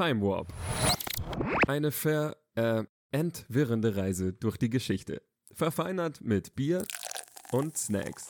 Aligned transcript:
Time 0.00 0.22
Warp. 0.22 0.48
Eine 1.68 1.90
ver 1.90 2.34
äh, 2.54 2.84
entwirrende 3.10 3.96
Reise 3.96 4.32
durch 4.32 4.56
die 4.56 4.70
Geschichte. 4.70 5.20
Verfeinert 5.52 6.22
mit 6.22 6.54
Bier 6.54 6.86
und 7.52 7.76
Snacks. 7.76 8.26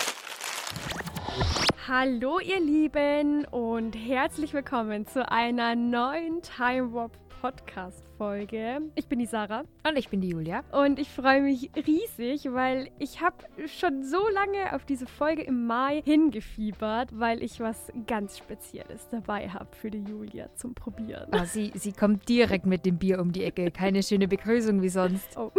Hallo 1.87 2.41
ihr 2.41 2.59
Lieben 2.59 3.45
und 3.45 3.93
herzlich 3.93 4.53
willkommen 4.53 5.07
zu 5.07 5.31
einer 5.31 5.77
neuen 5.77 6.43
Time 6.43 6.93
Warp 6.93 7.17
Podcast 7.41 8.05
Folge. 8.19 8.83
Ich 8.97 9.07
bin 9.07 9.19
die 9.19 9.27
Sarah 9.27 9.65
Und 9.89 9.97
ich 9.97 10.09
bin 10.11 10.21
die 10.21 10.29
Julia. 10.29 10.63
und 10.73 10.99
ich 10.99 11.09
freue 11.09 11.41
mich 11.41 11.71
riesig, 11.87 12.53
weil 12.53 12.91
ich 12.99 13.23
habe 13.23 13.37
schon 13.67 14.05
so 14.05 14.29
lange 14.29 14.75
auf 14.75 14.85
diese 14.85 15.07
Folge 15.07 15.43
im 15.43 15.67
Mai 15.67 16.03
hingefiebert, 16.05 17.19
weil 17.19 17.43
ich 17.43 17.59
was 17.61 17.91
ganz 18.07 18.37
Spezielles 18.37 19.09
dabei 19.11 19.49
habe 19.49 19.75
für 19.75 19.91
die 19.91 20.03
Julia 20.05 20.55
zum 20.55 20.75
Probieren. 20.75 21.31
Oh, 21.33 21.45
sie, 21.45 21.73
sie 21.75 21.93
kommt 21.93 22.29
direkt 22.29 22.67
mit 22.67 22.85
dem 22.85 22.99
Bier 22.99 23.21
um 23.21 23.33
die 23.33 23.45
Ecke. 23.45 23.71
Keine 23.71 24.03
schöne 24.03 24.29
Begrüßung 24.29 24.83
wie 24.83 24.89
sonst. 24.91 25.29
Oh. 25.41 25.51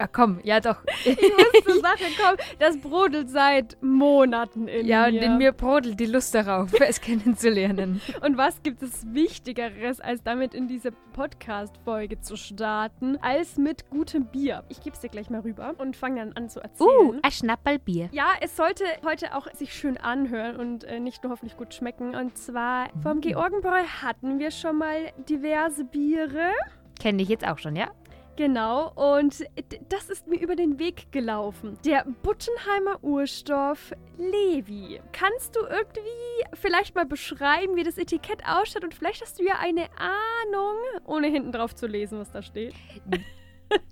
Ah, 0.00 0.06
komm, 0.06 0.38
ja 0.44 0.60
doch. 0.60 0.76
Ich 1.04 1.16
muss 1.20 1.64
zur 1.64 1.80
Sache 1.82 2.04
kommen, 2.22 2.38
das 2.60 2.78
brodelt 2.78 3.30
seit 3.30 3.76
Monaten 3.82 4.68
in 4.68 4.86
Ja, 4.86 5.06
und 5.06 5.14
mir. 5.14 5.22
in 5.22 5.38
mir 5.38 5.52
brodelt 5.52 5.98
die 5.98 6.06
Lust 6.06 6.34
darauf, 6.34 6.70
es 6.80 7.00
kennenzulernen. 7.00 8.00
Und 8.24 8.36
was 8.36 8.62
gibt 8.62 8.82
es 8.82 9.04
Wichtigeres, 9.12 10.00
als 10.00 10.22
damit 10.22 10.54
in 10.54 10.68
diese 10.68 10.92
Podcast-Folge 10.92 12.20
zu 12.20 12.36
starten, 12.36 13.16
als 13.22 13.56
mit 13.56 13.90
gutem 13.90 14.26
Bier? 14.26 14.64
Ich 14.68 14.80
gebe 14.80 14.94
es 14.94 15.00
dir 15.00 15.08
gleich 15.08 15.30
mal 15.30 15.40
rüber 15.40 15.74
und 15.78 15.96
fange 15.96 16.20
dann 16.20 16.32
an 16.34 16.48
zu 16.48 16.60
erzählen. 16.60 16.88
Uh, 16.88 17.14
ein 17.22 17.30
Schnapperl 17.32 17.78
Bier. 17.80 18.08
Ja, 18.12 18.28
es 18.40 18.56
sollte 18.56 18.84
heute 19.04 19.34
auch 19.34 19.50
sich 19.54 19.72
schön 19.74 19.96
anhören 19.96 20.56
und 20.56 20.84
äh, 20.84 21.00
nicht 21.00 21.22
nur 21.24 21.32
hoffentlich 21.32 21.56
gut 21.56 21.74
schmecken. 21.74 22.14
Und 22.14 22.38
zwar 22.38 22.88
vom 23.02 23.20
Georgenbräu 23.20 23.82
hatten 24.02 24.38
wir 24.38 24.50
schon 24.52 24.78
mal 24.78 25.12
diverse 25.28 25.84
Biere. 25.84 26.52
Kenne 27.00 27.22
ich 27.22 27.28
jetzt 27.28 27.46
auch 27.46 27.58
schon, 27.58 27.74
ja? 27.76 27.88
Genau, 28.38 28.92
und 28.94 29.44
das 29.88 30.08
ist 30.10 30.28
mir 30.28 30.40
über 30.40 30.54
den 30.54 30.78
Weg 30.78 31.10
gelaufen. 31.10 31.76
Der 31.84 32.06
Buttenheimer 32.22 33.02
Urstoff 33.02 33.92
Levi. 34.16 35.00
Kannst 35.10 35.56
du 35.56 35.60
irgendwie 35.62 36.46
vielleicht 36.54 36.94
mal 36.94 37.04
beschreiben, 37.04 37.74
wie 37.74 37.82
das 37.82 37.98
Etikett 37.98 38.46
ausschaut? 38.46 38.84
Und 38.84 38.94
vielleicht 38.94 39.22
hast 39.22 39.40
du 39.40 39.44
ja 39.44 39.54
eine 39.58 39.88
Ahnung, 39.98 40.76
ohne 41.04 41.26
hinten 41.26 41.50
drauf 41.50 41.74
zu 41.74 41.88
lesen, 41.88 42.20
was 42.20 42.30
da 42.30 42.40
steht. 42.40 42.74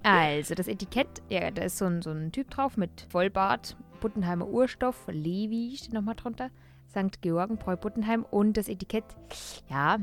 Also, 0.03 0.55
das 0.55 0.69
Etikett, 0.69 1.21
ja, 1.29 1.51
da 1.51 1.65
ist 1.65 1.77
so 1.77 1.85
ein, 1.85 2.01
so 2.01 2.09
ein 2.09 2.33
Typ 2.33 2.49
drauf 2.49 2.79
mit 2.79 3.07
Vollbart, 3.11 3.77
Buttenheimer 4.01 4.47
Urstoff, 4.47 5.07
Levi 5.09 5.77
steht 5.77 5.93
nochmal 5.93 6.15
drunter, 6.15 6.49
St. 6.89 7.21
Georgenbräu 7.21 7.77
Buttenheim 7.77 8.25
und 8.31 8.57
das 8.57 8.69
Etikett, 8.69 9.05
ja, 9.69 9.99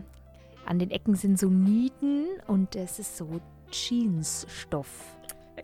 an 0.68 0.78
den 0.78 0.92
Ecken 0.92 1.16
sind 1.16 1.40
so 1.40 1.50
Nieten 1.50 2.26
und 2.46 2.76
es 2.76 3.00
ist 3.00 3.18
so 3.18 3.42
Jeansstoff. 3.74 5.18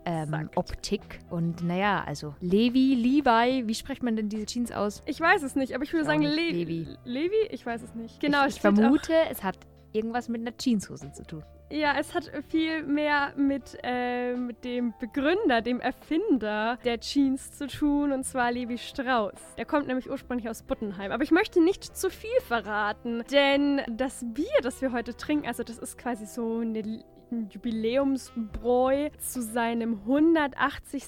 Ähm. 0.05 0.49
Optik 0.55 1.19
und 1.31 1.63
naja, 1.63 2.03
also 2.05 2.35
Levi, 2.41 2.93
Levi, 2.93 3.67
wie 3.67 3.73
spricht 3.73 4.03
man 4.03 4.15
denn 4.15 4.29
diese 4.29 4.45
Jeans 4.45 4.71
aus? 4.71 5.02
Ich 5.07 5.19
weiß 5.19 5.41
es 5.41 5.55
nicht, 5.55 5.73
aber 5.73 5.83
ich 5.83 5.93
würde 5.93 6.03
Auch 6.03 6.11
sagen. 6.11 6.21
Le 6.21 6.52
Levi. 6.52 6.87
Levi. 7.05 7.47
Ich 7.49 7.65
weiß 7.65 7.81
es 7.81 7.95
nicht. 7.95 8.19
Genau, 8.19 8.45
ich, 8.45 8.55
ich 8.55 8.61
vermute, 8.61 9.13
es 9.31 9.43
hat 9.43 9.57
irgendwas 9.91 10.30
mit 10.30 10.41
einer 10.41 10.55
Jeanshose 10.55 11.11
zu 11.11 11.23
tun. 11.23 11.43
Auch, 11.43 11.59
ja, 11.71 11.93
es 11.99 12.15
hat 12.15 12.31
viel 12.49 12.83
mehr 12.83 13.33
mit, 13.37 13.77
äh, 13.83 14.33
mit 14.35 14.63
dem 14.63 14.93
Begründer, 14.99 15.61
dem 15.61 15.80
Erfinder 15.80 16.80
der 16.83 16.99
Jeans 16.99 17.52
zu 17.52 17.67
tun, 17.67 18.11
und 18.11 18.23
zwar 18.23 18.52
Levi 18.52 18.77
Strauss. 18.77 19.39
Der 19.55 19.65
kommt 19.65 19.85
nämlich 19.87 20.09
ursprünglich 20.09 20.49
aus 20.49 20.63
Buttenheim. 20.63 21.11
Aber 21.11 21.23
ich 21.23 21.31
möchte 21.31 21.63
nicht 21.63 21.95
zu 21.95 22.09
viel 22.09 22.39
verraten, 22.47 23.23
denn 23.31 23.81
das 23.87 24.25
Bier, 24.33 24.47
das 24.63 24.81
wir 24.81 24.91
heute 24.91 25.15
trinken, 25.15 25.47
also 25.47 25.63
das 25.63 25.77
ist 25.77 25.97
quasi 25.99 26.25
so 26.25 26.59
eine 26.59 27.03
ein 27.31 27.49
Jubiläumsbräu 27.49 29.09
zu 29.17 29.41
seinem 29.41 29.99
180. 30.05 31.03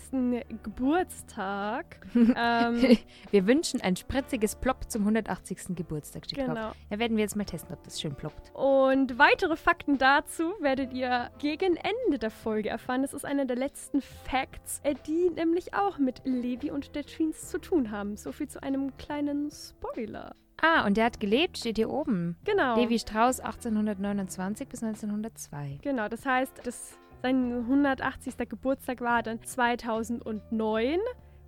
Geburtstag. 0.64 2.00
ähm, 2.16 2.98
Wir 3.32 3.48
wünschen 3.48 3.82
ein 3.82 3.96
spritziges 3.96 4.56
Plopp 4.56 4.90
zum 4.90 5.02
180. 5.02 5.76
Geburtstag. 5.76 6.26
Steht 6.26 6.40
drauf. 6.40 6.48
genau. 6.48 6.72
Da 6.90 7.00
werden 7.00 7.18
wir 7.18 7.24
jetzt 7.24 7.36
mal 7.36 7.46
testen, 7.46 7.74
ob 7.74 7.84
das 7.84 8.00
schön 8.00 8.16
ploppt. 8.16 8.52
Und 8.54 9.18
weitere 9.18 9.56
Fakten 9.56 9.98
dazu 9.98 10.54
werdet 10.60 10.94
ihr 10.94 11.32
gegen 11.40 11.76
Ende 11.78 12.20
der 12.20 12.32
Folge 12.32 12.70
erfahren. 12.70 13.02
Das 13.02 13.14
ist 13.14 13.26
einer 13.26 13.46
der 13.46 13.56
letzten 13.58 14.02
Facts, 14.02 14.80
äh, 14.84 14.96
die 15.08 15.30
nämlich 15.30 15.74
auch 15.74 15.98
mit 15.98 16.22
Levi 16.26 16.72
und 16.72 16.96
der 16.96 17.04
Jeans 17.04 17.50
zu 17.50 17.58
tun 17.60 17.92
haben. 17.92 18.18
So 18.18 18.32
viel 18.32 18.48
zu 18.48 18.62
einem 18.62 18.96
kleinen 18.98 19.50
Spoiler. 19.52 20.36
Ah, 20.62 20.86
und 20.86 20.96
der 20.96 21.06
hat 21.06 21.20
gelebt, 21.20 21.58
steht 21.58 21.78
hier 21.78 21.90
oben. 21.90 22.38
Genau. 22.44 22.76
Levi 22.76 23.00
Strauss 23.00 23.40
1829 23.40 24.68
bis 24.68 24.84
1902. 24.84 25.80
Genau, 25.82 26.08
das 26.08 26.26
heißt, 26.26 26.62
das, 26.64 26.98
sein 27.22 27.52
180. 27.52 28.38
Geburtstag 28.48 29.02
war 29.02 29.24
dann 29.24 29.42
2009. 29.42 31.00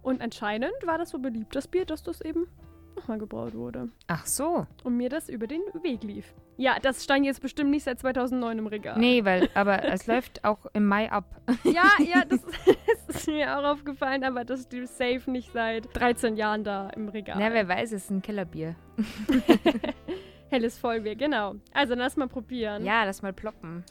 Und 0.01 0.21
anscheinend 0.21 0.73
war 0.85 0.97
das 0.97 1.11
so 1.11 1.19
beliebt, 1.19 1.55
das 1.55 1.67
Bier, 1.67 1.85
dass 1.85 2.03
das 2.03 2.21
eben 2.21 2.47
nochmal 2.95 3.17
gebraut 3.17 3.53
wurde. 3.53 3.89
Ach 4.07 4.25
so. 4.25 4.65
Und 4.83 4.97
mir 4.97 5.09
das 5.09 5.29
über 5.29 5.47
den 5.47 5.61
Weg 5.81 6.03
lief. 6.03 6.33
Ja, 6.57 6.77
das 6.81 7.03
stand 7.03 7.25
jetzt 7.25 7.41
bestimmt 7.41 7.71
nicht 7.71 7.83
seit 7.83 7.99
2009 7.99 8.57
im 8.59 8.67
Regal. 8.67 8.99
Nee, 8.99 9.25
weil, 9.25 9.49
aber 9.53 9.83
es 9.83 10.07
läuft 10.07 10.43
auch 10.43 10.65
im 10.73 10.85
Mai 10.85 11.11
ab. 11.11 11.25
Ja, 11.63 11.89
ja, 11.99 12.23
das, 12.25 12.41
das 13.07 13.17
ist 13.17 13.27
mir 13.27 13.57
auch 13.57 13.63
aufgefallen, 13.63 14.23
aber 14.23 14.43
das 14.45 14.63
steht 14.63 14.87
safe 14.87 15.29
nicht 15.31 15.51
seit 15.51 15.87
13 15.95 16.35
Jahren 16.35 16.63
da 16.63 16.89
im 16.89 17.09
Regal. 17.09 17.37
Na, 17.39 17.53
wer 17.53 17.67
weiß, 17.67 17.91
es 17.91 18.03
ist 18.03 18.11
ein 18.11 18.21
Kellerbier. 18.21 18.75
Helles 20.49 20.77
Vollbier, 20.77 21.15
genau. 21.15 21.55
Also, 21.73 21.95
lass 21.95 22.15
mal 22.15 22.27
probieren. 22.27 22.85
Ja, 22.85 23.03
lass 23.05 23.23
mal 23.23 23.33
ploppen. 23.33 23.83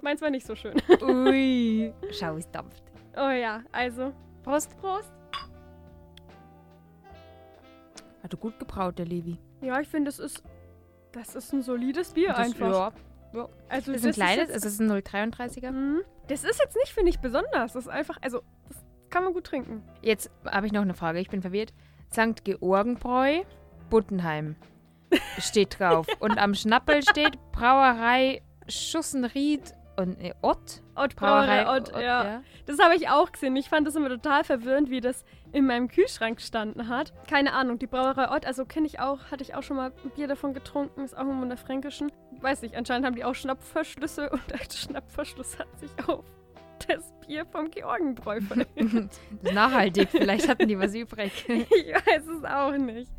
Meins 0.00 0.22
war 0.22 0.30
nicht 0.30 0.46
so 0.46 0.54
schön. 0.54 0.74
Ui. 1.02 1.92
Schau, 2.10 2.36
es 2.36 2.50
dampft. 2.50 2.82
Oh 3.16 3.30
ja, 3.30 3.62
also. 3.72 4.12
Prost. 4.42 4.76
Prost. 4.80 5.12
Hat 8.22 8.32
er 8.32 8.38
gut 8.38 8.58
gebraut, 8.58 8.98
der 8.98 9.06
Levi. 9.06 9.38
Ja, 9.60 9.80
ich 9.80 9.88
finde, 9.88 10.08
das 10.08 10.18
ist. 10.18 10.42
Das 11.12 11.34
ist 11.34 11.52
ein 11.52 11.62
solides 11.62 12.12
Bier 12.12 12.28
Das- 12.28 12.38
einfach. 12.38 12.92
Ja, 13.34 13.48
Also, 13.68 13.92
das 13.92 14.00
ist 14.02 14.06
ein 14.06 14.12
kleines, 14.12 14.36
jetzt- 14.48 14.52
also 14.54 14.68
es 14.68 14.74
ist 14.74 14.80
ein 14.80 14.86
0,33er. 14.88 15.70
Mhm. 15.72 16.02
Das 16.28 16.44
ist 16.44 16.60
jetzt 16.60 16.76
nicht, 16.76 16.92
finde 16.92 17.10
ich, 17.10 17.18
besonders. 17.18 17.72
Das 17.72 17.84
ist 17.86 17.88
einfach, 17.88 18.16
also, 18.22 18.42
das 18.68 18.76
kann 19.10 19.24
man 19.24 19.32
gut 19.34 19.44
trinken. 19.44 19.82
Jetzt 20.02 20.30
habe 20.46 20.66
ich 20.66 20.72
noch 20.72 20.82
eine 20.82 20.94
Frage, 20.94 21.18
ich 21.18 21.28
bin 21.30 21.42
verwirrt. 21.42 21.72
St. 22.12 22.44
Georgenbräu, 22.44 23.42
Buttenheim 23.90 24.56
steht 25.38 25.78
drauf. 25.80 26.06
und 26.20 26.38
am 26.38 26.54
Schnappel 26.54 27.02
steht 27.02 27.38
Brauerei 27.52 28.42
Schussenried 28.68 29.74
und 29.96 30.20
äh, 30.20 30.34
Ott. 30.42 30.82
Ott 30.94 31.16
Brauerei, 31.16 31.66
Ott, 31.68 31.94
Ott, 31.94 32.02
ja. 32.02 32.42
Das 32.66 32.78
habe 32.78 32.94
ich 32.94 33.08
auch 33.08 33.32
gesehen. 33.32 33.56
Ich 33.56 33.68
fand 33.68 33.86
das 33.86 33.94
immer 33.94 34.08
total 34.08 34.44
verwirrend, 34.44 34.90
wie 34.90 35.00
das 35.00 35.24
in 35.52 35.66
meinem 35.66 35.88
Kühlschrank 35.88 36.36
gestanden 36.36 36.88
hat. 36.88 37.12
Keine 37.28 37.52
Ahnung, 37.52 37.78
die 37.78 37.86
Brauerei 37.86 38.34
Ott, 38.34 38.46
also 38.46 38.64
kenne 38.64 38.86
ich 38.86 39.00
auch, 39.00 39.30
hatte 39.30 39.42
ich 39.42 39.54
auch 39.54 39.62
schon 39.62 39.76
mal 39.76 39.92
ein 40.04 40.10
Bier 40.10 40.28
davon 40.28 40.54
getrunken, 40.54 41.04
ist 41.04 41.16
auch 41.16 41.22
immer 41.22 41.42
in 41.42 41.48
der 41.48 41.58
Fränkischen. 41.58 42.10
Weiß 42.40 42.62
nicht, 42.62 42.74
anscheinend 42.76 43.06
haben 43.06 43.16
die 43.16 43.24
auch 43.24 43.34
Schnappverschlüsse 43.34 44.30
und 44.32 44.42
der 44.50 44.58
Schnappverschluss 44.70 45.58
hat 45.58 45.68
sich 45.78 45.90
auf 46.06 46.24
das 46.88 47.12
Bier 47.26 47.44
vom 47.46 47.70
Georgenbräu 47.70 48.38
ist 48.74 49.20
nachhaltig, 49.52 50.08
vielleicht 50.10 50.48
hatten 50.48 50.68
die 50.68 50.78
was 50.78 50.94
übrig. 50.94 51.32
ich 51.48 51.66
weiß 51.94 52.22
es 52.38 52.44
auch 52.44 52.76
nicht. 52.76 53.10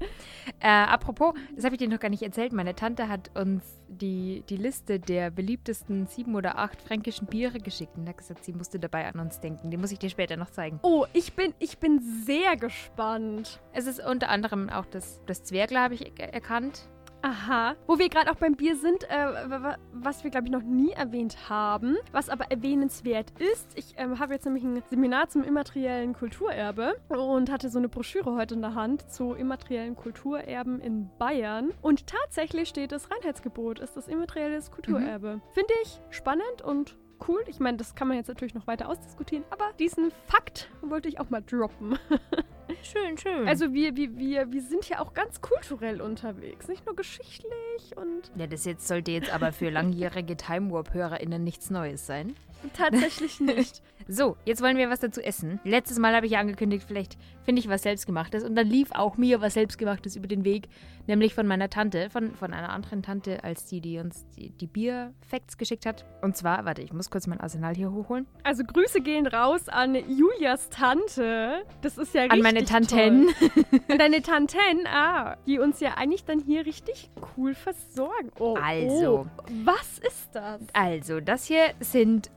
Äh, 0.60 0.68
apropos, 0.68 1.34
das 1.56 1.66
habe 1.66 1.76
ich 1.76 1.80
dir 1.80 1.88
noch 1.88 2.00
gar 2.00 2.10
nicht 2.10 2.24
erzählt. 2.24 2.54
Meine 2.54 2.76
Tante 2.76 3.08
hat 3.10 3.32
uns 3.36 3.64
die, 3.88 4.44
die 4.50 4.58
Liste 4.58 5.00
der 5.00 5.30
beliebtesten 5.32 6.08
sieben 6.08 6.36
oder 6.36 6.58
acht 6.58 6.82
fränkischen 6.82 7.28
Biere 7.28 7.60
geschickt 7.60 7.98
und 7.98 8.08
hat 8.08 8.18
gesagt, 8.18 8.44
sie 8.44 8.54
musste 8.54 8.80
dabei 8.80 9.08
an 9.08 9.20
uns 9.20 9.40
denken. 9.40 9.72
Die 9.72 9.78
muss 9.78 9.92
ich 9.92 10.00
dir 10.00 10.10
später 10.10 10.36
noch 10.38 10.50
zeigen. 10.50 10.80
Oh, 10.82 11.06
ich 11.14 11.34
bin, 11.34 11.54
ich 11.60 11.78
bin 11.78 12.00
sehr 12.26 12.56
gespannt. 12.58 13.62
Es 13.72 13.88
ist 13.88 14.04
unter 14.04 14.30
anderem 14.30 14.70
auch 14.70 14.86
das, 14.86 15.22
das 15.26 15.44
Zwergler, 15.44 15.82
habe 15.82 15.94
ich 15.94 16.20
er- 16.20 16.34
erkannt. 16.34 16.90
Aha. 17.26 17.76
Wo 17.88 17.98
wir 17.98 18.10
gerade 18.10 18.30
auch 18.30 18.36
beim 18.36 18.56
Bier 18.56 18.76
sind, 18.76 19.10
äh, 19.10 19.16
wa- 19.48 19.64
wa- 19.64 19.78
was 19.94 20.24
wir, 20.26 20.30
glaube 20.30 20.48
ich, 20.48 20.52
noch 20.52 20.62
nie 20.62 20.92
erwähnt 20.92 21.50
haben, 21.50 21.96
was 22.12 22.28
aber 22.30 22.52
erwähnenswert 22.52 23.32
ist. 23.40 23.72
Ich 23.76 23.94
ähm, 23.98 24.20
habe 24.20 24.34
jetzt 24.34 24.44
nämlich 24.46 24.64
ein 24.66 24.84
Seminar 24.90 25.30
zum 25.30 25.44
immateriellen 25.44 26.14
Kulturerbe 26.14 26.96
und 27.08 27.50
hatte 27.50 27.70
so 27.70 27.80
eine 27.80 27.88
Broschüre 27.88 28.36
heute 28.36 28.56
in 28.56 28.62
der 28.62 28.76
Hand 28.76 29.10
zu 29.10 29.34
immateriellen 29.36 29.96
Kulturerben 29.96 30.82
in 30.82 31.10
Bayern. 31.18 31.72
Und 31.82 32.08
tatsächlich 32.08 32.68
steht 32.68 32.92
das 32.92 33.10
Reinheitsgebot, 33.10 33.80
ist 33.80 33.96
das 33.96 34.10
immaterielles 34.10 34.70
Kulturerbe. 34.70 35.40
Finde 35.54 35.74
ich 35.84 36.02
spannend 36.10 36.62
und 36.62 36.98
cool. 37.28 37.44
Ich 37.48 37.60
meine, 37.60 37.78
das 37.78 37.96
kann 37.96 38.08
man 38.08 38.18
jetzt 38.18 38.28
natürlich 38.28 38.54
noch 38.54 38.68
weiter 38.68 38.90
ausdiskutieren, 38.90 39.44
aber 39.50 39.72
diesen 39.80 40.12
Fakt 40.26 40.70
wollte 40.82 41.08
ich 41.10 41.20
auch 41.20 41.30
mal 41.30 41.42
droppen. 41.42 41.98
Schön, 42.82 43.18
schön. 43.18 43.48
Also 43.48 43.74
wir, 43.74 43.96
wir, 43.96 44.18
wir, 44.18 44.52
wir 44.52 44.62
sind 44.62 44.88
ja 44.90 45.00
auch 45.00 45.14
ganz 45.14 45.42
kulturell 45.42 46.02
unterwegs, 46.02 46.68
nicht 46.68 46.86
nur 46.86 46.96
geschichtlich 46.96 47.96
und 47.96 48.32
ja, 48.36 48.48
das 48.48 48.66
jetzt 48.66 48.88
sollte 48.88 49.12
jetzt 49.12 49.34
aber 49.34 49.52
für 49.52 49.70
langjährige 49.70 50.36
Time 50.36 50.72
Warp-HörerInnen 50.72 51.44
nichts 51.44 51.70
Neues 51.70 52.06
sein. 52.06 52.36
Tatsächlich 52.72 53.40
nicht. 53.40 53.82
So, 54.08 54.36
jetzt 54.44 54.62
wollen 54.62 54.76
wir 54.76 54.90
was 54.90 55.00
dazu 55.00 55.22
essen. 55.22 55.62
Letztes 55.64 55.98
Mal 55.98 56.14
habe 56.14 56.26
ich 56.26 56.34
ja 56.34 56.40
angekündigt, 56.40 56.84
vielleicht 56.86 57.18
finde 57.46 57.62
ich 57.62 57.70
was 57.70 57.84
Selbstgemachtes. 57.84 58.44
Und 58.44 58.56
dann 58.56 58.68
lief 58.68 58.90
auch 58.92 59.16
mir 59.18 59.40
was 59.40 59.54
Selbstgemachtes 59.54 60.18
über 60.18 60.28
den 60.28 60.44
Weg. 60.44 60.68
Nämlich 61.08 61.34
von 61.34 61.48
meiner 61.48 61.70
Tante, 61.70 62.10
von, 62.10 62.34
von 62.36 62.54
einer 62.54 62.70
anderen 62.70 63.02
Tante, 63.02 63.44
als 63.44 63.66
die, 63.66 63.82
die 63.82 64.00
uns 64.00 64.26
die, 64.36 64.50
die 64.50 64.68
Bier-Facts 64.68 65.58
geschickt 65.58 65.86
hat. 65.86 66.06
Und 66.22 66.36
zwar, 66.36 66.66
warte, 66.66 66.82
ich 66.82 66.94
muss 66.94 67.10
kurz 67.10 67.28
mein 67.28 67.40
Arsenal 67.40 67.76
hier 67.76 67.92
hochholen. 67.92 68.26
Also 68.44 68.64
Grüße 68.64 69.02
gehen 69.02 69.28
raus 69.28 69.70
an 69.70 69.96
Julias 69.96 70.70
Tante. 70.70 71.64
Das 71.82 71.98
ist 71.98 72.14
ja 72.14 72.24
An 72.24 72.42
richtig 72.42 72.44
meine 72.44 72.66
Tanten. 72.66 73.28
Toll. 73.40 73.80
An 73.90 73.98
deine 74.00 74.22
Tanten, 74.22 74.86
ah, 74.88 75.38
die 75.46 75.60
uns 75.60 75.80
ja 75.80 75.94
eigentlich 75.96 76.26
dann 76.26 76.40
hier 76.40 76.66
richtig 76.66 77.10
cool 77.38 77.54
versorgen. 77.54 78.32
Oh, 78.40 78.56
Also. 78.56 79.28
oh, 79.28 79.52
was 79.64 80.00
ist 80.00 80.30
das? 80.34 80.62
Also, 80.74 81.20
das 81.20 81.46
hier 81.46 81.72
sind 81.80 82.30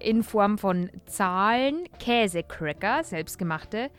in 0.00 0.22
Form 0.22 0.58
von 0.58 0.90
Zahlen 1.06 1.84
Käsecracker, 1.98 3.04
selbstgemachte. 3.04 3.90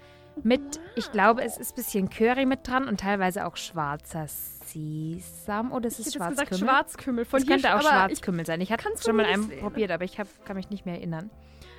Mit, 0.43 0.81
ich 0.95 1.11
glaube, 1.11 1.43
es 1.43 1.57
ist 1.57 1.71
ein 1.71 1.75
bisschen 1.75 2.09
Curry 2.09 2.45
mit 2.45 2.67
dran 2.67 2.89
und 2.89 2.99
teilweise 2.99 3.45
auch 3.45 3.55
schwarzer 3.55 4.27
Sesam 4.27 5.71
oder 5.71 5.87
ist 5.87 5.99
es 5.99 6.07
jetzt 6.07 6.15
gesagt 6.15 6.35
Schwarzkümmel? 6.35 6.59
Schwarzkümmel. 6.59 7.25
Von 7.25 7.39
Es 7.39 7.45
hier 7.45 7.53
könnte 7.55 7.75
auch 7.75 7.81
Schwarzkümmel 7.81 8.45
sein. 8.45 8.59
Ich 8.59 8.71
habe 8.71 8.83
kann's 8.83 9.03
schon 9.05 9.15
mal 9.15 9.25
einen 9.25 9.49
probiert, 9.59 9.91
aber 9.91 10.03
ich 10.03 10.19
hab, 10.19 10.27
kann 10.45 10.57
mich 10.57 10.69
nicht 10.69 10.85
mehr 10.85 10.95
erinnern. 10.95 11.29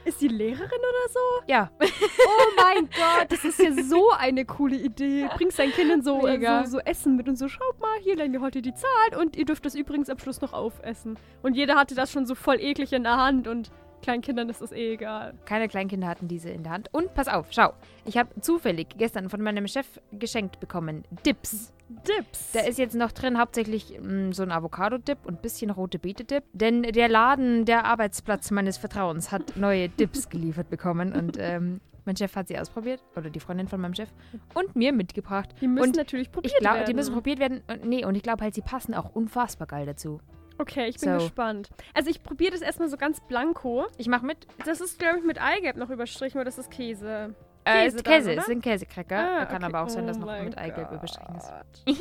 Ist 0.06 0.20
die 0.20 0.28
Lehrerin 0.28 0.62
oder 0.62 1.12
so? 1.12 1.20
Ja, 1.48 1.70
Oh 1.80 2.62
mein 2.62 2.88
Gott, 2.88 3.30
das 3.30 3.44
ist 3.44 3.58
ja 3.58 3.72
so 3.82 4.10
eine 4.12 4.44
coole 4.44 4.76
Idee. 4.76 5.28
Bringst 5.36 5.58
deinen 5.58 5.72
Kindern 5.72 6.02
so, 6.02 6.24
äh, 6.26 6.64
so, 6.64 6.70
so 6.70 6.78
Essen 6.78 7.16
mit 7.16 7.28
und 7.28 7.36
so, 7.36 7.48
schaut 7.48 7.80
mal, 7.80 7.98
hier 8.02 8.14
lernen 8.14 8.32
wir 8.32 8.40
heute 8.40 8.62
die 8.62 8.72
Zahl 8.72 9.20
und 9.20 9.36
ihr 9.36 9.44
dürft 9.44 9.66
das 9.66 9.74
übrigens 9.74 10.08
am 10.08 10.18
Schluss 10.18 10.40
noch 10.40 10.52
aufessen. 10.52 11.18
Und 11.42 11.56
jeder 11.56 11.74
hatte 11.74 11.96
das 11.96 12.12
schon 12.12 12.24
so 12.24 12.36
voll 12.36 12.60
eklig 12.60 12.92
in 12.92 13.02
der 13.02 13.16
Hand 13.16 13.48
und 13.48 13.72
kleinen 14.00 14.22
Kindern 14.22 14.48
ist 14.48 14.60
das 14.62 14.70
eh 14.70 14.92
egal. 14.92 15.34
keine 15.44 15.66
Kleinkinder 15.68 16.06
hatten 16.06 16.28
diese 16.28 16.50
in 16.50 16.62
der 16.62 16.70
Hand. 16.72 16.88
Und 16.92 17.12
pass 17.14 17.26
auf, 17.26 17.48
schau. 17.50 17.72
Ich 18.04 18.16
habe 18.16 18.28
zufällig 18.40 18.86
gestern 18.96 19.28
von 19.28 19.42
meinem 19.42 19.66
Chef 19.66 20.00
geschenkt 20.12 20.60
bekommen 20.60 21.04
Dips. 21.26 21.72
Dips. 21.88 22.52
Da 22.52 22.60
ist 22.60 22.78
jetzt 22.78 22.94
noch 22.94 23.12
drin 23.12 23.38
hauptsächlich 23.38 23.98
mm, 24.00 24.32
so 24.32 24.42
ein 24.42 24.50
Avocado-Dip 24.50 25.18
und 25.24 25.34
ein 25.38 25.42
bisschen 25.42 25.70
rote 25.70 25.98
Beete-Dip. 25.98 26.44
Denn 26.52 26.82
der 26.82 27.08
Laden, 27.08 27.64
der 27.64 27.84
Arbeitsplatz 27.84 28.50
meines 28.50 28.76
Vertrauens, 28.76 29.30
hat 29.30 29.56
neue 29.56 29.88
Dips 29.88 30.28
geliefert 30.30 30.68
bekommen. 30.68 31.12
Und 31.12 31.36
ähm, 31.38 31.80
mein 32.04 32.16
Chef 32.16 32.34
hat 32.34 32.48
sie 32.48 32.58
ausprobiert. 32.58 33.02
Oder 33.16 33.30
die 33.30 33.40
Freundin 33.40 33.68
von 33.68 33.80
meinem 33.80 33.94
Chef. 33.94 34.08
Und 34.54 34.74
mir 34.74 34.92
mitgebracht. 34.92 35.54
die 35.60 35.68
müssen 35.68 35.90
und 35.90 35.96
natürlich 35.96 36.32
probiert 36.32 36.54
Ich 36.54 36.58
glaube, 36.60 36.76
werden. 36.78 36.86
die 36.88 36.94
müssen 36.94 37.14
probiert 37.14 37.38
werden. 37.38 37.62
Und, 37.68 37.84
nee, 37.84 38.04
und 38.04 38.16
ich 38.16 38.22
glaube 38.22 38.42
halt, 38.42 38.54
sie 38.54 38.62
passen 38.62 38.92
auch 38.94 39.14
unfassbar 39.14 39.68
geil 39.68 39.86
dazu. 39.86 40.20
Okay, 40.58 40.88
ich 40.88 40.96
bin 40.98 41.12
So. 41.12 41.18
gespannt. 41.24 41.68
Also 41.94 42.08
ich 42.10 42.22
probiere 42.22 42.52
das 42.52 42.62
erstmal 42.62 42.88
so 42.88 42.96
ganz 42.96 43.20
blanko. 43.20 43.84
Ich 43.98 44.08
mache 44.08 44.24
mit. 44.24 44.46
Das 44.64 44.80
ist, 44.80 44.98
glaube 44.98 45.18
ich, 45.18 45.24
mit 45.24 45.40
Eigelb 45.40 45.76
noch 45.76 45.90
überstrichen 45.90 46.38
oder 46.38 46.46
das 46.46 46.56
ist 46.58 46.70
Käse. 46.70 47.34
Äh, 47.66 47.84
Käse 47.84 47.96
dann, 47.96 48.04
Käse, 48.14 48.32
es 48.34 48.46
sind 48.46 48.62
Käsecracker. 48.62 49.18
Ah, 49.18 49.44
Kann 49.46 49.56
okay. 49.56 49.64
aber 49.66 49.82
auch 49.82 49.88
sein, 49.88 50.04
Oh 50.04 50.06
dass 50.06 50.18
noch 50.18 50.26
mein 50.26 50.44
mit 50.44 50.56
Eigelb 50.58 50.88
Gott. 50.88 50.98
überstrichen 50.98 51.36
ist. 51.36 51.52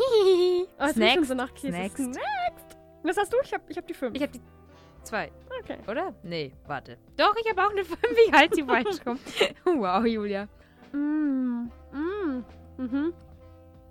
Oh, 0.79 0.87
Snacks. 0.89 1.27
so 1.27 1.33
nach 1.33 1.53
Käse. 1.53 1.73
Snacks. 1.75 1.95
Snacks. 1.95 2.63
Was 3.03 3.17
hast 3.17 3.33
du? 3.33 3.37
Ich 3.43 3.53
habe 3.53 3.63
ich 3.69 3.77
hab 3.77 3.87
die 3.87 3.93
fünf. 3.93 4.15
Ich 4.15 4.21
habe 4.21 4.31
die 4.31 4.41
zwei, 5.03 5.31
okay. 5.61 5.77
oder? 5.87 6.13
Nee, 6.23 6.53
warte. 6.67 6.97
Doch, 7.17 7.35
ich 7.43 7.49
habe 7.49 7.63
auch 7.65 7.71
eine 7.71 7.83
5. 7.83 7.99
Ich 8.27 8.33
halte 8.33 8.55
sie 8.55 8.63
falsch 8.63 9.05
rum. 9.05 9.19
Wow, 9.79 10.05
Julia. 10.05 10.47
Mm. 10.91 11.69
Mm. 11.91 12.43
Mhm. 12.77 13.13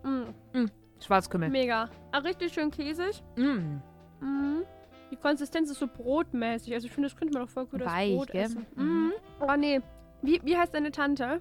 Mm. 0.03 0.67
Schwarzkümmel. 1.05 1.49
Mega. 1.51 1.89
Ah, 2.13 2.19
richtig 2.19 2.53
schön 2.53 2.71
käsig. 2.71 3.23
Mm. 3.37 3.77
Mhm. 4.21 4.65
Die 5.11 5.17
Konsistenz 5.17 5.71
ist 5.71 5.79
so 5.79 5.87
brotmäßig. 5.87 6.75
Also 6.75 6.87
ich 6.87 6.93
finde, 6.93 7.09
das 7.09 7.17
könnte 7.19 7.35
man 7.35 7.47
auch 7.47 7.51
voll 7.51 7.67
gut 7.67 7.83
als 7.83 7.93
Weich, 7.93 8.17
Brot 8.17 8.31
gell? 8.33 8.43
essen. 8.43 8.67
Mhm. 8.75 8.85
Mhm. 8.85 9.13
Oh 9.41 9.55
nee. 9.57 9.81
Wie, 10.23 10.41
wie 10.45 10.57
heißt 10.57 10.75
deine 10.75 10.91
Tante? 10.91 11.41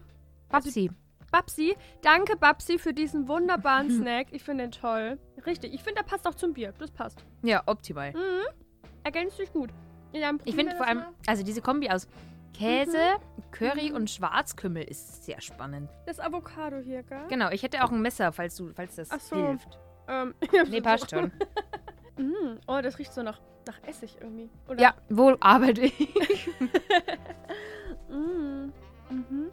Babsi. 0.54 0.92
Babsi. 1.32 1.76
Danke, 2.02 2.38
Babsi, 2.38 2.78
für 2.78 2.94
diesen 2.94 3.28
wunderbaren 3.28 3.90
Snack. 3.90 4.28
Ich 4.32 4.44
finde 4.44 4.66
den 4.66 4.72
toll. 4.72 5.18
Richtig. 5.46 5.74
Ich 5.74 5.82
finde, 5.84 6.02
der 6.02 6.08
passt 6.08 6.28
auch 6.28 6.36
zum 6.36 6.54
Bier. 6.54 6.74
Das 6.78 6.92
passt. 6.92 7.26
Ja, 7.42 7.64
optimal. 7.66 8.12
Mhm. 8.14 8.46
Ergänzt 9.04 9.38
sich 9.38 9.52
gut. 9.52 9.72
Ja, 10.12 10.32
Ich 10.46 10.56
finde 10.56 10.76
vor 10.76 10.86
allem, 10.88 11.00
mal. 11.00 11.10
also 11.26 11.44
diese 11.44 11.60
Kombi 11.62 11.90
aus 11.90 12.08
Käse, 12.54 13.00
Curry 13.52 13.92
und 13.92 14.12
Schwarzkümmel 14.12 14.84
ist 14.84 15.26
sehr 15.26 15.42
spannend. 15.42 15.90
Das 16.06 16.20
Avocado 16.20 16.78
hier, 16.78 17.02
gell? 17.02 17.26
Genau, 17.30 17.50
ich 17.50 17.64
hätte 17.64 17.84
auch 17.84 17.92
ein 17.92 18.00
Messer, 18.02 18.32
falls 18.32 18.56
du, 18.56 18.72
falls 18.76 18.96
das 18.96 19.10
Ach 19.10 19.20
so. 19.20 19.36
hilft. 19.36 19.80
Ähm, 20.08 20.36
Nee, 20.70 20.82
passt 20.82 21.10
schon. 21.10 21.32
Mhm. 22.16 22.60
Oh, 22.68 22.80
das 22.84 23.00
riecht 23.00 23.12
so 23.12 23.24
nach, 23.24 23.42
nach 23.66 23.82
Essig 23.88 24.18
irgendwie. 24.22 24.48
Oder? 24.70 24.80
Ja, 24.80 24.94
wohl 25.10 25.36
arbeite 25.40 25.82
ich. 25.82 26.48
Mhm. 28.10 28.72
Mhm. 29.10 29.50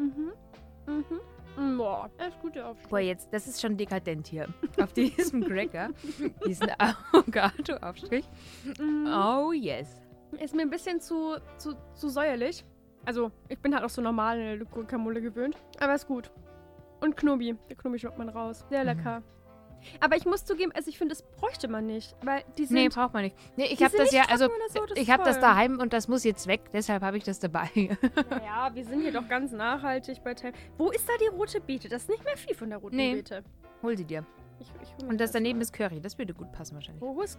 Mhm. 0.00 0.32
Mhm. 1.56 1.76
Boah, 1.76 2.08
das 2.16 2.28
ist 2.28 2.40
gut, 2.40 2.54
der 2.54 2.68
Aufschnitt. 2.68 2.88
Boah, 2.90 2.98
jetzt, 3.00 3.32
das 3.32 3.46
ist 3.46 3.60
schon 3.60 3.76
dekadent 3.76 4.26
hier. 4.28 4.48
Auf 4.80 4.92
diesem 4.92 5.44
Cracker. 5.44 5.90
Diesen 6.46 6.70
Avocado-Aufstrich. 6.78 8.24
Mhm. 8.78 9.06
Oh, 9.06 9.52
yes. 9.52 10.00
Ist 10.38 10.54
mir 10.54 10.62
ein 10.62 10.70
bisschen 10.70 11.00
zu, 11.00 11.36
zu, 11.58 11.74
zu 11.94 12.08
säuerlich. 12.08 12.64
Also, 13.04 13.30
ich 13.48 13.58
bin 13.58 13.74
halt 13.74 13.84
auch 13.84 13.90
so 13.90 14.00
normal 14.00 14.38
in 14.38 14.58
der 14.58 14.66
Guacamole 14.66 15.20
gewöhnt. 15.20 15.56
Aber 15.80 15.94
ist 15.94 16.06
gut. 16.06 16.30
Und 17.00 17.16
Knobi. 17.16 17.56
Der 17.68 17.76
Knobi 17.76 17.98
schmeckt 17.98 18.18
man 18.18 18.28
raus. 18.28 18.64
Sehr 18.68 18.84
Mhm. 18.84 18.88
Aber 20.00 20.16
ich 20.16 20.24
muss 20.24 20.44
zugeben, 20.44 20.72
also 20.74 20.88
ich 20.88 20.98
finde, 20.98 21.14
das 21.14 21.22
bräuchte 21.22 21.68
man 21.68 21.86
nicht. 21.86 22.14
Weil 22.22 22.44
die 22.58 22.66
sind. 22.66 22.76
Nee, 22.76 22.88
braucht 22.88 23.14
man 23.14 23.24
nicht. 23.24 23.36
Nee, 23.56 23.66
ich 23.66 23.82
habe 23.82 23.96
das 23.96 24.12
ja, 24.12 24.24
also 24.28 24.48
so, 24.72 24.86
das 24.86 24.98
ich 24.98 25.10
habe 25.10 25.24
das 25.24 25.40
daheim 25.40 25.78
und 25.78 25.92
das 25.92 26.08
muss 26.08 26.24
jetzt 26.24 26.46
weg, 26.46 26.60
deshalb 26.72 27.02
habe 27.02 27.16
ich 27.16 27.24
das 27.24 27.38
dabei. 27.38 27.68
Ja, 28.30 28.74
wir 28.74 28.84
sind 28.84 29.02
hier 29.02 29.12
doch 29.12 29.28
ganz 29.28 29.52
nachhaltig 29.52 30.22
bei 30.22 30.34
Time. 30.34 30.52
Wo 30.76 30.90
ist 30.90 31.08
da 31.08 31.12
die 31.20 31.26
rote 31.28 31.60
Beete? 31.60 31.88
Das 31.88 32.02
ist 32.02 32.08
nicht 32.08 32.24
mehr 32.24 32.36
viel 32.36 32.54
von 32.54 32.68
der 32.70 32.78
roten 32.78 32.96
Nee. 32.96 33.14
Beete. 33.14 33.42
Hol 33.82 33.96
sie 33.96 34.04
dir. 34.04 34.24
Ich, 34.60 34.68
ich 34.82 35.06
Und 35.08 35.18
das 35.20 35.32
daneben 35.32 35.58
mal. 35.58 35.62
ist 35.62 35.72
Curry, 35.72 36.00
das 36.00 36.18
würde 36.18 36.34
gut 36.34 36.52
passen 36.52 36.74
wahrscheinlich. 36.74 37.00
Wo 37.00 37.20
ist. 37.22 37.38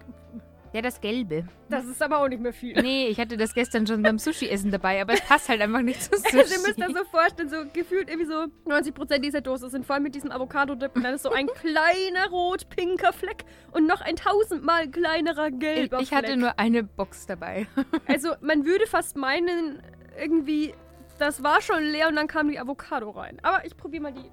Ja, 0.73 0.81
das 0.81 1.01
Gelbe. 1.01 1.45
Das 1.69 1.85
ist 1.85 2.01
aber 2.01 2.19
auch 2.19 2.27
nicht 2.29 2.41
mehr 2.41 2.53
viel. 2.53 2.81
Nee, 2.81 3.07
ich 3.07 3.19
hatte 3.19 3.35
das 3.37 3.53
gestern 3.53 3.85
schon 3.85 4.01
beim 4.03 4.17
Sushi-Essen 4.17 4.71
dabei, 4.71 5.01
aber 5.01 5.13
es 5.13 5.21
passt 5.21 5.49
halt 5.49 5.61
einfach 5.61 5.81
nicht 5.81 6.01
zu 6.01 6.17
Sushi. 6.17 6.37
Also 6.39 6.53
ihr 6.55 6.61
müsst 6.67 6.79
das 6.81 6.93
so 6.93 7.03
vorstellen, 7.11 7.49
so 7.49 7.57
gefühlt 7.73 8.09
irgendwie 8.09 8.27
so 8.29 8.45
90% 8.71 9.19
dieser 9.19 9.41
Dose 9.41 9.69
sind 9.69 9.85
voll 9.85 9.99
mit 9.99 10.15
diesem 10.15 10.31
Avocado-Dip 10.31 10.95
und 10.95 11.03
dann 11.03 11.13
ist 11.13 11.23
so 11.23 11.29
ein 11.31 11.47
kleiner 11.55 12.29
rot-pinker 12.29 13.11
Fleck 13.13 13.43
und 13.73 13.85
noch 13.85 13.99
ein 14.01 14.15
tausendmal 14.15 14.87
kleinerer 14.89 15.49
ich, 15.49 15.59
gelber 15.59 15.99
ich 15.99 16.13
hatte 16.13 16.27
Fleck. 16.27 16.39
nur 16.39 16.57
eine 16.57 16.83
Box 16.83 17.25
dabei. 17.27 17.67
Also 18.07 18.29
man 18.41 18.65
würde 18.65 18.87
fast 18.87 19.15
meinen, 19.17 19.81
irgendwie, 20.19 20.73
das 21.19 21.43
war 21.43 21.61
schon 21.61 21.83
leer 21.83 22.07
und 22.07 22.15
dann 22.15 22.27
kam 22.27 22.47
die 22.49 22.59
Avocado 22.59 23.09
rein. 23.09 23.37
Aber 23.43 23.65
ich 23.65 23.75
probiere 23.75 24.03
mal 24.03 24.13
die, 24.13 24.29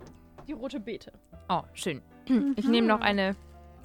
die 0.47 0.53
rote 0.53 0.79
Beete. 0.81 1.13
Oh, 1.49 1.63
schön. 1.75 2.01
Ich 2.57 2.69
nehme 2.69 2.87
noch 2.87 3.01
eine, 3.01 3.37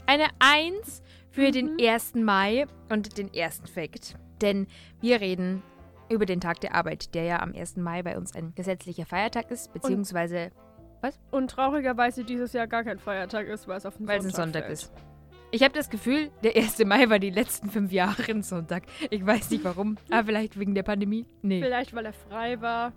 eine 0.05 0.27
Eins 0.39 1.01
für 1.31 1.51
den 1.51 1.77
1. 1.79 2.15
Mai 2.15 2.65
und 2.89 3.17
den 3.17 3.33
ersten 3.33 3.67
Fakt. 3.67 4.15
Denn 4.41 4.67
wir 5.01 5.21
reden 5.21 5.63
über 6.09 6.25
den 6.25 6.41
Tag 6.41 6.61
der 6.61 6.75
Arbeit, 6.75 7.15
der 7.15 7.23
ja 7.23 7.41
am 7.41 7.53
1. 7.53 7.77
Mai 7.77 8.03
bei 8.03 8.17
uns 8.17 8.35
ein 8.35 8.53
gesetzlicher 8.55 9.05
Feiertag 9.05 9.49
ist, 9.51 9.73
beziehungsweise 9.73 10.51
Und 11.31 11.51
traurigerweise 11.51 12.23
dieses 12.23 12.53
Jahr 12.53 12.67
gar 12.67 12.83
kein 12.83 12.99
Feiertag 12.99 13.47
ist, 13.47 13.67
weil 13.67 13.77
es 13.77 13.85
auf 13.85 13.97
den 13.97 14.07
weil 14.07 14.19
es 14.19 14.25
ein 14.25 14.31
Sonntag 14.31 14.63
Sonntag 14.63 14.71
ist. 14.71 14.93
Ich 15.51 15.61
habe 15.61 15.73
das 15.73 15.89
Gefühl, 15.89 16.31
der 16.43 16.55
1. 16.55 16.79
Mai 16.85 17.09
war 17.09 17.19
die 17.19 17.29
letzten 17.29 17.69
fünf 17.69 17.91
Jahre 17.91 18.23
ein 18.29 18.41
Sonntag. 18.41 18.83
Ich 19.11 19.23
weiß 19.23 19.51
nicht 19.51 19.63
warum, 19.63 19.97
aber 20.09 20.25
vielleicht 20.25 20.57
wegen 20.59 20.73
der 20.73 20.83
Pandemie. 20.83 21.27
Nee. 21.41 21.61
Vielleicht, 21.61 21.93
weil 21.93 22.05
er 22.07 22.13
frei 22.13 22.59
war. 22.59 22.91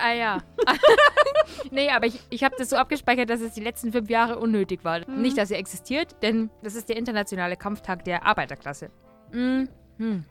Ah 0.00 0.12
ja. 0.12 0.38
nee, 1.70 1.90
aber 1.90 2.06
ich, 2.06 2.20
ich 2.30 2.44
habe 2.44 2.54
das 2.58 2.70
so 2.70 2.76
abgespeichert, 2.76 3.30
dass 3.30 3.40
es 3.40 3.54
die 3.54 3.60
letzten 3.60 3.92
fünf 3.92 4.08
Jahre 4.10 4.38
unnötig 4.38 4.84
war. 4.84 5.08
Mhm. 5.08 5.22
Nicht, 5.22 5.38
dass 5.38 5.50
er 5.50 5.58
existiert, 5.58 6.16
denn 6.22 6.50
das 6.62 6.74
ist 6.74 6.88
der 6.88 6.96
internationale 6.96 7.56
Kampftag 7.56 8.04
der 8.04 8.24
Arbeiterklasse. 8.24 8.90
Mhm. 9.32 9.68
Hm. 9.98 10.24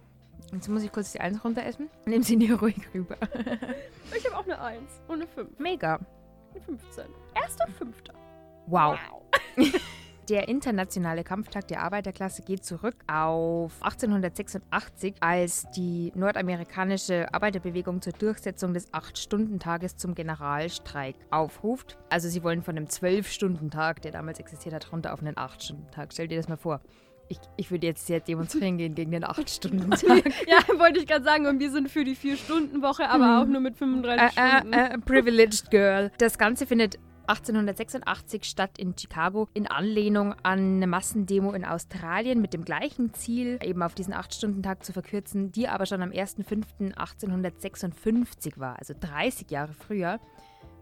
Jetzt 0.53 0.69
muss 0.69 0.83
ich 0.83 0.91
kurz 0.91 1.11
die 1.11 1.19
Eins 1.19 1.43
runter 1.43 1.65
essen. 1.65 1.89
Nehmen 2.05 2.23
Sie 2.23 2.37
die 2.37 2.51
ruhig 2.51 2.77
rüber. 2.93 3.17
Ich 4.15 4.25
habe 4.25 4.37
auch 4.37 4.45
eine 4.45 4.59
1 4.61 4.81
und 5.07 5.15
eine 5.15 5.27
5. 5.27 5.59
Mega. 5.59 5.99
Eine 6.53 6.61
15. 6.61 7.05
Erster 7.35 7.67
Fünfter. 7.77 8.13
Wow. 8.67 8.97
Der 10.29 10.49
internationale 10.49 11.23
Kampftag 11.23 11.69
der 11.69 11.81
Arbeiterklasse 11.83 12.41
geht 12.41 12.65
zurück 12.65 12.95
auf 13.07 13.71
1886, 13.81 15.15
als 15.21 15.65
die 15.73 16.11
nordamerikanische 16.15 17.33
Arbeiterbewegung 17.33 18.01
zur 18.01 18.11
Durchsetzung 18.11 18.73
des 18.73 18.91
8-Stunden-Tages 18.93 19.95
zum 19.95 20.15
Generalstreik 20.15 21.15
aufruft. 21.31 21.97
Also 22.09 22.27
sie 22.27 22.43
wollen 22.43 22.61
von 22.61 22.75
einem 22.75 22.87
12-Stunden-Tag, 22.87 24.01
der 24.01 24.11
damals 24.11 24.39
existiert 24.39 24.73
hat, 24.75 24.91
runter 24.91 25.13
auf 25.13 25.21
einen 25.21 25.35
8-Stunden-Tag. 25.35 26.09
Stell 26.11 26.27
dir 26.27 26.35
das 26.35 26.49
mal 26.49 26.57
vor. 26.57 26.81
Ich, 27.29 27.39
ich 27.57 27.71
würde 27.71 27.87
jetzt 27.87 28.05
sehr 28.07 28.19
demonstrieren 28.21 28.77
gehen 28.77 28.95
gegen 28.95 29.11
den 29.11 29.23
8-Stunden-Tag. 29.25 30.25
ja, 30.47 30.59
wollte 30.79 30.99
ich 30.99 31.07
gerade 31.07 31.23
sagen. 31.23 31.45
Und 31.45 31.59
wir 31.59 31.71
sind 31.71 31.89
für 31.89 32.03
die 32.03 32.15
4-Stunden-Woche, 32.17 33.07
aber 33.09 33.25
Mhm. 33.27 33.41
auch 33.41 33.45
nur 33.47 33.61
mit 33.61 33.77
35 33.77 34.37
Äh, 34.37 34.57
Stunden. 34.57 34.73
äh, 34.73 34.93
äh, 34.93 34.97
privileged 34.97 35.69
Girl. 35.71 36.11
Das 36.19 36.37
Ganze 36.37 36.65
findet 36.65 36.97
1886 37.27 38.45
statt 38.45 38.77
in 38.77 38.95
Chicago 38.97 39.49
in 39.53 39.67
Anlehnung 39.67 40.33
an 40.43 40.77
eine 40.77 40.87
Massendemo 40.87 41.51
in 41.51 41.65
Australien 41.65 42.39
mit 42.41 42.53
dem 42.53 42.63
gleichen 42.63 43.13
Ziel, 43.13 43.59
eben 43.61 43.83
auf 43.83 43.95
diesen 43.95 44.13
8-Stunden-Tag 44.13 44.81
zu 44.83 44.93
verkürzen, 44.93 45.51
die 45.51 45.67
aber 45.67 45.85
schon 45.85 46.01
am 46.01 46.11
1.5.1856 46.11 48.59
war, 48.59 48.79
also 48.79 48.93
30 48.99 49.51
Jahre 49.51 49.73
früher. 49.73 50.19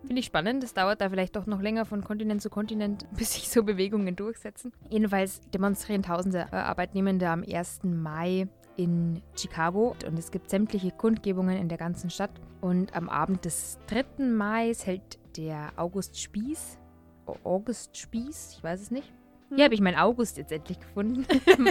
Finde 0.05 0.19
ich 0.19 0.27
spannend. 0.27 0.61
Das 0.61 0.75
dauert 0.75 1.01
da 1.01 1.09
vielleicht 1.09 1.35
doch 1.35 1.47
noch 1.47 1.61
länger 1.61 1.85
von 1.85 2.03
Kontinent 2.03 2.39
zu 2.41 2.51
Kontinent, 2.51 3.07
bis 3.17 3.33
sich 3.33 3.49
so 3.49 3.63
Bewegungen 3.63 4.15
durchsetzen. 4.15 4.71
Jedenfalls 4.89 5.41
demonstrieren 5.49 6.03
tausende 6.03 6.47
äh, 6.51 6.57
Arbeitnehmende 6.57 7.27
am 7.27 7.43
1. 7.43 7.79
Mai 7.83 8.47
in 8.77 9.21
Chicago 9.35 9.95
und 10.05 10.19
es 10.19 10.31
gibt 10.31 10.49
sämtliche 10.49 10.91
Kundgebungen 10.91 11.57
in 11.57 11.69
der 11.69 11.77
ganzen 11.77 12.09
Stadt. 12.09 12.31
Und 12.61 12.95
am 12.95 13.09
Abend 13.09 13.45
des 13.45 13.77
3. 13.87 14.25
Mai 14.25 14.73
hält 14.73 15.19
der 15.37 15.71
August 15.75 16.19
Spieß, 16.19 16.77
August 17.43 17.97
Spieß, 17.97 18.55
ich 18.57 18.63
weiß 18.63 18.81
es 18.81 18.91
nicht. 18.91 19.11
Hier 19.53 19.65
habe 19.65 19.75
ich 19.75 19.81
meinen 19.81 19.97
August 19.97 20.37
jetzt 20.37 20.51
endlich 20.51 20.79
gefunden. 20.79 21.25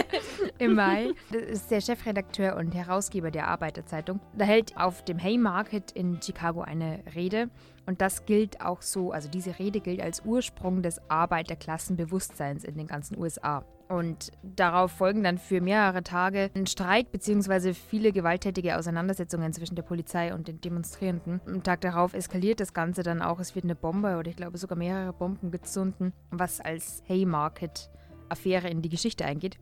Im 0.59 0.75
Mai. 0.75 1.11
Das 1.31 1.41
ist 1.41 1.71
der 1.71 1.81
Chefredakteur 1.81 2.55
und 2.55 2.73
Herausgeber 2.73 3.31
der 3.31 3.47
Arbeiterzeitung. 3.47 4.21
Da 4.37 4.45
hält 4.45 4.77
auf 4.77 5.03
dem 5.03 5.21
Haymarket 5.21 5.91
in 5.91 6.21
Chicago 6.21 6.61
eine 6.61 7.03
Rede. 7.13 7.49
Und 7.85 8.01
das 8.01 8.25
gilt 8.25 8.61
auch 8.61 8.81
so, 8.81 9.11
also 9.11 9.29
diese 9.29 9.59
Rede 9.59 9.79
gilt 9.79 10.01
als 10.01 10.23
Ursprung 10.25 10.81
des 10.81 10.99
Arbeiterklassenbewusstseins 11.09 12.63
in 12.63 12.77
den 12.77 12.87
ganzen 12.87 13.17
USA. 13.17 13.63
Und 13.87 14.31
darauf 14.41 14.91
folgen 14.91 15.23
dann 15.23 15.37
für 15.37 15.61
mehrere 15.61 16.01
Tage 16.01 16.49
ein 16.55 16.65
Streik 16.65 17.11
bzw. 17.11 17.73
viele 17.73 18.11
gewalttätige 18.11 18.77
Auseinandersetzungen 18.77 19.53
zwischen 19.53 19.75
der 19.75 19.83
Polizei 19.83 20.33
und 20.33 20.47
den 20.47 20.59
Demonstrierenden. 20.59 21.39
Am 21.45 21.61
Tag 21.61 21.81
darauf 21.81 22.15
eskaliert 22.15 22.59
das 22.59 22.73
Ganze 22.73 23.03
dann 23.03 23.21
auch. 23.21 23.39
Es 23.39 23.53
wird 23.53 23.65
eine 23.65 23.75
Bombe 23.75 24.17
oder 24.17 24.29
ich 24.29 24.35
glaube 24.35 24.57
sogar 24.57 24.77
mehrere 24.77 25.13
Bomben 25.13 25.51
gezündet, 25.51 26.13
was 26.31 26.59
als 26.61 27.03
Haymarket-Affäre 27.07 28.69
in 28.69 28.81
die 28.81 28.89
Geschichte 28.89 29.25
eingeht. 29.25 29.59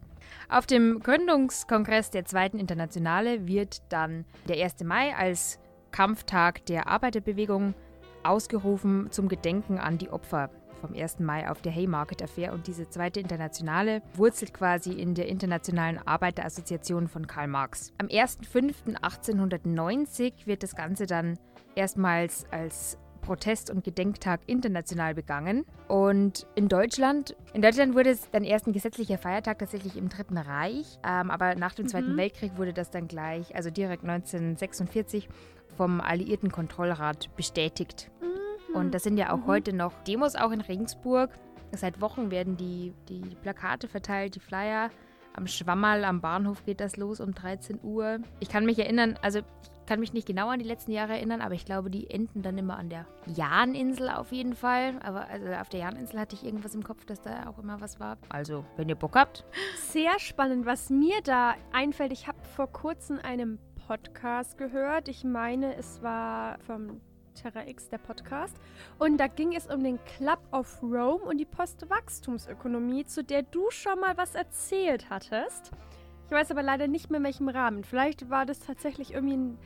Auf 0.47 0.65
dem 0.65 0.99
Gründungskongress 0.99 2.09
der 2.09 2.23
Zweiten 2.23 2.59
Internationale 2.59 3.45
wird 3.45 3.81
dann 3.91 4.23
der 4.47 4.63
1. 4.63 4.83
Mai 4.85 5.13
als 5.15 5.59
Kampftag 5.91 6.65
der 6.65 6.87
Arbeiterbewegung 6.87 7.75
ausgerufen 8.23 9.11
zum 9.11 9.27
Gedenken 9.27 9.77
an 9.77 9.97
die 9.97 10.09
Opfer 10.09 10.49
vom 10.81 10.93
1. 10.93 11.19
Mai 11.19 11.49
auf 11.49 11.61
der 11.61 11.71
Haymarket 11.71 12.21
Affair 12.21 12.51
und 12.51 12.67
diese 12.67 12.89
zweite 12.89 13.21
Internationale 13.21 14.01
wurzelt 14.15 14.53
quasi 14.53 14.91
in 14.91 15.15
der 15.15 15.29
Internationalen 15.29 15.97
Arbeiterassoziation 16.05 17.07
von 17.07 17.25
Karl 17.25 17.47
Marx. 17.47 17.93
Am 17.99 18.07
1.5.1890 18.07 20.45
wird 20.45 20.63
das 20.63 20.75
Ganze 20.75 21.05
dann 21.05 21.39
erstmals 21.75 22.45
als 22.51 22.97
Protest- 23.23 23.71
und 23.71 23.83
Gedenktag 23.83 24.41
international 24.45 25.15
begangen. 25.15 25.65
Und 25.87 26.45
in 26.55 26.67
Deutschland, 26.67 27.35
in 27.53 27.61
Deutschland 27.61 27.95
wurde 27.95 28.11
es 28.11 28.29
dann 28.29 28.43
erst 28.43 28.67
ein 28.67 28.73
gesetzlicher 28.73 29.17
Feiertag 29.17 29.59
tatsächlich 29.59 29.97
im 29.97 30.09
Dritten 30.09 30.37
Reich, 30.37 30.99
ähm, 31.03 31.31
aber 31.31 31.55
nach 31.55 31.73
dem 31.73 31.87
Zweiten 31.87 32.13
Mhm. 32.13 32.17
Weltkrieg 32.17 32.57
wurde 32.57 32.73
das 32.73 32.91
dann 32.91 33.07
gleich, 33.07 33.55
also 33.55 33.71
direkt 33.71 34.03
1946, 34.03 35.27
vom 35.75 36.01
Alliierten 36.01 36.51
Kontrollrat 36.51 37.29
bestätigt. 37.35 38.09
Mhm. 38.21 38.75
Und 38.75 38.93
das 38.93 39.03
sind 39.03 39.17
ja 39.17 39.31
auch 39.33 39.37
Mhm. 39.39 39.47
heute 39.47 39.73
noch 39.73 39.93
Demos, 40.03 40.35
auch 40.35 40.51
in 40.51 40.61
Regensburg. 40.61 41.29
Seit 41.71 42.01
Wochen 42.01 42.29
werden 42.31 42.55
die, 42.57 42.93
die 43.09 43.35
Plakate 43.41 43.87
verteilt, 43.87 44.35
die 44.35 44.39
Flyer. 44.39 44.89
Am 45.35 45.47
Schwammerl 45.47 46.03
am 46.03 46.21
Bahnhof 46.21 46.63
geht 46.63 46.79
das 46.79 46.95
los 46.97 47.19
um 47.19 47.33
13 47.33 47.79
Uhr. 47.81 48.19
Ich 48.39 48.49
kann 48.49 48.65
mich 48.65 48.77
erinnern, 48.77 49.17
also 49.23 49.39
ich 49.39 49.85
kann 49.87 49.99
mich 49.99 50.13
nicht 50.13 50.27
genau 50.27 50.49
an 50.49 50.59
die 50.59 50.65
letzten 50.65 50.91
Jahre 50.91 51.13
erinnern, 51.13 51.41
aber 51.41 51.55
ich 51.55 51.65
glaube, 51.65 51.89
die 51.89 52.07
enden 52.09 52.43
dann 52.43 52.57
immer 52.59 52.77
an 52.77 52.89
der 52.89 53.07
Jahninsel 53.25 54.09
auf 54.09 54.31
jeden 54.31 54.53
Fall. 54.55 54.93
Aber 55.03 55.27
also 55.27 55.47
auf 55.53 55.69
der 55.69 55.79
Jahninsel 55.79 56.19
hatte 56.19 56.35
ich 56.35 56.45
irgendwas 56.45 56.75
im 56.75 56.83
Kopf, 56.83 57.03
dass 57.05 57.19
da 57.21 57.49
auch 57.49 57.57
immer 57.57 57.81
was 57.81 57.99
war. 57.99 58.17
Also, 58.29 58.63
wenn 58.77 58.87
ihr 58.87 58.95
Bock 58.95 59.15
habt. 59.15 59.43
Sehr 59.77 60.19
spannend, 60.19 60.67
was 60.67 60.91
mir 60.91 61.21
da 61.23 61.55
einfällt. 61.73 62.11
Ich 62.11 62.27
habe 62.27 62.37
vor 62.55 62.67
kurzem 62.71 63.19
einen 63.23 63.57
Podcast 63.87 64.57
gehört. 64.57 65.07
Ich 65.09 65.23
meine, 65.23 65.75
es 65.75 66.01
war 66.01 66.57
vom 66.59 67.01
Terra 67.33 67.67
X, 67.67 67.89
der 67.89 67.97
Podcast. 67.97 68.55
Und 68.99 69.17
da 69.17 69.27
ging 69.27 69.53
es 69.55 69.67
um 69.67 69.83
den 69.83 69.99
Club 70.05 70.39
of 70.51 70.81
Rome 70.81 71.23
und 71.23 71.37
die 71.37 71.45
Postwachstumsökonomie, 71.45 73.05
zu 73.05 73.23
der 73.23 73.43
du 73.43 73.69
schon 73.71 73.99
mal 73.99 74.17
was 74.17 74.35
erzählt 74.35 75.09
hattest. 75.09 75.71
Ich 76.25 76.31
weiß 76.31 76.51
aber 76.51 76.63
leider 76.63 76.87
nicht 76.87 77.09
mehr 77.09 77.17
in 77.19 77.25
welchem 77.25 77.49
Rahmen. 77.49 77.83
Vielleicht 77.83 78.29
war 78.29 78.45
das 78.45 78.59
tatsächlich 78.59 79.13
irgendwie 79.13 79.37
ein 79.37 79.57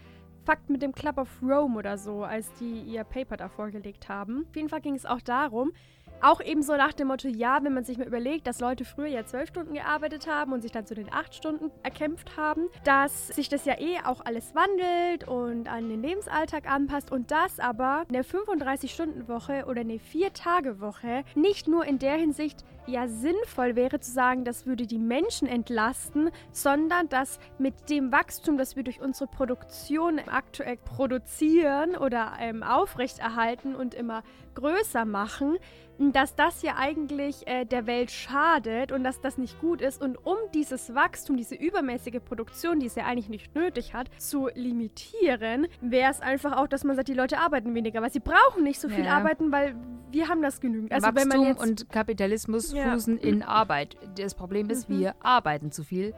Fakt 0.45 0.69
mit 0.69 0.81
dem 0.81 0.93
Club 0.93 1.17
of 1.17 1.29
Rome 1.41 1.77
oder 1.77 1.97
so, 1.97 2.24
als 2.24 2.51
die 2.53 2.81
ihr 2.81 3.03
Paper 3.03 3.38
da 3.38 3.50
vorgelegt 3.50 4.07
haben. 4.07 4.45
Auf 4.50 4.55
jeden 4.55 4.69
Fall 4.69 4.81
ging 4.81 4.95
es 4.95 5.05
auch 5.05 5.21
darum, 5.21 5.74
auch 6.21 6.41
eben 6.41 6.62
so 6.62 6.75
nach 6.75 6.93
dem 6.93 7.07
Motto, 7.07 7.27
ja, 7.27 7.59
wenn 7.63 7.74
man 7.74 7.83
sich 7.83 7.97
mal 7.97 8.07
überlegt, 8.07 8.47
dass 8.47 8.59
Leute 8.59 8.86
früher 8.86 9.07
ja 9.07 9.25
zwölf 9.25 9.50
Stunden 9.50 9.74
gearbeitet 9.74 10.27
haben 10.27 10.53
und 10.53 10.62
sich 10.62 10.71
dann 10.71 10.86
zu 10.86 10.95
den 10.95 11.12
acht 11.12 11.36
Stunden 11.36 11.71
erkämpft 11.83 12.38
haben, 12.38 12.67
dass 12.83 13.27
sich 13.27 13.50
das 13.50 13.65
ja 13.65 13.79
eh 13.79 14.00
auch 14.05 14.25
alles 14.25 14.53
wandelt 14.55 15.27
und 15.27 15.67
an 15.67 15.89
den 15.89 16.01
Lebensalltag 16.01 16.69
anpasst 16.69 17.12
und 17.12 17.31
das 17.31 17.59
aber 17.59 18.05
eine 18.09 18.24
35-Stunden-Woche 18.24 19.65
oder 19.67 19.81
eine 19.81 20.00
Vier-Tage-Woche 20.00 21.24
nicht 21.36 21.67
nur 21.67 21.86
in 21.86 22.00
der 22.00 22.15
Hinsicht 22.15 22.63
ja 22.88 23.08
sinnvoll 23.08 23.75
wäre 23.75 24.00
zu 24.00 24.12
sagen, 24.12 24.44
das 24.44 24.65
würde 24.65 24.86
die 24.88 24.98
Menschen 25.00 25.48
entlasten, 25.48 26.29
sondern 26.51 27.10
dass 27.10 27.39
mit 27.60 27.89
dem 27.89 28.12
Wachstum, 28.12 28.58
das 28.58 28.75
wir 28.75 28.84
durch 28.84 29.01
unsere 29.01 29.27
Produktion 29.27 30.20
aktuell 30.27 30.77
produzieren 30.77 31.96
oder 31.96 32.34
ähm, 32.39 32.63
aufrechterhalten 32.63 33.75
und 33.75 33.94
immer 33.94 34.24
größer 34.56 35.06
machen, 35.06 35.58
dass 36.00 36.36
das 36.36 36.62
ja 36.62 36.75
eigentlich 36.77 37.48
äh, 37.48 37.65
der 37.65 37.88
Welt 37.88 38.12
schadet 38.12 38.91
und 38.91 39.03
dass 39.03 39.20
das 39.20 39.38
nicht 39.38 39.60
gut 39.60 39.82
ist. 39.82 40.01
Und 40.01 40.15
um 40.25 40.38
dieses 40.53 40.94
Wachstum, 40.94 41.38
diese 41.38 41.56
übermäßige 41.56 42.20
Produktion, 42.24 42.79
die 42.79 42.86
es 42.88 42.96
ja 42.96 43.06
eigentlich 43.06 43.29
nicht 43.29 43.56
nötig 43.56 43.94
hat, 43.94 44.10
zu 44.17 44.50
limitieren, 44.53 45.67
wäre 45.82 46.12
es 46.12 46.22
einfach 46.22 46.58
auch, 46.58 46.67
dass 46.67 46.84
man 46.84 46.96
sagt, 46.96 47.08
die 47.08 47.13
Leute 47.13 47.39
arbeiten 47.39 47.74
weniger, 47.74 48.01
weil 48.01 48.12
sie 48.12 48.20
brauchen 48.20 48.63
nicht 48.63 48.79
so 48.79 48.89
viel 48.89 49.06
Ja. 49.06 49.17
arbeiten, 49.17 49.51
weil 49.51 49.75
wir 50.12 50.29
haben 50.29 50.41
das 50.41 50.62
genügend. 50.62 50.91
Also 50.91 51.08
wenn 51.08 51.15
Wachstum 51.15 51.39
man 51.39 51.48
jetzt 51.50 51.62
und 51.62 51.89
Kapitalismus 51.89 52.74
Ja. 52.77 52.91
fußen 52.93 53.17
in 53.17 53.43
Arbeit. 53.43 53.98
Das 54.15 54.34
Problem 54.36 54.69
ist, 54.69 54.89
Mhm. 54.89 55.00
wir 55.00 55.15
arbeiten 55.22 55.72
zu 55.72 55.84
viel. 55.84 56.13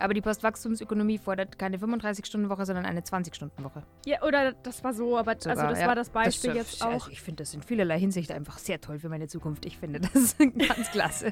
Aber 0.00 0.14
die 0.14 0.20
Postwachstumsökonomie 0.20 1.18
fordert 1.18 1.58
keine 1.58 1.76
35-Stunden-Woche, 1.78 2.66
sondern 2.66 2.86
eine 2.86 3.00
20-Stunden-Woche. 3.00 3.82
ja, 4.06 4.22
oder 4.22 4.52
das 4.52 4.82
war 4.82 4.92
so, 4.94 5.16
aber 5.18 5.32
also 5.32 5.50
Sogar, 5.50 5.68
das 5.70 5.80
ja. 5.80 5.86
war 5.86 5.94
das 5.94 6.10
Beispiel 6.10 6.54
Das- 6.54 6.56
jetzt 6.72 6.82
also 6.82 6.96
auch. 6.96 7.08
Ich 7.08 7.20
finde 7.22 7.42
das 7.42 7.54
in 7.54 7.62
vielerlei 7.62 7.98
Hinsicht 7.98 8.30
einfach 8.32 8.58
sehr 8.58 8.80
toll 8.80 8.98
für 8.98 9.08
meine 9.08 9.28
Zukunft. 9.28 9.66
Ich 9.66 9.78
finde 9.78 10.00
das 10.00 10.36
ganz 10.38 10.90
klasse. 10.90 11.28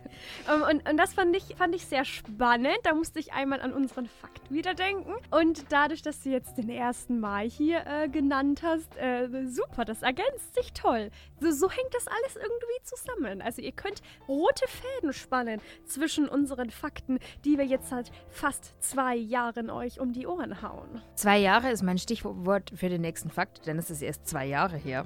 Ähm, 0.53 0.63
und, 0.71 0.89
und 0.89 0.97
das 0.97 1.15
fand 1.15 1.35
ich, 1.37 1.57
fand 1.57 1.75
ich 1.75 1.87
sehr 1.87 2.05
spannend. 2.05 2.79
Da 2.85 2.95
musste 2.95 3.19
ich 3.19 3.33
einmal 3.33 3.61
an 3.61 3.73
unseren 3.73 4.07
Fakt 4.07 4.51
wieder 4.51 4.75
denken. 4.75 5.13
Und 5.31 5.65
dadurch, 5.71 6.03
dass 6.03 6.21
du 6.23 6.31
jetzt 6.31 6.57
den 6.59 6.71
1. 6.71 7.09
Mai 7.11 7.49
hier 7.49 7.87
äh, 7.87 8.09
genannt 8.09 8.63
hast, 8.63 8.97
äh, 8.97 9.29
super, 9.47 9.85
das 9.85 10.03
ergänzt 10.03 10.55
sich 10.55 10.73
toll. 10.73 11.11
So, 11.41 11.51
so 11.51 11.71
hängt 11.71 11.95
das 11.95 12.07
alles 12.07 12.37
irgendwie 12.37 12.83
zusammen. 12.85 13.43
Also 13.43 13.63
ihr 13.63 13.73
könnt 13.73 14.03
rote 14.29 14.67
Fäden 14.69 15.13
spannen 15.13 15.61
zwischen 15.87 16.29
unseren 16.29 16.71
Fakten, 16.71 17.19
die 17.45 17.57
wir 17.59 17.65
jetzt 17.65 17.89
seit 17.89 18.11
fast 18.31 18.58
zwei 18.81 19.17
Jahren 19.17 19.71
euch 19.71 20.01
um 20.01 20.13
die 20.13 20.27
Ohren 20.27 20.63
hauen. 20.63 21.03
Zwei 21.15 21.39
Jahre 21.39 21.71
ist 21.71 21.83
mein 21.83 21.99
Stichwort 21.99 22.73
für 22.75 22.89
den 22.89 23.01
nächsten 23.01 23.31
Fakt, 23.31 23.67
denn 23.67 23.79
es 23.79 23.91
ist 23.91 24.03
erst 24.03 24.27
zwei 24.27 24.47
Jahre 24.47 24.77
her, 24.77 25.05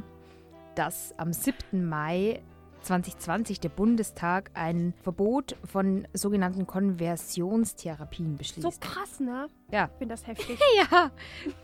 dass 0.75 1.14
am 1.18 1.32
7. 1.32 1.88
Mai 1.88 2.42
2020 2.82 3.61
der 3.61 3.68
Bundestag 3.68 4.50
ein 4.54 4.92
Verbot 5.02 5.56
von 5.64 6.06
sogenannten 6.12 6.66
Konversionstherapien 6.66 8.32
So 8.32 8.38
beschließt. 8.38 8.80
krass, 8.80 9.21
ne? 9.21 9.47
Ja. 9.71 9.88
Ich 9.92 9.99
finde 9.99 10.14
das 10.14 10.26
heftig. 10.26 10.59
Ja, 10.90 11.11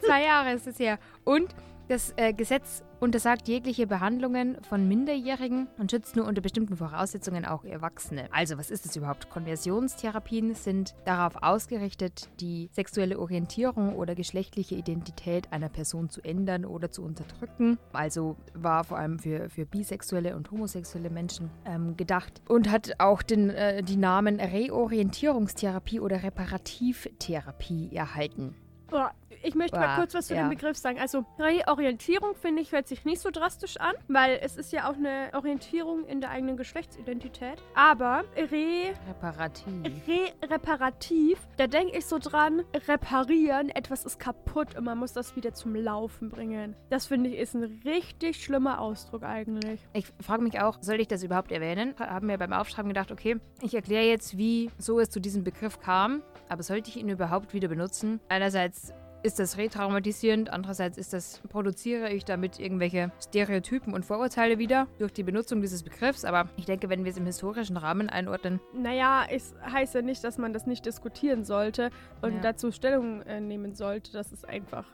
zwei 0.00 0.24
Jahre 0.24 0.52
ist 0.52 0.66
es 0.66 0.78
her. 0.78 0.98
Und 1.24 1.54
das 1.88 2.12
äh, 2.16 2.32
Gesetz 2.32 2.84
untersagt 3.00 3.48
jegliche 3.48 3.86
Behandlungen 3.86 4.58
von 4.68 4.86
Minderjährigen 4.88 5.68
und 5.78 5.90
schützt 5.90 6.16
nur 6.16 6.26
unter 6.26 6.40
bestimmten 6.40 6.76
Voraussetzungen 6.76 7.44
auch 7.44 7.64
Erwachsene. 7.64 8.28
Also, 8.32 8.58
was 8.58 8.70
ist 8.70 8.84
das 8.84 8.96
überhaupt? 8.96 9.30
Konversionstherapien 9.30 10.54
sind 10.54 10.94
darauf 11.04 11.42
ausgerichtet, 11.42 12.28
die 12.40 12.68
sexuelle 12.72 13.18
Orientierung 13.18 13.96
oder 13.96 14.14
geschlechtliche 14.14 14.74
Identität 14.74 15.52
einer 15.52 15.68
Person 15.68 16.10
zu 16.10 16.20
ändern 16.22 16.64
oder 16.64 16.90
zu 16.90 17.02
unterdrücken. 17.02 17.78
Also 17.92 18.36
war 18.54 18.84
vor 18.84 18.98
allem 18.98 19.18
für, 19.18 19.48
für 19.48 19.64
bisexuelle 19.64 20.36
und 20.36 20.50
homosexuelle 20.50 21.10
Menschen 21.10 21.50
ähm, 21.64 21.96
gedacht 21.96 22.42
und 22.48 22.70
hat 22.70 22.92
auch 22.98 23.22
den, 23.22 23.50
äh, 23.50 23.82
die 23.82 23.96
Namen 23.96 24.40
Reorientierungstherapie 24.40 26.00
oder 26.00 26.22
Reparativtherapie 26.22 27.90
erhalten. 27.94 28.54
Oh, 28.90 29.06
ich 29.42 29.54
möchte 29.54 29.78
mal 29.78 29.86
Boah, 29.86 29.96
kurz 29.96 30.14
was 30.14 30.26
zu 30.28 30.34
ja. 30.34 30.42
dem 30.42 30.50
Begriff 30.50 30.76
sagen. 30.76 30.98
Also 30.98 31.24
Reorientierung, 31.38 32.34
finde 32.34 32.62
ich, 32.62 32.72
hört 32.72 32.88
sich 32.88 33.04
nicht 33.04 33.20
so 33.20 33.30
drastisch 33.30 33.76
an, 33.76 33.94
weil 34.08 34.38
es 34.42 34.56
ist 34.56 34.72
ja 34.72 34.90
auch 34.90 34.96
eine 34.96 35.30
Orientierung 35.34 36.06
in 36.06 36.20
der 36.20 36.30
eigenen 36.30 36.56
Geschlechtsidentität. 36.56 37.62
Aber 37.74 38.24
re, 38.36 38.94
Reparativ. 39.08 39.72
re 40.06 40.32
reparativ, 40.50 41.38
da 41.56 41.66
denke 41.66 41.98
ich 41.98 42.06
so 42.06 42.18
dran, 42.18 42.62
reparieren, 42.86 43.68
etwas 43.70 44.04
ist 44.04 44.18
kaputt 44.18 44.76
und 44.76 44.84
man 44.84 44.98
muss 44.98 45.12
das 45.12 45.36
wieder 45.36 45.52
zum 45.54 45.74
Laufen 45.74 46.30
bringen. 46.30 46.74
Das 46.90 47.06
finde 47.06 47.30
ich 47.30 47.38
ist 47.38 47.54
ein 47.54 47.80
richtig 47.84 48.42
schlimmer 48.42 48.80
Ausdruck 48.80 49.22
eigentlich. 49.22 49.80
Ich 49.92 50.06
frage 50.20 50.42
mich 50.42 50.60
auch, 50.60 50.78
soll 50.80 51.00
ich 51.00 51.08
das 51.08 51.22
überhaupt 51.22 51.52
erwähnen? 51.52 51.94
Haben 51.98 52.26
mir 52.26 52.38
beim 52.38 52.52
Aufschreiben 52.52 52.88
gedacht, 52.88 53.12
okay, 53.12 53.36
ich 53.62 53.74
erkläre 53.74 54.04
jetzt, 54.04 54.36
wie 54.36 54.70
so 54.78 54.98
es 54.98 55.10
zu 55.10 55.20
diesem 55.20 55.44
Begriff 55.44 55.78
kam, 55.78 56.22
aber 56.48 56.62
sollte 56.62 56.90
ich 56.90 56.96
ihn 56.96 57.08
überhaupt 57.08 57.52
wieder 57.54 57.68
benutzen? 57.68 58.20
Einerseits 58.28 58.92
ist 59.24 59.40
das 59.40 59.56
retraumatisierend, 59.56 60.50
andererseits 60.50 60.96
ist 60.96 61.12
das, 61.12 61.40
produziere 61.48 62.12
ich 62.12 62.24
damit 62.24 62.60
irgendwelche 62.60 63.10
Stereotypen 63.20 63.92
und 63.92 64.04
Vorurteile 64.04 64.58
wieder 64.58 64.86
durch 64.98 65.12
die 65.12 65.24
Benutzung 65.24 65.60
dieses 65.60 65.82
Begriffs, 65.82 66.24
aber 66.24 66.48
ich 66.56 66.66
denke, 66.66 66.88
wenn 66.88 67.04
wir 67.04 67.10
es 67.10 67.16
im 67.16 67.26
historischen 67.26 67.76
Rahmen 67.76 68.08
einordnen, 68.08 68.60
Naja, 68.74 69.24
es 69.28 69.56
heißt 69.64 69.96
ja 69.96 70.02
nicht, 70.02 70.22
dass 70.22 70.38
man 70.38 70.52
das 70.52 70.66
nicht 70.66 70.86
diskutieren 70.86 71.44
sollte 71.44 71.90
und 72.22 72.34
Ja. 72.36 72.40
dazu 72.42 72.70
Stellung 72.70 73.22
äh, 73.22 73.40
nehmen 73.40 73.74
sollte, 73.74 74.12
dass 74.12 74.30
es 74.30 74.44
einfach 74.44 74.84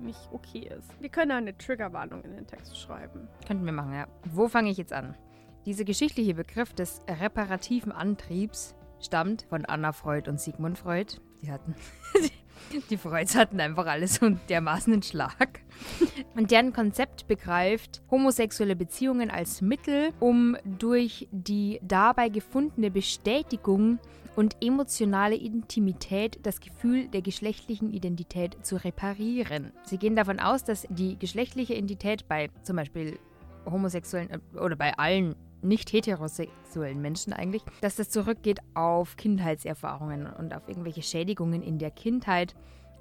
nicht 0.00 0.20
okay 0.32 0.70
ist. 0.78 0.90
Wir 1.00 1.08
können 1.08 1.32
eine 1.32 1.56
Triggerwarnung 1.58 2.22
in 2.22 2.34
den 2.36 2.46
Text 2.46 2.78
schreiben. 2.78 3.26
könnten 3.46 3.64
wir 3.64 3.72
machen, 3.72 3.92
ja. 3.94 4.06
Wo 4.32 4.46
fange 4.48 4.70
ich 4.70 4.76
jetzt 4.76 4.92
an? 4.92 5.16
Dieser 5.66 5.84
geschichtliche 5.84 6.34
Begriff 6.34 6.74
des 6.74 7.00
reparativen 7.08 7.90
Antriebs 7.90 8.76
stammt 9.04 9.46
von 9.48 9.64
Anna 9.64 9.92
Freud 9.92 10.28
und 10.28 10.40
Sigmund 10.40 10.78
Freud. 10.78 11.20
Die 11.42 11.50
hatten, 11.50 11.74
die 12.90 12.96
Freuds 12.96 13.36
hatten 13.36 13.60
einfach 13.60 13.86
alles 13.86 14.22
einen 14.22 14.40
dermaßen 14.48 14.92
einen 14.92 15.02
Schlag. 15.02 15.60
Und 16.34 16.50
deren 16.50 16.72
Konzept 16.72 17.26
begreift 17.26 18.02
homosexuelle 18.10 18.76
Beziehungen 18.76 19.30
als 19.30 19.60
Mittel, 19.60 20.10
um 20.20 20.56
durch 20.64 21.28
die 21.30 21.80
dabei 21.82 22.28
gefundene 22.28 22.90
Bestätigung 22.90 23.98
und 24.36 24.56
emotionale 24.60 25.36
Intimität 25.36 26.40
das 26.42 26.60
Gefühl 26.60 27.08
der 27.08 27.22
geschlechtlichen 27.22 27.92
Identität 27.92 28.56
zu 28.62 28.82
reparieren. 28.82 29.72
Sie 29.84 29.98
gehen 29.98 30.16
davon 30.16 30.40
aus, 30.40 30.64
dass 30.64 30.86
die 30.90 31.18
geschlechtliche 31.18 31.74
Identität 31.74 32.26
bei 32.26 32.50
zum 32.62 32.76
Beispiel 32.76 33.18
homosexuellen 33.64 34.30
äh, 34.30 34.58
oder 34.58 34.76
bei 34.76 34.96
allen 34.98 35.36
nicht 35.64 35.92
heterosexuellen 35.92 37.00
Menschen 37.00 37.32
eigentlich, 37.32 37.62
dass 37.80 37.96
das 37.96 38.10
zurückgeht 38.10 38.60
auf 38.74 39.16
Kindheitserfahrungen 39.16 40.26
und 40.26 40.54
auf 40.54 40.68
irgendwelche 40.68 41.02
Schädigungen 41.02 41.62
in 41.62 41.78
der 41.78 41.90
Kindheit. 41.90 42.54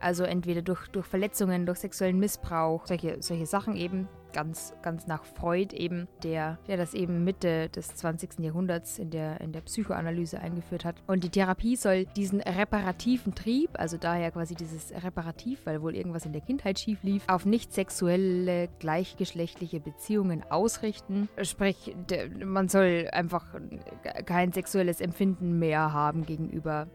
Also 0.03 0.25
entweder 0.25 0.61
durch, 0.61 0.89
durch 0.89 1.05
Verletzungen, 1.05 1.65
durch 1.65 1.79
sexuellen 1.79 2.19
Missbrauch, 2.19 2.85
solche, 2.85 3.21
solche 3.21 3.45
Sachen 3.45 3.77
eben, 3.77 4.09
ganz, 4.33 4.73
ganz 4.81 5.07
nach 5.07 5.23
Freud 5.23 5.73
eben, 5.73 6.09
der, 6.23 6.57
der 6.67 6.75
das 6.75 6.93
eben 6.93 7.23
Mitte 7.23 7.69
des 7.69 7.95
20. 7.95 8.39
Jahrhunderts 8.39 8.99
in 8.99 9.11
der, 9.11 9.39
in 9.39 9.53
der 9.53 9.61
Psychoanalyse 9.61 10.39
eingeführt 10.39 10.83
hat. 10.83 10.95
Und 11.07 11.23
die 11.23 11.29
Therapie 11.29 11.77
soll 11.77 12.05
diesen 12.17 12.41
reparativen 12.41 13.33
Trieb, 13.33 13.69
also 13.73 13.95
daher 13.95 14.31
quasi 14.31 14.55
dieses 14.55 14.91
Reparativ, 14.91 15.65
weil 15.65 15.81
wohl 15.81 15.95
irgendwas 15.95 16.25
in 16.25 16.33
der 16.33 16.41
Kindheit 16.41 16.79
schief 16.79 17.01
lief, 17.03 17.23
auf 17.27 17.45
nicht 17.45 17.71
sexuelle, 17.73 18.67
gleichgeschlechtliche 18.79 19.79
Beziehungen 19.79 20.43
ausrichten. 20.49 21.29
Sprich, 21.43 21.95
man 22.43 22.67
soll 22.67 23.07
einfach 23.11 23.45
kein 24.25 24.51
sexuelles 24.51 24.99
Empfinden 24.99 25.59
mehr 25.59 25.93
haben 25.93 26.25
gegenüber 26.25 26.87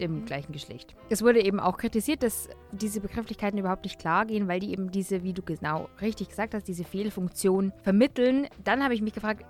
dem 0.00 0.24
gleichen 0.24 0.52
Geschlecht. 0.52 0.94
Es 1.10 1.22
wurde 1.22 1.44
eben 1.44 1.60
auch 1.60 1.76
kritisiert, 1.76 2.22
dass 2.22 2.48
diese 2.72 3.00
Begrifflichkeiten 3.00 3.58
überhaupt 3.58 3.84
nicht 3.84 3.98
klar 3.98 4.26
gehen, 4.26 4.48
weil 4.48 4.60
die 4.60 4.72
eben 4.72 4.90
diese, 4.90 5.22
wie 5.22 5.32
du 5.32 5.42
genau 5.42 5.88
richtig 6.00 6.28
gesagt 6.28 6.54
hast, 6.54 6.68
diese 6.68 6.84
Fehlfunktion 6.84 7.72
vermitteln. 7.82 8.48
Dann 8.64 8.82
habe 8.82 8.94
ich 8.94 9.02
mich 9.02 9.12
gefragt, 9.14 9.44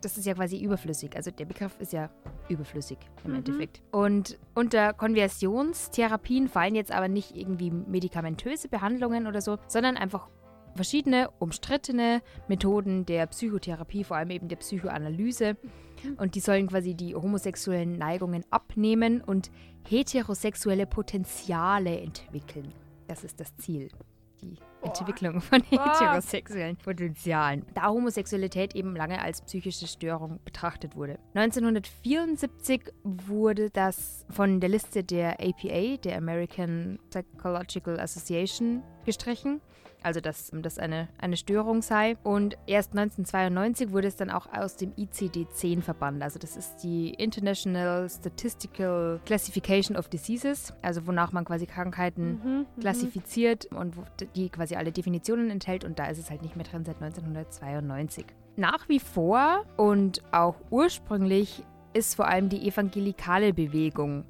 das 0.00 0.16
ist 0.16 0.26
ja 0.26 0.34
quasi 0.34 0.62
überflüssig. 0.62 1.16
Also 1.16 1.32
der 1.32 1.44
Begriff 1.44 1.76
ist 1.80 1.92
ja 1.92 2.08
überflüssig 2.48 2.98
im 3.24 3.32
Mhm. 3.32 3.36
Endeffekt. 3.38 3.82
Und 3.90 4.38
unter 4.54 4.92
Konversionstherapien 4.92 6.48
fallen 6.48 6.74
jetzt 6.74 6.92
aber 6.92 7.08
nicht 7.08 7.36
irgendwie 7.36 7.70
medikamentöse 7.70 8.68
Behandlungen 8.68 9.26
oder 9.26 9.40
so, 9.40 9.58
sondern 9.66 9.96
einfach 9.96 10.28
verschiedene 10.76 11.30
umstrittene 11.40 12.22
Methoden 12.46 13.06
der 13.06 13.26
Psychotherapie, 13.26 14.04
vor 14.04 14.16
allem 14.16 14.30
eben 14.30 14.48
der 14.48 14.56
Psychoanalyse. 14.56 15.56
Und 16.16 16.34
die 16.34 16.40
sollen 16.40 16.68
quasi 16.68 16.94
die 16.94 17.14
homosexuellen 17.14 17.98
Neigungen 17.98 18.44
abnehmen 18.50 19.20
und 19.20 19.50
heterosexuelle 19.88 20.86
Potenziale 20.86 22.00
entwickeln. 22.00 22.72
Das 23.06 23.24
ist 23.24 23.40
das 23.40 23.56
Ziel. 23.56 23.88
Die 24.42 24.56
Boah. 24.80 24.88
Entwicklung 24.88 25.40
von 25.40 25.62
heterosexuellen 25.62 26.76
Potenzialen. 26.76 27.66
Da 27.74 27.88
Homosexualität 27.88 28.76
eben 28.76 28.94
lange 28.94 29.20
als 29.20 29.42
psychische 29.42 29.88
Störung 29.88 30.38
betrachtet 30.44 30.94
wurde. 30.94 31.18
1974 31.34 32.92
wurde 33.02 33.70
das 33.70 34.24
von 34.30 34.60
der 34.60 34.68
Liste 34.68 35.02
der 35.02 35.40
APA, 35.40 35.96
der 35.96 36.18
American 36.18 37.00
Psychological 37.10 37.98
Association, 37.98 38.82
gestrichen. 39.08 39.60
Also, 40.00 40.20
dass 40.20 40.52
das 40.54 40.78
eine, 40.78 41.08
eine 41.18 41.36
Störung 41.36 41.82
sei. 41.82 42.16
Und 42.22 42.56
erst 42.66 42.92
1992 42.92 43.90
wurde 43.90 44.06
es 44.06 44.14
dann 44.14 44.30
auch 44.30 44.46
aus 44.52 44.76
dem 44.76 44.92
ICD-10 44.92 45.82
verbannt. 45.82 46.22
Also, 46.22 46.38
das 46.38 46.56
ist 46.56 46.84
die 46.84 47.10
International 47.14 48.08
Statistical 48.08 49.20
Classification 49.26 49.96
of 49.96 50.08
Diseases, 50.08 50.72
also 50.82 51.06
wonach 51.08 51.32
man 51.32 51.44
quasi 51.44 51.66
Krankheiten 51.66 52.28
Mhm, 52.28 52.50
mhm. 52.76 52.80
klassifiziert 52.80 53.66
und 53.66 53.94
die 54.36 54.48
quasi 54.48 54.76
alle 54.76 54.92
Definitionen 54.92 55.50
enthält 55.50 55.84
und 55.84 55.98
da 55.98 56.06
ist 56.06 56.18
es 56.18 56.30
halt 56.30 56.42
nicht 56.42 56.56
mehr 56.56 56.64
drin 56.64 56.84
seit 56.84 57.02
1992. 57.02 58.26
Nach 58.56 58.88
wie 58.88 59.00
vor 59.00 59.64
und 59.76 60.22
auch 60.32 60.56
ursprünglich 60.70 61.62
ist 61.92 62.14
vor 62.16 62.26
allem 62.26 62.48
die 62.48 62.66
evangelikale 62.68 63.54
Bewegung 63.54 64.24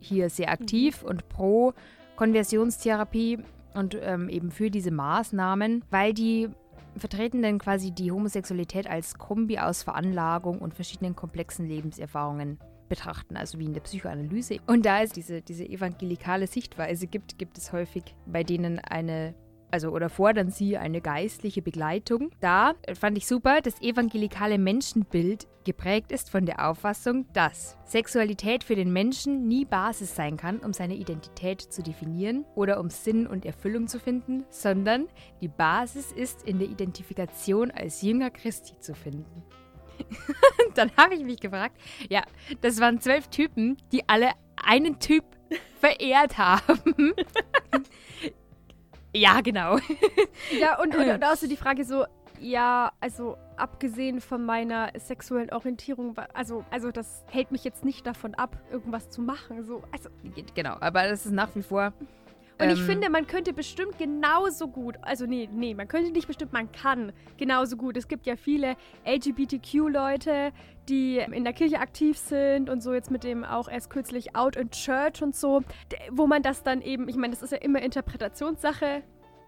hier 0.00 0.30
sehr 0.30 0.50
aktiv 0.50 1.02
und 1.02 1.28
pro 1.28 1.72
Konversionstherapie 2.16 3.38
und 3.74 3.98
ähm, 4.00 4.28
eben 4.28 4.50
für 4.50 4.70
diese 4.70 4.90
Maßnahmen, 4.90 5.84
weil 5.90 6.14
die 6.14 6.48
vertreten 6.96 7.42
dann 7.42 7.58
quasi 7.58 7.90
die 7.90 8.12
Homosexualität 8.12 8.88
als 8.88 9.18
Kombi 9.18 9.58
aus 9.58 9.82
Veranlagung 9.82 10.60
und 10.60 10.74
verschiedenen 10.74 11.16
komplexen 11.16 11.66
Lebenserfahrungen 11.66 12.58
betrachten, 12.88 13.36
also 13.36 13.58
wie 13.58 13.64
in 13.64 13.74
der 13.74 13.80
Psychoanalyse. 13.80 14.58
Und 14.66 14.86
da 14.86 15.02
es 15.02 15.10
diese, 15.10 15.42
diese 15.42 15.68
evangelikale 15.68 16.46
Sichtweise 16.46 17.06
gibt, 17.06 17.38
gibt 17.38 17.58
es 17.58 17.72
häufig 17.72 18.04
bei 18.26 18.44
denen 18.44 18.78
eine, 18.78 19.34
also 19.70 19.90
oder 19.90 20.08
fordern 20.08 20.50
sie 20.50 20.76
eine 20.76 21.00
geistliche 21.00 21.62
Begleitung. 21.62 22.30
Da 22.40 22.74
fand 22.98 23.18
ich 23.18 23.26
super, 23.26 23.60
das 23.60 23.80
evangelikale 23.80 24.58
Menschenbild 24.58 25.46
geprägt 25.64 26.12
ist 26.12 26.30
von 26.30 26.46
der 26.46 26.68
Auffassung, 26.68 27.26
dass 27.32 27.76
Sexualität 27.84 28.64
für 28.64 28.76
den 28.76 28.92
Menschen 28.92 29.48
nie 29.48 29.64
Basis 29.64 30.14
sein 30.14 30.36
kann, 30.36 30.58
um 30.58 30.72
seine 30.72 30.94
Identität 30.94 31.60
zu 31.60 31.82
definieren 31.82 32.44
oder 32.54 32.78
um 32.80 32.90
Sinn 32.90 33.26
und 33.26 33.44
Erfüllung 33.44 33.88
zu 33.88 33.98
finden, 33.98 34.44
sondern 34.50 35.08
die 35.40 35.48
Basis 35.48 36.12
ist 36.12 36.42
in 36.42 36.58
der 36.58 36.68
Identifikation 36.68 37.70
als 37.70 38.02
Jünger 38.02 38.30
Christi 38.30 38.78
zu 38.78 38.94
finden. 38.94 39.42
Dann 40.74 40.90
habe 40.96 41.14
ich 41.14 41.24
mich 41.24 41.40
gefragt, 41.40 41.76
ja, 42.08 42.22
das 42.60 42.80
waren 42.80 43.00
zwölf 43.00 43.28
Typen, 43.28 43.76
die 43.92 44.08
alle 44.08 44.30
einen 44.56 44.98
Typ 44.98 45.24
verehrt 45.80 46.38
haben. 46.38 47.14
ja, 49.14 49.40
genau. 49.40 49.78
Ja, 50.58 50.80
und, 50.80 50.94
und, 50.94 51.08
und 51.08 51.24
außer 51.32 51.48
die 51.48 51.56
Frage 51.56 51.84
so, 51.84 52.04
ja, 52.40 52.92
also 53.00 53.36
abgesehen 53.56 54.20
von 54.20 54.44
meiner 54.44 54.90
sexuellen 54.98 55.50
Orientierung, 55.50 56.16
also, 56.34 56.64
also 56.70 56.90
das 56.90 57.24
hält 57.30 57.52
mich 57.52 57.64
jetzt 57.64 57.84
nicht 57.84 58.06
davon 58.06 58.34
ab, 58.34 58.58
irgendwas 58.70 59.08
zu 59.10 59.22
machen. 59.22 59.64
So, 59.64 59.82
also, 59.92 60.10
Genau, 60.54 60.76
aber 60.80 61.08
das 61.08 61.26
ist 61.26 61.32
nach 61.32 61.54
wie 61.54 61.62
vor. 61.62 61.92
und 62.60 62.70
ich 62.70 62.80
ähm, 62.80 62.86
finde, 62.86 63.10
man 63.10 63.26
könnte 63.26 63.52
bestimmt 63.52 63.98
genauso 63.98 64.68
gut, 64.68 64.96
also 65.02 65.26
nee, 65.26 65.48
nee, 65.52 65.74
man 65.74 65.88
könnte 65.88 66.10
nicht 66.10 66.26
bestimmt, 66.26 66.52
man 66.52 66.70
kann 66.72 67.12
genauso 67.36 67.76
gut. 67.76 67.96
Es 67.96 68.08
gibt 68.08 68.26
ja 68.26 68.36
viele 68.36 68.76
LGBTQ-Leute, 69.06 70.52
die 70.88 71.18
in 71.18 71.44
der 71.44 71.52
Kirche 71.52 71.80
aktiv 71.80 72.18
sind 72.18 72.68
und 72.70 72.82
so 72.82 72.92
jetzt 72.92 73.10
mit 73.10 73.24
dem 73.24 73.44
auch 73.44 73.68
erst 73.68 73.90
kürzlich 73.90 74.36
Out 74.36 74.56
in 74.56 74.70
Church 74.70 75.22
und 75.22 75.34
so, 75.34 75.62
wo 76.10 76.26
man 76.26 76.42
das 76.42 76.62
dann 76.62 76.82
eben, 76.82 77.08
ich 77.08 77.16
meine, 77.16 77.32
das 77.32 77.42
ist 77.42 77.52
ja 77.52 77.58
immer 77.58 77.80
Interpretationssache, 77.82 79.02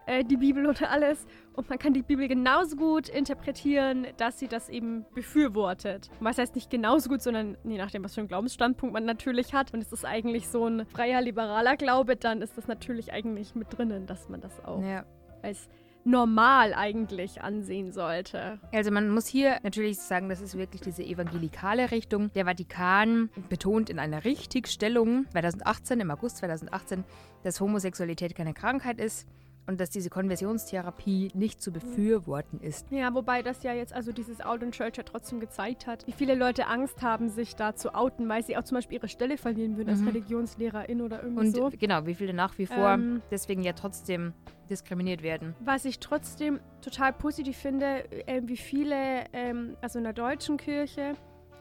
äh, 0.07 0.25
die 0.25 0.37
Bibel 0.37 0.67
und 0.67 0.81
alles. 0.83 1.27
Und 1.55 1.69
man 1.69 1.79
kann 1.79 1.93
die 1.93 2.03
Bibel 2.03 2.29
genauso 2.29 2.77
gut 2.77 3.09
interpretieren, 3.09 4.07
dass 4.19 4.39
sie 4.39 4.47
das 4.49 4.69
eben 4.69 5.05
befürwortet. 5.15 6.11
Was 6.21 6.39
heißt 6.39 6.55
nicht 6.55 6.71
genauso 6.71 7.09
gut, 7.09 7.23
sondern 7.23 7.57
je 7.65 7.79
nachdem, 7.79 8.05
was 8.05 8.15
für 8.15 8.21
einen 8.21 8.29
Glaubensstandpunkt 8.29 8.93
man 8.93 9.05
natürlich 9.05 9.53
hat. 9.53 9.75
Und 9.75 9.81
es 9.83 9.93
ist 9.93 10.05
eigentlich 10.05 10.49
so 10.49 10.67
ein 10.67 10.87
freier, 10.87 11.21
liberaler 11.21 11.77
Glaube, 11.77 12.17
dann 12.17 12.41
ist 12.43 12.57
das 12.57 12.69
natürlich 12.69 13.13
eigentlich 13.13 13.55
mit 13.55 13.77
drinnen, 13.77 14.07
dass 14.07 14.29
man 14.29 14.41
das 14.41 14.65
auch 14.65 14.81
Ja. 14.83 15.05
als 15.43 15.69
normal 16.07 16.73
eigentlich 16.73 17.43
ansehen 17.43 17.93
sollte. 17.93 18.59
Also 18.73 18.91
man 18.91 19.11
muss 19.11 19.27
hier 19.27 19.59
natürlich 19.63 19.99
sagen, 19.99 20.29
das 20.29 20.41
ist 20.41 20.57
wirklich 20.57 20.81
diese 20.81 21.03
evangelikale 21.03 21.91
Richtung. 21.91 22.33
Der 22.35 22.47
Vatikan 22.47 23.29
betont 23.49 23.91
in 23.91 23.99
einer 23.99 24.25
Richtigstellung 24.25 25.27
2018, 25.33 26.01
im 26.01 26.11
August 26.11 26.39
2018, 26.39 27.05
dass 27.43 27.61
Homosexualität 27.61 28.35
keine 28.35 28.55
Krankheit 28.55 29.01
ist 29.01 29.27
und 29.67 29.81
dass 29.81 29.91
diese 29.91 30.11
Konversionstherapie 30.11 31.31
nicht 31.35 31.61
zu 31.61 31.73
befürworten 31.73 32.61
ist. 32.61 32.87
Ja, 32.91 33.13
wobei 33.15 33.43
das 33.43 33.63
ja 33.63 33.73
jetzt, 33.73 33.93
also 33.93 34.13
dieses 34.13 34.41
Out 34.41 34.63
in 34.63 34.73
Church 34.73 34.97
ja 34.97 35.03
trotzdem 35.03 35.41
gezeigt 35.41 35.87
hat, 35.87 36.07
wie 36.07 36.13
viele 36.13 36.35
Leute 36.35 36.67
Angst 36.67 37.03
haben, 37.03 37.29
sich 37.29 37.57
da 37.57 37.75
zu 37.75 37.95
outen, 37.95 38.29
weil 38.29 38.45
sie 38.45 38.57
auch 38.57 38.65
zum 38.65 38.77
Beispiel 38.77 38.99
ihre 38.99 39.09
Stelle 39.09 39.37
verlieren 39.39 39.77
würden 39.77 39.93
Mhm. 39.95 39.99
als 40.07 40.07
Religionslehrerin 40.15 41.01
oder 41.03 41.23
irgendwie 41.23 41.47
Und 41.47 41.57
so. 41.57 41.71
genau, 41.79 42.07
wie 42.07 42.15
viele 42.15 42.33
nach 42.35 42.57
wie 42.59 42.67
vor 42.67 42.91
Ähm, 42.91 43.23
deswegen 43.31 43.63
ja 43.63 43.73
trotzdem 43.73 44.33
diskriminiert 44.71 45.23
werden. 45.23 45.55
Was 45.61 45.85
ich 45.85 45.99
trotzdem 46.01 46.61
total 46.81 47.13
positiv 47.13 47.57
finde, 47.57 48.05
äh, 48.27 48.43
wie 48.45 48.57
viele, 48.57 49.25
ähm, 49.33 49.77
also 49.81 49.99
in 49.99 50.05
der 50.05 50.13
deutschen 50.13 50.57
Kirche 50.57 51.15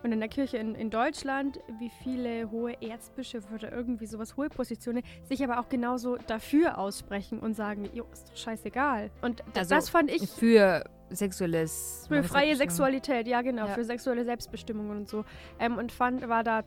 und 0.05 0.11
in 0.11 0.19
der 0.19 0.29
Kirche 0.29 0.57
in, 0.57 0.75
in 0.75 0.91
Deutschland, 0.91 1.59
wie 1.79 1.89
viele 1.89 2.51
hohe 2.51 2.79
Erzbischöfe 2.81 3.47
oder 3.55 3.71
irgendwie 3.71 4.05
sowas, 4.05 4.37
hohe 4.37 4.49
Positionen, 4.49 5.01
sich 5.23 5.43
aber 5.43 5.59
auch 5.59 5.67
genauso 5.67 6.17
dafür 6.27 6.77
aussprechen 6.77 7.39
und 7.39 7.55
sagen, 7.55 7.89
jo, 7.91 8.05
ist 8.13 8.29
doch 8.29 8.37
scheißegal. 8.37 9.09
Und 9.23 9.43
Also 9.55 9.73
das 9.73 9.89
fand 9.89 10.11
ich 10.11 10.29
Für 10.29 10.85
sexuelles. 11.09 12.05
für 12.07 12.21
freie 12.23 12.55
Selbstbestimmung. 12.55 12.57
Sexualität, 12.57 13.27
ja 13.27 13.41
genau, 13.41 13.65
Ja. 13.67 13.73
für 13.73 13.83
sexuelle 13.83 14.23
Selbstbestimmung 14.25 14.91
und 14.91 15.09
so. 15.09 15.25
Ähm, 15.59 15.77
und 15.77 15.91
fand, 15.91 16.27
war 16.29 16.43
da 16.43 16.63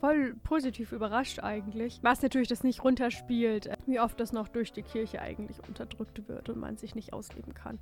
voll 0.00 0.34
positiv 0.42 0.92
überrascht 0.92 1.38
eigentlich. 1.38 2.00
Was 2.02 2.20
natürlich 2.20 2.48
das 2.48 2.62
nicht 2.64 2.84
runterspielt, 2.84 3.66
äh, 3.66 3.76
wie 3.86 3.98
oft 3.98 4.20
das 4.20 4.32
noch 4.32 4.48
durch 4.48 4.72
die 4.72 4.82
Kirche 4.82 5.22
eigentlich 5.22 5.56
unterdrückt 5.66 6.28
wird 6.28 6.50
und 6.50 6.58
man 6.58 6.76
sich 6.76 6.94
nicht 6.94 7.14
ausleben 7.14 7.54
kann. 7.54 7.78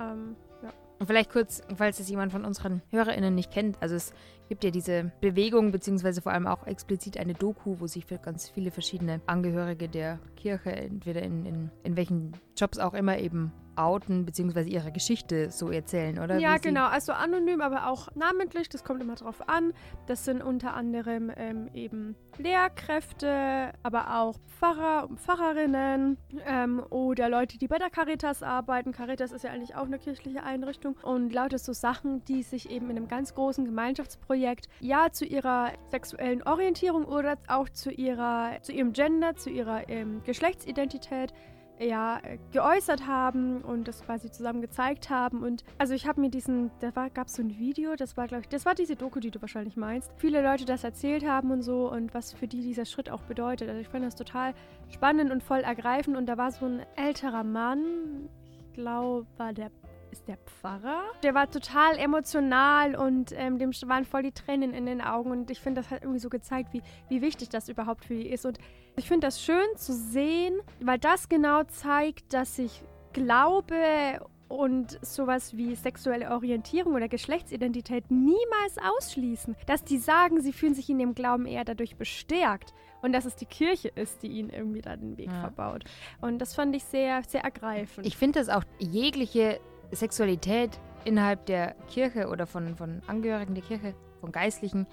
Ähm, 0.00 0.36
ja. 0.62 0.70
Und 0.98 1.06
vielleicht 1.06 1.30
kurz, 1.30 1.62
falls 1.74 1.98
es 1.98 2.08
jemand 2.08 2.32
von 2.32 2.44
unseren 2.44 2.82
HörerInnen 2.90 3.34
nicht 3.34 3.50
kennt. 3.50 3.82
Also 3.82 3.96
es 3.96 4.12
gibt 4.48 4.64
ja 4.64 4.70
diese 4.70 5.12
Bewegung, 5.20 5.72
beziehungsweise 5.72 6.22
vor 6.22 6.32
allem 6.32 6.46
auch 6.46 6.66
explizit 6.66 7.18
eine 7.18 7.34
Doku, 7.34 7.80
wo 7.80 7.86
sich 7.86 8.06
für 8.06 8.18
ganz 8.18 8.48
viele 8.48 8.70
verschiedene 8.70 9.20
Angehörige 9.26 9.88
der 9.88 10.18
Kirche, 10.36 10.72
entweder 10.72 11.22
in, 11.22 11.44
in, 11.44 11.70
in 11.82 11.96
welchen 11.96 12.32
Jobs 12.56 12.78
auch 12.78 12.94
immer, 12.94 13.18
eben 13.18 13.52
outen, 13.76 14.24
beziehungsweise 14.24 14.68
ihre 14.68 14.92
Geschichte 14.92 15.50
so 15.50 15.70
erzählen, 15.70 16.18
oder? 16.18 16.38
Ja, 16.38 16.58
genau. 16.58 16.86
Also 16.86 17.12
anonym, 17.12 17.60
aber 17.60 17.88
auch 17.88 18.08
namentlich. 18.14 18.68
Das 18.68 18.84
kommt 18.84 19.02
immer 19.02 19.14
drauf 19.14 19.48
an. 19.48 19.72
Das 20.06 20.24
sind 20.24 20.42
unter 20.42 20.74
anderem 20.74 21.30
ähm, 21.36 21.68
eben 21.74 22.16
Lehrkräfte, 22.38 23.72
aber 23.82 24.20
auch 24.20 24.36
Pfarrer 24.58 25.08
und 25.08 25.20
Pfarrerinnen 25.20 26.18
ähm, 26.46 26.82
oder 26.90 27.28
Leute, 27.28 27.58
die 27.58 27.68
bei 27.68 27.78
der 27.78 27.90
Caritas 27.90 28.42
arbeiten. 28.42 28.92
Caritas 28.92 29.32
ist 29.32 29.44
ja 29.44 29.50
eigentlich 29.50 29.74
auch 29.74 29.86
eine 29.86 29.98
kirchliche 29.98 30.42
Einrichtung. 30.42 30.96
Und 31.02 31.32
lauter 31.32 31.58
so 31.58 31.72
Sachen, 31.72 32.24
die 32.24 32.42
sich 32.42 32.70
eben 32.70 32.90
in 32.90 32.96
einem 32.96 33.08
ganz 33.08 33.34
großen 33.34 33.64
Gemeinschaftsprojekt 33.64 34.68
ja 34.80 35.10
zu 35.12 35.24
ihrer 35.24 35.72
sexuellen 35.90 36.42
Orientierung 36.42 37.04
oder 37.04 37.36
auch 37.48 37.68
zu 37.68 37.90
ihrer, 37.90 38.60
zu 38.62 38.72
ihrem 38.72 38.92
Gender, 38.92 39.36
zu 39.36 39.50
ihrer 39.50 39.88
ähm, 39.88 40.22
Geschlechtsidentität 40.24 41.32
ja, 41.78 42.20
geäußert 42.52 43.06
haben 43.06 43.60
und 43.62 43.88
das 43.88 44.04
quasi 44.04 44.30
zusammen 44.30 44.60
gezeigt 44.60 45.10
haben. 45.10 45.42
Und 45.42 45.64
also 45.78 45.94
ich 45.94 46.06
habe 46.06 46.20
mir 46.20 46.30
diesen, 46.30 46.70
da 46.80 46.90
gab 47.08 47.26
es 47.26 47.34
so 47.34 47.42
ein 47.42 47.58
Video, 47.58 47.96
das 47.96 48.16
war, 48.16 48.28
glaube 48.28 48.42
ich, 48.42 48.48
das 48.48 48.64
war 48.64 48.74
diese 48.74 48.96
Doku, 48.96 49.20
die 49.20 49.30
du 49.30 49.40
wahrscheinlich 49.40 49.76
meinst. 49.76 50.12
Viele 50.16 50.42
Leute 50.42 50.64
das 50.64 50.84
erzählt 50.84 51.26
haben 51.26 51.50
und 51.50 51.62
so 51.62 51.90
und 51.90 52.14
was 52.14 52.32
für 52.32 52.46
die 52.46 52.62
dieser 52.62 52.84
Schritt 52.84 53.10
auch 53.10 53.22
bedeutet. 53.22 53.68
Also 53.68 53.80
ich 53.80 53.88
fand 53.88 54.04
das 54.04 54.14
total 54.14 54.54
spannend 54.88 55.32
und 55.32 55.42
voll 55.42 55.60
ergreifend. 55.60 56.16
Und 56.16 56.26
da 56.26 56.38
war 56.38 56.52
so 56.52 56.66
ein 56.66 56.82
älterer 56.96 57.44
Mann, 57.44 58.28
ich 58.58 58.72
glaube, 58.74 59.26
war 59.36 59.52
der 59.52 59.70
ist 60.14 60.28
der 60.28 60.36
Pfarrer. 60.36 61.02
Der 61.24 61.34
war 61.34 61.50
total 61.50 61.98
emotional 61.98 62.94
und 62.94 63.32
ähm, 63.32 63.58
dem 63.58 63.72
waren 63.86 64.04
voll 64.04 64.22
die 64.22 64.30
Tränen 64.30 64.72
in 64.72 64.86
den 64.86 65.00
Augen. 65.00 65.32
Und 65.32 65.50
ich 65.50 65.58
finde, 65.58 65.80
das 65.80 65.90
hat 65.90 66.02
irgendwie 66.02 66.20
so 66.20 66.28
gezeigt, 66.28 66.72
wie, 66.72 66.82
wie 67.08 67.20
wichtig 67.20 67.48
das 67.48 67.68
überhaupt 67.68 68.04
für 68.04 68.14
ihn 68.14 68.32
ist. 68.32 68.46
Und 68.46 68.58
ich 68.96 69.08
finde 69.08 69.26
das 69.26 69.42
schön 69.42 69.66
zu 69.76 69.92
sehen, 69.92 70.54
weil 70.80 70.98
das 70.98 71.28
genau 71.28 71.64
zeigt, 71.64 72.32
dass 72.32 72.58
ich 72.58 72.82
glaube 73.12 74.20
und 74.48 74.98
sowas 75.04 75.56
wie 75.56 75.74
sexuelle 75.74 76.30
Orientierung 76.30 76.94
oder 76.94 77.08
Geschlechtsidentität 77.08 78.10
niemals 78.10 78.76
ausschließen. 78.96 79.56
Dass 79.66 79.82
die 79.84 79.98
sagen, 79.98 80.40
sie 80.40 80.52
fühlen 80.52 80.74
sich 80.74 80.88
in 80.90 80.98
dem 80.98 81.14
Glauben 81.14 81.46
eher 81.46 81.64
dadurch 81.64 81.96
bestärkt 81.96 82.72
und 83.02 83.12
dass 83.12 83.24
es 83.24 83.34
die 83.36 83.46
Kirche 83.46 83.88
ist, 83.88 84.22
die 84.22 84.28
ihnen 84.28 84.50
irgendwie 84.50 84.82
da 84.82 84.96
den 84.96 85.16
Weg 85.16 85.26
Ja. 85.26 85.40
verbaut. 85.40 85.84
Und 86.20 86.38
das 86.38 86.54
fand 86.54 86.76
ich 86.76 86.84
sehr, 86.84 87.22
sehr 87.26 87.42
ergreifend. 87.42 88.06
Ich 88.06 88.16
finde, 88.16 88.38
dass 88.38 88.48
auch 88.48 88.64
jegliche 88.78 89.60
Sexualität 89.90 90.78
innerhalb 91.04 91.46
der 91.46 91.74
Kirche 91.88 92.28
oder 92.28 92.46
von, 92.46 92.76
von 92.76 93.02
Angehörigen 93.06 93.54
der 93.54 93.64
Kirche, 93.64 93.94
von 94.20 94.30
Geistlichen, 94.30 94.86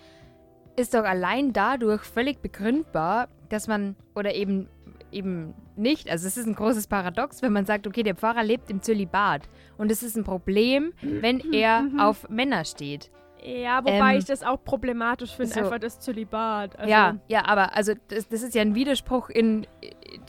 ist 0.75 0.93
doch 0.93 1.03
allein 1.03 1.53
dadurch 1.53 2.01
völlig 2.03 2.41
begründbar, 2.41 3.27
dass 3.49 3.67
man 3.67 3.95
oder 4.15 4.33
eben 4.33 4.67
eben 5.11 5.53
nicht, 5.75 6.09
also 6.09 6.25
es 6.25 6.37
ist 6.37 6.47
ein 6.47 6.55
großes 6.55 6.87
Paradox, 6.87 7.41
wenn 7.41 7.51
man 7.51 7.65
sagt, 7.65 7.85
okay, 7.85 8.01
der 8.01 8.15
Pfarrer 8.15 8.43
lebt 8.43 8.69
im 8.69 8.81
Zölibat 8.81 9.49
und 9.77 9.91
es 9.91 10.03
ist 10.03 10.15
ein 10.15 10.23
Problem, 10.23 10.93
wenn 11.01 11.41
er 11.53 11.81
Mhm. 11.81 11.99
auf 11.99 12.29
Männer 12.29 12.63
steht. 12.63 13.11
ja, 13.43 13.83
wobei 13.83 14.13
ähm, 14.13 14.19
ich 14.19 14.25
das 14.25 14.41
auch 14.43 14.63
problematisch 14.63 15.35
finde, 15.35 15.53
so. 15.53 15.59
einfach 15.61 15.79
das 15.79 15.99
Zölibat. 15.99 16.77
Also, 16.79 16.89
ja, 16.89 17.17
ja, 17.27 17.43
aber 17.45 17.75
also 17.75 17.93
das, 18.07 18.29
das 18.29 18.43
ist 18.43 18.55
ja 18.55 18.61
ein 18.61 18.73
Widerspruch 18.75 19.29
in, 19.29 19.65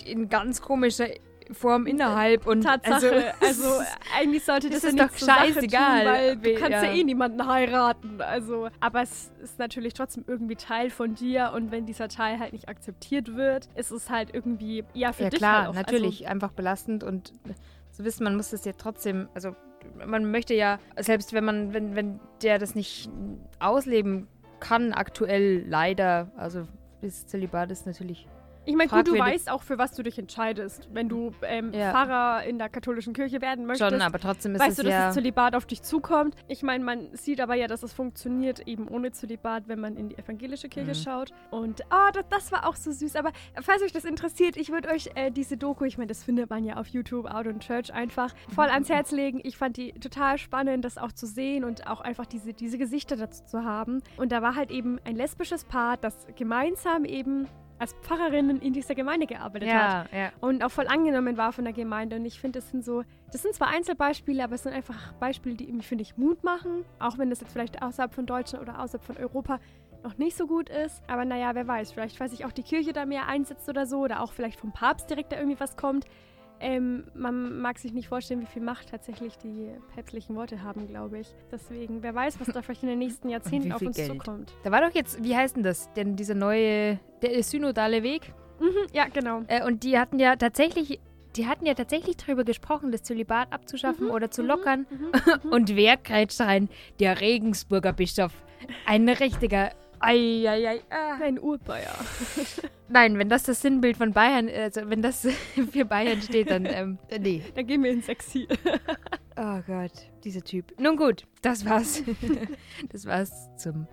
in 0.05 0.29
ganz 0.29 0.61
komischer 0.63 1.07
Form 1.55 1.87
innerhalb 1.87 2.47
und 2.47 2.62
Tatsache. 2.62 3.35
Also, 3.41 3.67
also, 3.69 3.83
eigentlich 4.19 4.45
sollte 4.45 4.71
das, 4.71 4.83
das 4.83 4.95
ja 4.95 5.07
doch 5.07 5.15
scheißegal, 5.15 6.05
Tun, 6.05 6.12
weil 6.12 6.37
du 6.37 6.55
kannst 6.55 6.73
ja. 6.73 6.85
ja. 6.85 6.93
eh 6.93 7.05
niemanden 7.05 7.47
heiraten. 7.47 8.21
Also, 8.21 8.69
aber 8.81 9.03
es 9.03 9.33
ist 9.43 9.59
natürlich 9.59 9.95
trotzdem 9.95 10.25
irgendwie 10.27 10.57
Teil 10.57 10.91
von 10.91 11.15
dir 11.15 11.53
und 11.55 11.71
wenn 11.71 11.87
dieser 11.87 12.09
Teil 12.09 12.38
halt 12.38 12.53
nicht 12.53 12.69
akzeptiert 12.69 13.37
wird, 13.37 13.69
ist 13.75 13.91
es 13.91 14.11
halt 14.11 14.35
irgendwie 14.35 14.85
ja 14.95 15.12
für 15.12 15.25
ja 15.25 15.31
dich 15.31 15.38
klar, 15.38 15.67
halt 15.67 15.75
natürlich 15.75 16.29
einfach 16.29 16.53
belastend 16.53 17.05
und 17.05 17.33
zu 17.91 18.05
wissen, 18.05 18.25
man 18.25 18.37
muss 18.37 18.51
das 18.51 18.65
ja 18.65 18.73
trotzdem, 18.77 19.29
also 19.35 19.55
man 20.07 20.31
möchte 20.31 20.55
ja, 20.55 20.79
selbst 20.99 21.33
wenn 21.33 21.45
man, 21.45 21.75
wenn, 21.75 21.95
wenn 21.95 22.21
der 22.43 22.59
das 22.59 22.75
nicht 22.75 23.11
ausleben 23.59 24.29
kann, 24.61 24.93
aktuell 24.93 25.65
leider, 25.67 26.31
also 26.37 26.67
das 27.01 27.27
Zölibat 27.27 27.71
ist 27.71 27.87
natürlich 27.87 28.29
Ich 28.64 28.77
meine, 28.77 28.88
gut, 28.88 29.09
du 29.09 29.18
weißt 29.18 29.51
auch, 29.51 29.62
für 29.62 29.77
was 29.79 29.92
du 29.92 30.03
dich 30.03 30.18
entscheidest. 30.18 30.88
Wenn 30.92 31.09
du 31.09 31.33
ähm, 31.42 31.72
Ja. 31.72 31.90
Pfarrer 31.90 32.44
in 32.44 32.59
der 32.59 32.68
katholischen 32.68 33.12
Kirche 33.12 33.40
werden 33.40 33.66
möchtest, 33.66 33.90
schon, 33.90 34.03
aber 34.03 34.18
trotzdem 34.20 34.55
ist 34.55 34.61
weißt 34.61 34.70
es 34.70 34.77
du, 34.77 34.83
dass 34.85 34.92
ja, 34.92 35.07
das 35.07 35.14
Zölibat 35.14 35.57
auf 35.57 35.66
dich 35.66 35.83
zukommt. 35.83 36.37
Ich 36.48 36.62
meine, 36.62 36.85
man 36.85 37.09
sieht 37.14 37.40
aber 37.40 37.55
ja, 37.55 37.66
dass 37.66 37.83
es 37.83 37.92
funktioniert 37.92 38.61
eben 38.68 38.87
ohne 38.88 39.11
Zölibat, 39.11 39.66
wenn 39.66 39.81
man 39.81 39.96
in 39.96 40.09
die 40.11 40.18
evangelische 40.18 40.68
Kirche 40.68 40.90
Mhm. 40.92 40.94
schaut. 40.94 41.33
Und 41.51 41.83
ah, 41.90 42.11
das, 42.12 42.25
das 42.31 42.53
war 42.53 42.66
auch 42.68 42.77
so 42.77 42.92
süß. 42.92 43.16
Aber 43.16 43.33
falls 43.61 43.83
euch 43.83 43.92
das 43.92 44.05
interessiert, 44.05 44.57
ich 44.57 44.70
würde 44.70 44.90
euch 44.90 45.11
äh, 45.16 45.31
diese 45.31 45.57
Doku, 45.57 45.85
ich 45.85 45.98
meine, 45.98 46.09
das 46.09 46.22
findet 46.22 46.48
man 46.51 46.64
ja 46.64 46.77
auf 46.77 46.87
YouTube, 46.88 47.27
Out 47.27 47.46
in 47.46 47.59
Church, 47.61 47.92
einfach 47.92 48.33
voll 48.55 48.66
ans 48.68 48.88
Herz 48.88 49.11
legen. 49.11 49.40
Ich 49.42 49.57
fand 49.57 49.77
die 49.77 49.92
total 49.92 50.38
spannend, 50.38 50.85
das 50.85 50.98
auch 50.98 51.12
zu 51.12 51.27
sehen 51.27 51.64
und 51.64 51.88
auch 51.88 52.01
einfach 52.01 52.27
diese, 52.27 52.53
diese 52.53 52.79
Gesichter 52.79 53.16
dazu 53.16 53.44
zu 53.44 53.64
haben. 53.64 54.03
Und 54.16 54.31
da 54.33 54.40
war 54.42 54.55
halt 54.55 54.70
eben 54.70 54.98
ein 55.05 55.16
lesbisches 55.16 55.64
Paar, 55.64 55.96
das 55.96 56.27
gemeinsam 56.37 57.05
eben 57.05 57.48
als 57.83 57.95
Pfarrerinnen 57.95 58.61
in 58.61 58.73
dieser 58.73 58.95
Gemeinde 58.95 59.27
gearbeitet 59.27 59.68
hat 59.68 60.12
ja, 60.12 60.18
ja. 60.18 60.33
und 60.40 60.62
auch 60.62 60.71
voll 60.71 60.87
angenommen 60.87 61.37
war 61.37 61.53
von 61.53 61.64
der 61.64 61.75
Gemeinde. 61.75 62.14
Und 62.14 62.25
ich 62.25 62.40
finde, 62.40 62.61
das 62.61 62.71
sind 62.71 62.85
so, 62.85 63.03
das 63.33 63.42
sind 63.42 63.55
zwar 63.55 63.68
Einzelbeispiele, 63.68 64.42
aber 64.42 64.55
es 64.55 64.62
sind 64.62 64.73
einfach 64.73 65.12
Beispiele, 65.14 65.57
die 65.57 65.68
irgendwie, 65.68 65.87
finde 65.87 66.03
ich, 66.03 66.16
Mut 66.16 66.45
machen. 66.45 66.85
Auch 67.01 67.18
wenn 67.18 67.29
das 67.29 67.40
jetzt 67.40 67.53
vielleicht 67.53 67.83
außerhalb 67.83 68.14
von 68.14 68.25
Deutschland 68.25 68.62
oder 68.62 68.81
außerhalb 68.81 69.03
von 69.03 69.16
Europa 69.16 69.59
noch 70.05 70.16
nicht 70.16 70.37
so 70.37 70.47
gut 70.47 70.68
ist. 70.68 71.03
Aber 71.09 71.25
naja, 71.25 71.57
wer 71.57 71.66
weiß, 71.66 71.90
vielleicht 71.90 72.21
weiß 72.21 72.33
ich 72.33 72.45
auch 72.45 72.53
die 72.53 72.62
Kirche 72.62 72.92
da 72.92 73.05
mehr 73.05 73.27
einsetzt 73.27 73.68
oder 73.68 73.85
so. 73.85 73.99
Oder 73.99 74.21
auch 74.21 74.33
vielleicht 74.33 74.61
vom 74.61 74.73
Papst 74.73 75.11
direkt 75.11 75.33
da 75.33 75.37
irgendwie 75.38 75.59
was 75.59 75.77
kommt. 75.77 76.07
Ähm, 76.62 77.05
man 77.14 77.59
mag 77.61 77.79
sich 77.79 77.92
nicht 77.92 78.09
vorstellen, 78.09 78.40
wie 78.40 78.46
viel 78.46 78.62
Macht 78.62 78.90
tatsächlich 78.90 79.37
die 79.37 79.68
päpstlichen 79.94 80.37
Worte 80.37 80.62
haben, 80.62 80.87
glaube 80.87 81.18
ich. 81.18 81.35
Deswegen, 81.51 82.03
wer 82.03 82.14
weiß, 82.14 82.38
was 82.40 82.48
da 82.48 82.62
vielleicht 82.62 82.85
in 82.85 82.88
den 82.88 83.01
nächsten 83.01 83.29
Jahrzehnten 83.29 83.72
auf 83.72 83.83
uns 83.83 83.96
Geld. 83.96 84.12
zukommt. 84.12 84.53
Da 84.62 84.70
war 84.70 84.81
doch 84.81 84.94
jetzt, 84.94 85.22
wie 85.25 85.37
heißt 85.37 85.57
denn 85.57 85.64
das? 85.64 85.92
Denn 85.94 86.14
dieser 86.14 86.35
neue, 86.35 87.01
der 87.20 87.42
synodale 87.42 88.03
Weg. 88.05 88.33
Mhm, 88.61 88.87
ja, 88.92 89.07
genau. 89.12 89.42
Äh, 89.48 89.64
und 89.64 89.83
die 89.83 89.98
hatten 89.98 90.20
ja 90.20 90.37
tatsächlich, 90.37 91.01
die 91.35 91.48
hatten 91.48 91.66
ja 91.66 91.75
tatsächlich 91.75 92.16
darüber 92.16 92.44
gesprochen, 92.44 92.92
das 92.92 93.03
Zölibat 93.03 93.53
abzuschaffen 93.53 94.09
oder 94.09 94.31
zu 94.31 94.42
lockern. 94.42 94.87
Mhm. 94.88 95.51
Und 95.51 95.75
wer 95.75 95.96
grätscht 95.96 96.40
rein? 96.40 96.68
Der 97.01 97.20
Regensburger 97.20 97.92
Bischof. 97.92 98.33
Ein 98.87 99.09
richtiger. 99.09 99.72
Eieiei. 100.03 100.81
Ah. 100.91 101.19
Ein 101.23 101.38
Urbayer. 101.38 101.95
Nein, 102.88 103.19
wenn 103.19 103.29
das 103.29 103.45
das 103.45 103.62
Sinnbild 103.62 103.97
von 103.97 104.12
Bayern, 104.12 104.49
also 104.49 104.83
wenn 104.91 105.01
das 105.03 105.27
für 105.71 105.85
Bayern 105.85 106.21
steht, 106.21 106.51
dann 106.51 106.67
ähm, 106.67 106.99
äh, 107.09 107.19
nee. 107.19 107.43
Dann 107.55 107.67
gehen 107.67 107.83
wir 107.83 107.91
ins 107.91 108.09
Exil. 108.09 108.49
Oh 109.35 109.62
Gott, 109.67 109.93
dieser 110.25 110.43
Typ. 110.43 110.79
Nun 110.79 110.95
gut, 110.99 111.27
das 111.41 111.65
war's. 111.65 112.03
das 112.93 113.07
war's 113.07 113.49
zum, 113.57 113.87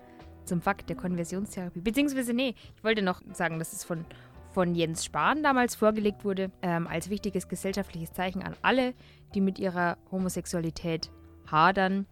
zum 0.44 0.60
Fakt 0.60 0.90
der 0.90 0.96
Konversionstherapie. 0.96 1.80
Beziehungsweise, 1.80 2.34
nee, 2.34 2.54
ich 2.76 2.84
wollte 2.84 3.00
noch 3.00 3.22
sagen, 3.32 3.58
dass 3.58 3.72
es 3.72 3.82
von 3.82 4.04
von 4.52 4.74
Jens 4.74 5.04
Spahn 5.04 5.42
damals 5.42 5.74
vorgelegt 5.74 6.24
wurde, 6.24 6.50
ähm, 6.62 6.86
als 6.86 7.10
wichtiges 7.10 7.48
gesellschaftliches 7.48 8.12
Zeichen 8.12 8.42
an 8.42 8.56
alle, 8.62 8.94
die 9.34 9.40
mit 9.40 9.58
ihrer 9.58 9.96
Homosexualität 10.10 11.10
hadern. 11.50 12.06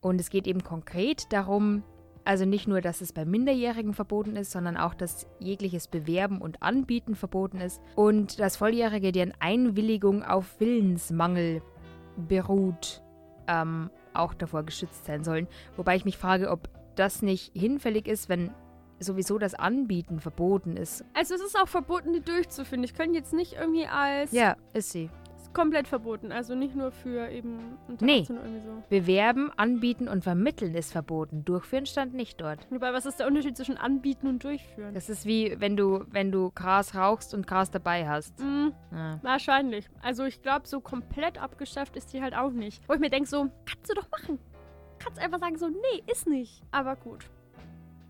Und 0.00 0.20
es 0.20 0.30
geht 0.30 0.46
eben 0.46 0.62
konkret 0.62 1.32
darum, 1.32 1.82
also 2.28 2.44
nicht 2.44 2.68
nur, 2.68 2.82
dass 2.82 3.00
es 3.00 3.14
bei 3.14 3.24
Minderjährigen 3.24 3.94
verboten 3.94 4.36
ist, 4.36 4.50
sondern 4.50 4.76
auch, 4.76 4.92
dass 4.92 5.26
jegliches 5.38 5.88
Bewerben 5.88 6.42
und 6.42 6.62
Anbieten 6.62 7.14
verboten 7.14 7.58
ist 7.58 7.80
und 7.96 8.38
dass 8.38 8.58
Volljährige, 8.58 9.12
deren 9.12 9.32
Einwilligung 9.40 10.22
auf 10.22 10.60
Willensmangel 10.60 11.62
beruht, 12.18 13.02
ähm, 13.46 13.88
auch 14.12 14.34
davor 14.34 14.64
geschützt 14.64 15.06
sein 15.06 15.24
sollen. 15.24 15.48
Wobei 15.78 15.96
ich 15.96 16.04
mich 16.04 16.18
frage, 16.18 16.50
ob 16.50 16.68
das 16.96 17.22
nicht 17.22 17.50
hinfällig 17.54 18.06
ist, 18.06 18.28
wenn 18.28 18.50
sowieso 18.98 19.38
das 19.38 19.54
Anbieten 19.54 20.20
verboten 20.20 20.76
ist. 20.76 21.06
Also 21.14 21.34
es 21.34 21.40
ist 21.40 21.58
auch 21.58 21.68
verboten, 21.68 22.12
die 22.12 22.20
durchzuführen. 22.20 22.84
Ich 22.84 22.92
könnte 22.92 23.16
jetzt 23.16 23.32
nicht 23.32 23.54
irgendwie 23.54 23.86
als 23.86 24.32
Ja, 24.32 24.56
ist 24.74 24.90
sie. 24.90 25.08
Ist 25.48 25.54
komplett 25.54 25.88
verboten. 25.88 26.30
Also 26.32 26.54
nicht 26.54 26.74
nur 26.76 26.90
für 26.92 27.28
eben 27.30 27.78
unter 27.88 28.04
Nee. 28.04 28.20
18 28.22 28.36
oder 28.38 28.46
irgendwie 28.46 28.66
so. 28.66 28.82
Bewerben, 28.88 29.50
anbieten 29.56 30.08
und 30.08 30.22
vermitteln 30.24 30.74
ist 30.74 30.92
verboten. 30.92 31.44
Durchführen 31.44 31.86
stand 31.86 32.14
nicht 32.14 32.40
dort. 32.40 32.66
Wobei, 32.70 32.92
was 32.92 33.06
ist 33.06 33.18
der 33.18 33.26
Unterschied 33.26 33.56
zwischen 33.56 33.76
anbieten 33.76 34.26
und 34.28 34.44
durchführen? 34.44 34.94
Das 34.94 35.08
ist 35.08 35.26
wie 35.26 35.56
wenn 35.58 35.76
du, 35.76 36.04
wenn 36.10 36.30
du 36.32 36.50
Gras 36.54 36.94
rauchst 36.94 37.34
und 37.34 37.46
Gras 37.46 37.70
dabei 37.70 38.08
hast. 38.08 38.38
Mm, 38.40 38.68
Ja. 38.92 39.18
wahrscheinlich. 39.22 39.88
Also 40.02 40.24
ich 40.24 40.42
glaube, 40.42 40.66
so 40.68 40.80
komplett 40.80 41.40
abgeschafft 41.42 41.96
ist 41.96 42.12
die 42.12 42.22
halt 42.22 42.34
auch 42.34 42.50
nicht. 42.52 42.88
Wo 42.88 42.94
ich 42.94 43.00
mir 43.00 43.10
denke, 43.10 43.28
so, 43.28 43.48
kannst 43.66 43.90
du 43.90 43.94
doch 43.94 44.08
machen. 44.10 44.38
Kannst 44.98 45.20
einfach 45.20 45.38
sagen, 45.38 45.56
so, 45.56 45.68
nee, 45.68 46.02
ist 46.10 46.26
nicht. 46.26 46.62
Aber 46.72 46.96
gut. 46.96 47.24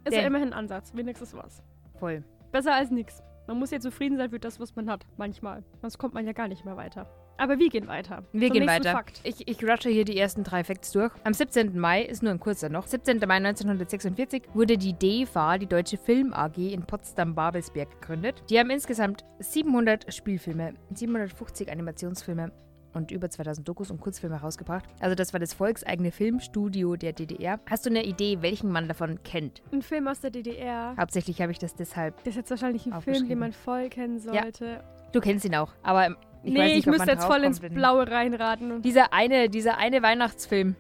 Ist 0.05 0.15
ja 0.15 0.21
Der- 0.21 0.27
immerhin 0.27 0.49
ein 0.49 0.59
Ansatz. 0.59 0.93
Wenigstens 0.95 1.35
was. 1.35 1.63
Voll. 1.99 2.25
Besser 2.51 2.75
als 2.75 2.91
nichts. 2.91 3.23
Man 3.47 3.59
muss 3.59 3.71
ja 3.71 3.79
zufrieden 3.81 4.17
sein 4.17 4.31
für 4.31 4.39
das, 4.41 4.59
was 4.61 4.75
man 4.77 4.89
hat. 4.91 5.07
Manchmal. 5.17 5.65
Sonst 5.81 5.99
kommt 5.99 6.15
man 6.15 6.25
ja 6.27 6.33
gar 6.33 6.49
nicht 6.49 6.65
mehr 6.65 6.77
weiter. 6.77 7.07
Aber 7.39 7.59
wir 7.59 7.69
gehen 7.71 7.87
weiter. 7.87 8.25
Wir 8.33 8.49
Zum 8.49 8.57
gehen 8.59 8.67
weiter. 8.67 8.93
Fakt. 8.93 9.21
Ich, 9.23 9.47
ich 9.47 9.65
rutsche 9.65 9.89
hier 9.89 10.05
die 10.05 10.19
ersten 10.19 10.43
drei 10.43 10.65
Facts 10.65 10.91
durch. 10.91 11.13
Am 11.25 11.33
17. 11.33 11.79
Mai, 11.79 12.03
ist 12.03 12.23
nur 12.23 12.33
ein 12.33 12.41
kurzer 12.41 12.69
noch, 12.69 12.87
17. 12.87 13.19
Mai 13.27 13.37
1946 13.37 14.43
wurde 14.55 14.77
die 14.77 14.93
DEFA, 14.93 15.57
die 15.59 15.67
Deutsche 15.67 15.97
Film 15.97 16.35
AG, 16.35 16.59
in 16.59 16.83
Potsdam-Babelsberg 16.83 18.01
gegründet. 18.01 18.43
Die 18.51 18.59
haben 18.59 18.71
insgesamt 18.71 19.25
700 19.39 20.13
Spielfilme, 20.13 20.75
750 20.93 21.71
Animationsfilme 21.71 22.51
und 22.95 23.13
über 23.13 23.31
2000 23.31 23.69
Dokus 23.69 23.91
und 23.93 24.01
Kurzfilme 24.01 24.37
rausgebracht. 24.41 24.85
Also 24.99 25.15
das 25.15 25.33
war 25.33 25.39
das 25.39 25.53
volkseigene 25.55 26.11
Filmstudio 26.11 26.97
der 26.97 27.13
DDR. 27.13 27.61
Hast 27.71 27.87
du 27.87 27.91
eine 27.91 28.05
Idee, 28.05 28.39
welchen 28.41 28.73
man 28.73 28.89
davon 28.89 29.23
kennt? 29.23 29.63
Ein 29.73 29.83
Film 29.83 30.09
aus 30.09 30.21
der 30.21 30.31
DDR. 30.31 30.97
Hauptsächlich 30.99 31.41
habe 31.41 31.53
ich 31.53 31.59
das 31.59 31.77
deshalb. 31.77 32.17
Das 32.19 32.29
ist 32.29 32.37
jetzt 32.37 32.51
wahrscheinlich 32.51 32.87
ein 32.87 33.01
Film, 33.01 33.29
den 33.29 33.39
man 33.39 33.53
voll 33.53 33.89
kennen 33.91 34.19
Ja. 34.33 34.43
sollte. 34.43 34.83
Du 35.13 35.21
kennst 35.21 35.45
ihn 35.45 35.55
auch, 35.55 35.73
aber 35.83 36.17
ich 36.43 36.53
nee, 36.53 36.65
nicht, 36.65 36.79
ich 36.79 36.87
müsste 36.87 37.11
jetzt 37.11 37.25
voll 37.25 37.45
ins 37.45 37.61
Blaue 37.61 38.11
reinraten. 38.11 38.83
Dieser 38.83 39.13
eine, 39.13 39.49
dieser 39.49 39.79
eine 39.79 40.03
Weihnachtsfilm, 40.03 40.77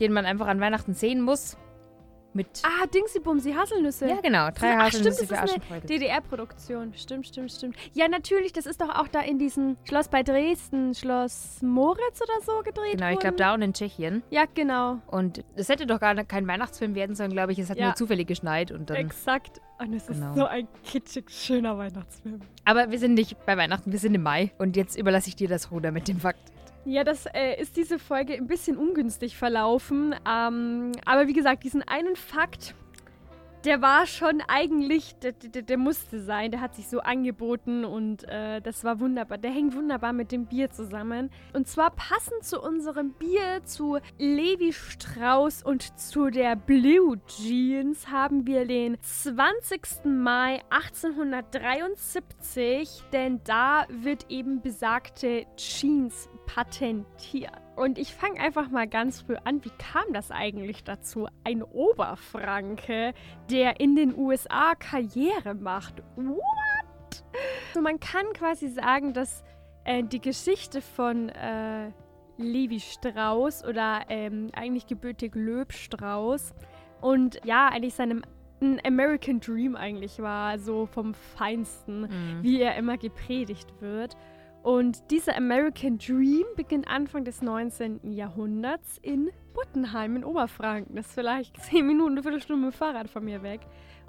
den 0.00 0.12
man 0.12 0.26
einfach 0.26 0.46
an 0.46 0.60
Weihnachten 0.60 0.94
sehen 0.94 1.20
muss. 1.20 1.56
Mit. 2.36 2.62
ah, 2.64 2.86
Dingsy 2.86 3.18
Bumsy, 3.20 3.52
Haselnüsse. 3.52 4.06
ja, 4.08 4.20
genau. 4.20 4.50
Drei 4.50 4.76
Ach, 4.76 4.84
Haselnüsse 4.84 5.24
stimmt, 5.24 5.28
für 5.30 5.34
das 5.34 5.44
ist 5.44 5.54
eine 5.54 5.62
Aschenbrödel. 5.64 5.98
DDR-Produktion. 5.98 6.92
Stimmt, 6.94 7.26
stimmt, 7.26 7.50
stimmt. 7.52 7.76
Ja, 7.94 8.08
natürlich, 8.08 8.52
das 8.52 8.66
ist 8.66 8.80
doch 8.80 8.90
auch 8.90 9.08
da 9.08 9.20
in 9.20 9.38
diesem 9.38 9.76
Schloss 9.84 10.08
bei 10.08 10.22
Dresden, 10.22 10.94
Schloss 10.94 11.62
Moritz 11.62 12.20
oder 12.22 12.40
so 12.44 12.62
gedreht 12.62 12.92
Genau, 12.92 13.10
ich 13.10 13.18
glaube 13.18 13.36
da 13.36 13.54
und 13.54 13.62
in 13.62 13.72
Tschechien. 13.72 14.22
Ja, 14.30 14.44
genau. 14.54 14.98
Und 15.06 15.42
es 15.54 15.68
hätte 15.68 15.86
doch 15.86 15.98
gar 16.00 16.14
kein 16.24 16.46
Weihnachtsfilm 16.46 16.94
werden 16.94 17.16
sollen, 17.16 17.30
glaube 17.32 17.52
ich. 17.52 17.58
Es 17.58 17.70
hat 17.70 17.78
Ja. 17.78 17.86
nur 17.86 17.94
zufällig 17.96 18.26
geschneit 18.28 18.70
und 18.70 18.90
dann. 18.90 18.96
Exakt. 18.98 19.60
Und 19.78 19.92
es 19.94 20.06
Genau. 20.06 20.30
ist 20.30 20.36
so 20.36 20.44
ein 20.46 20.68
kitschig 20.84 21.30
schöner 21.30 21.76
Weihnachtsfilm. 21.78 22.40
Aber 22.64 22.90
wir 22.90 22.98
sind 22.98 23.14
nicht 23.14 23.36
bei 23.46 23.56
Weihnachten, 23.56 23.92
wir 23.92 23.98
sind 23.98 24.14
im 24.14 24.22
Mai. 24.22 24.52
Und 24.58 24.76
jetzt 24.76 24.96
überlasse 24.98 25.28
ich 25.28 25.36
dir 25.36 25.48
das 25.48 25.70
Ruder 25.70 25.90
mit 25.92 26.08
dem 26.08 26.18
Fakt. 26.20 26.40
Ja, 26.88 27.02
das 27.02 27.26
äh, 27.26 27.60
ist 27.60 27.76
diese 27.76 27.98
Folge 27.98 28.34
ein 28.34 28.46
bisschen 28.46 28.76
ungünstig 28.76 29.36
verlaufen. 29.36 30.14
Ähm, 30.24 30.92
aber 31.04 31.26
wie 31.26 31.32
gesagt, 31.32 31.64
diesen 31.64 31.82
einen 31.82 32.14
Fakt, 32.14 32.76
der 33.64 33.82
war 33.82 34.06
schon 34.06 34.40
eigentlich, 34.46 35.16
der, 35.16 35.32
der, 35.32 35.62
der 35.62 35.78
musste 35.78 36.22
sein. 36.22 36.52
Der 36.52 36.60
hat 36.60 36.76
sich 36.76 36.86
so 36.86 37.00
angeboten 37.00 37.84
und 37.84 38.22
äh, 38.28 38.60
das 38.60 38.84
war 38.84 39.00
wunderbar. 39.00 39.36
Der 39.36 39.50
hängt 39.50 39.74
wunderbar 39.74 40.12
mit 40.12 40.30
dem 40.30 40.46
Bier 40.46 40.70
zusammen. 40.70 41.32
Und 41.52 41.66
zwar 41.66 41.90
passend 41.90 42.44
zu 42.44 42.62
unserem 42.62 43.14
Bier, 43.14 43.64
zu 43.64 43.98
Levi 44.18 44.72
Strauss 44.72 45.64
und 45.64 45.98
zu 45.98 46.30
der 46.30 46.54
Blue 46.54 47.18
Jeans 47.26 48.06
haben 48.06 48.46
wir 48.46 48.64
den 48.64 48.96
20. 49.02 50.04
Mai 50.04 50.60
1873, 50.70 53.02
denn 53.12 53.40
da 53.42 53.86
wird 53.88 54.30
eben 54.30 54.62
besagte 54.62 55.46
Jeans 55.56 56.28
patentiert. 56.46 57.52
Und 57.76 57.98
ich 57.98 58.14
fange 58.14 58.40
einfach 58.40 58.70
mal 58.70 58.86
ganz 58.86 59.20
früh 59.20 59.36
an. 59.44 59.64
Wie 59.64 59.72
kam 59.78 60.12
das 60.12 60.30
eigentlich 60.30 60.84
dazu? 60.84 61.28
Ein 61.44 61.62
Oberfranke, 61.62 63.12
der 63.50 63.80
in 63.80 63.96
den 63.96 64.16
USA 64.16 64.74
Karriere 64.74 65.54
macht. 65.54 66.02
What? 66.16 67.24
So, 67.74 67.82
man 67.82 68.00
kann 68.00 68.24
quasi 68.32 68.68
sagen, 68.68 69.12
dass 69.12 69.44
äh, 69.84 70.02
die 70.02 70.20
Geschichte 70.20 70.80
von 70.80 71.28
äh, 71.28 71.90
Levi 72.38 72.80
Strauss 72.80 73.64
oder 73.64 74.06
ähm, 74.08 74.50
eigentlich 74.54 74.86
gebürtig 74.86 75.34
Löb 75.34 75.72
Strauss 75.72 76.54
und 77.00 77.40
ja, 77.44 77.68
eigentlich 77.68 77.94
seinem 77.94 78.22
ein 78.60 78.80
American 78.86 79.38
Dream 79.40 79.76
eigentlich 79.76 80.18
war, 80.18 80.58
so 80.58 80.86
vom 80.86 81.12
Feinsten 81.12 82.08
wie 82.42 82.60
er 82.62 82.76
immer 82.76 82.96
gepredigt 82.96 83.68
wird. 83.80 84.16
Und 84.66 85.12
dieser 85.12 85.36
American 85.36 85.96
Dream 85.96 86.44
beginnt 86.56 86.88
Anfang 86.88 87.22
des 87.22 87.40
19. 87.40 88.00
Jahrhunderts 88.10 88.98
in 89.00 89.30
Buttenheim 89.54 90.16
in 90.16 90.24
Oberfranken. 90.24 90.96
Das 90.96 91.06
ist 91.06 91.14
vielleicht 91.14 91.62
10 91.62 91.86
Minuten, 91.86 92.14
eine 92.14 92.22
Viertelstunde 92.24 92.66
mit 92.66 92.74
dem 92.74 92.76
Fahrrad 92.76 93.08
von 93.08 93.24
mir 93.24 93.44
weg. 93.44 93.60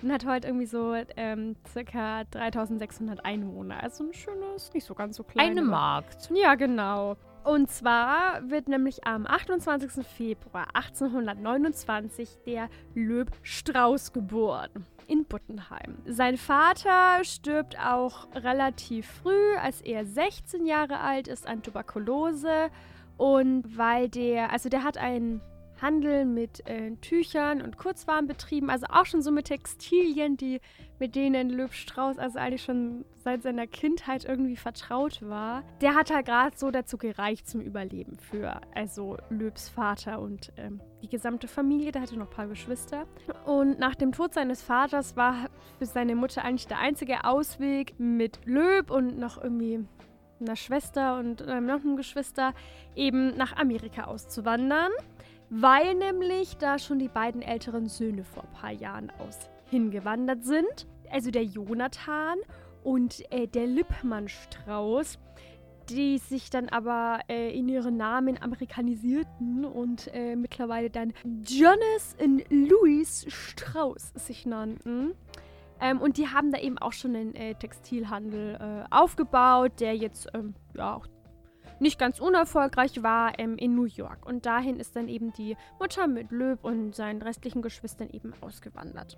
Und 0.02 0.12
hat 0.12 0.26
heute 0.26 0.48
irgendwie 0.48 0.65
so 0.65 0.96
ähm, 1.15 1.58
circa 1.72 2.24
3600 2.24 3.24
Einwohner. 3.24 3.84
Also 3.84 4.06
ein 4.06 4.13
schönes, 4.13 4.74
nicht 4.74 4.86
so 4.86 4.96
ganz 4.96 5.17
so 5.17 5.24
klein. 5.24 5.52
Eine 5.52 5.62
Markt. 5.62 6.32
ja, 6.34 6.56
genau. 6.56 7.17
Und 7.47 7.71
zwar 7.71 8.41
wird 8.49 8.67
nämlich 8.67 9.07
am 9.07 9.25
28. 9.25 10.05
Februar 10.05 10.67
1829 10.73 12.39
der 12.45 12.67
Löb 12.93 13.31
Strauß 13.41 14.12
geboren 14.12 14.86
in 15.07 15.23
Buttenheim. 15.23 15.97
Sein 16.05 16.36
Vater 16.36 17.23
stirbt 17.23 17.79
auch 17.79 18.27
relativ 18.36 19.07
früh, 19.07 19.55
als 19.63 19.79
er 19.79 20.05
16 20.05 20.65
Jahre 20.65 20.99
alt 20.99 21.29
ist, 21.29 21.47
an 21.47 21.63
Tuberkulose. 21.63 22.69
Und 23.15 23.77
weil 23.77 24.10
der, 24.10 24.51
also 24.51 24.67
der 24.67 24.83
hat 24.83 24.97
einen 24.97 25.39
Handel 25.82 26.26
mit 26.26 26.68
äh, 26.68 26.92
Tüchern 27.02 27.62
und 27.62 27.78
Kurzwaren 27.78 28.28
betrieben, 28.28 28.70
also 28.70 28.88
auch 28.90 29.06
schon 29.06 29.22
so 29.22 29.32
mit 29.32 29.46
Textilien, 29.46 30.38
die 30.38 30.60
mit 31.00 31.16
denen 31.16 31.50
Löb 31.50 31.74
Strauß 31.74 32.18
also 32.18 32.40
eigentlich 32.40 32.63
schon 32.63 33.06
seit 33.18 33.44
seiner 33.44 33.68
Kindheit 33.68 34.26
irgendwie 34.26 34.56
vertraut 34.56 35.22
war. 35.22 35.63
Der 35.82 35.96
hat 35.96 36.13
halt 36.13 36.26
gerade 36.26 36.58
so 36.58 36.72
dazu 36.72 36.98
gereicht 36.98 37.48
zum 37.48 37.62
Überleben 37.62 38.18
für 38.18 38.62
also 38.74 39.18
Löbs 39.30 39.70
Vater 39.70 40.20
und 40.20 40.52
ähm, 40.58 40.82
die 41.02 41.10
gesamte 41.10 41.48
Familie. 41.48 41.92
Der 41.92 42.02
hatte 42.02 42.18
noch 42.18 42.28
ein 42.28 42.34
paar 42.36 42.48
Geschwister. 42.48 43.06
Und 43.46 43.80
nach 43.80 43.96
dem 43.96 44.12
Tod 44.12 44.34
seines 44.34 44.62
Vaters 44.63 45.16
war 45.16 45.50
für 45.78 45.86
seine 45.86 46.16
Mutter 46.16 46.44
eigentlich 46.44 46.68
der 46.68 46.80
einzige 46.80 47.26
Ausweg 47.26 48.00
mit 48.00 48.40
Löb 48.46 48.90
und 48.90 49.20
noch 49.20 49.42
irgendwie 49.42 49.86
einer 50.40 50.56
Schwester 50.56 51.18
und 51.18 51.44
ähm, 51.48 51.66
noch 51.66 51.82
einem 51.82 51.98
Geschwister 51.98 52.54
eben 52.96 53.36
nach 53.38 53.56
Amerika 53.58 54.06
auszuwandern, 54.06 54.92
weil 55.49 55.95
nämlich 55.95 56.57
da 56.57 56.77
schon 56.79 56.99
die 56.99 57.07
beiden 57.07 57.41
älteren 57.41 57.88
Söhne 57.88 58.23
vor 58.23 58.43
ein 58.43 58.53
paar 58.53 58.71
Jahren 58.71 59.12
aus 59.19 59.49
hingewandert 59.69 60.43
sind. 60.43 60.88
Also 61.12 61.31
der 61.31 61.43
Jonathan 61.43 62.38
und 62.83 63.23
äh, 63.31 63.47
der 63.47 63.67
Lippmann 63.67 64.27
Strauß, 64.27 65.19
die 65.89 66.17
sich 66.17 66.49
dann 66.49 66.69
aber 66.69 67.19
äh, 67.29 67.57
in 67.57 67.69
ihren 67.69 67.97
Namen 67.97 68.41
amerikanisierten 68.41 69.65
und 69.65 70.13
äh, 70.13 70.36
mittlerweile 70.36 70.89
dann 70.89 71.13
Jonas 71.45 72.15
und 72.21 72.43
Louis 72.49 73.25
Strauß 73.29 74.13
sich 74.15 74.45
nannten. 74.45 75.13
Ähm, 75.79 76.01
und 76.01 76.17
die 76.17 76.27
haben 76.27 76.51
da 76.51 76.60
eben 76.60 76.77
auch 76.77 76.93
schon 76.93 77.15
einen 77.15 77.36
äh, 77.36 77.55
Textilhandel 77.55 78.55
äh, 78.55 78.93
aufgebaut, 78.93 79.73
der 79.79 79.95
jetzt 79.95 80.27
ähm, 80.33 80.55
ja 80.75 80.95
auch 80.95 81.07
nicht 81.80 82.00
ganz 82.00 82.20
unerfolgreich 82.20 83.04
war 83.04 83.38
ähm, 83.40 83.58
in 83.58 83.76
New 83.76 83.86
York. 83.86 84.26
Und 84.26 84.46
dahin 84.46 84.80
ist 84.80 84.96
dann 84.96 85.08
eben 85.08 85.34
die 85.34 85.56
Mutter 85.80 86.08
mit 86.08 86.32
Löb 86.32 86.63
und 86.63 86.96
seinen 86.96 87.22
restlichen 87.22 87.62
Geschwistern 87.62 88.10
eben 88.12 88.34
ausgewandert. 88.42 89.18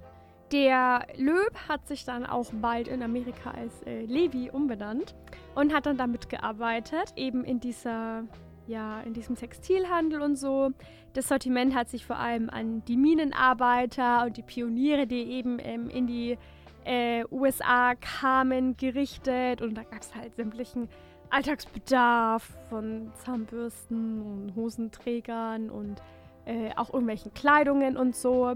Der 0.52 1.06
Löb 1.16 1.56
hat 1.68 1.88
sich 1.88 2.06
dann 2.06 2.26
auch 2.26 2.48
bald 2.54 2.88
in 2.88 3.04
Amerika 3.04 3.52
als 3.52 3.84
äh, 3.84 4.06
Levi 4.06 4.50
umbenannt 4.50 5.16
und 5.54 5.74
hat 5.74 5.86
dann 5.86 5.98
damit 5.98 6.28
gearbeitet, 6.28 7.14
eben 7.16 7.44
in 7.44 7.60
dieser, 7.60 8.24
ja, 8.66 9.02
in 9.02 9.14
diesem 9.14 9.36
Textilhandel 9.36 10.22
und 10.22 10.38
so. 10.38 10.72
Das 11.14 11.28
Sortiment 11.28 11.76
hat 11.76 11.90
sich 11.90 12.04
vor 12.04 12.18
allem 12.18 12.50
an 12.50 12.84
die 12.86 12.98
Minenarbeiter 12.98 14.26
und 14.26 14.38
die 14.38 14.42
Pioniere, 14.42 15.06
die 15.06 15.22
eben 15.22 15.60
ähm, 15.60 15.88
in 15.90 16.08
die 16.08 16.38
äh, 16.84 17.24
USA 17.30 17.94
kamen, 17.94 18.76
gerichtet 18.76 19.62
und 19.62 19.76
da 19.76 19.84
gab 19.84 20.02
es 20.02 20.16
halt 20.16 20.36
sämtlichen 20.36 20.90
Alltagsbedarf 21.30 22.58
von 22.70 23.12
Zahnbürsten 23.24 24.22
und 24.22 24.56
Hosenträgern 24.56 25.70
und 25.70 26.02
äh, 26.46 26.72
auch 26.76 26.92
irgendwelchen 26.94 27.34
Kleidungen 27.34 27.98
und 27.98 28.16
so. 28.16 28.56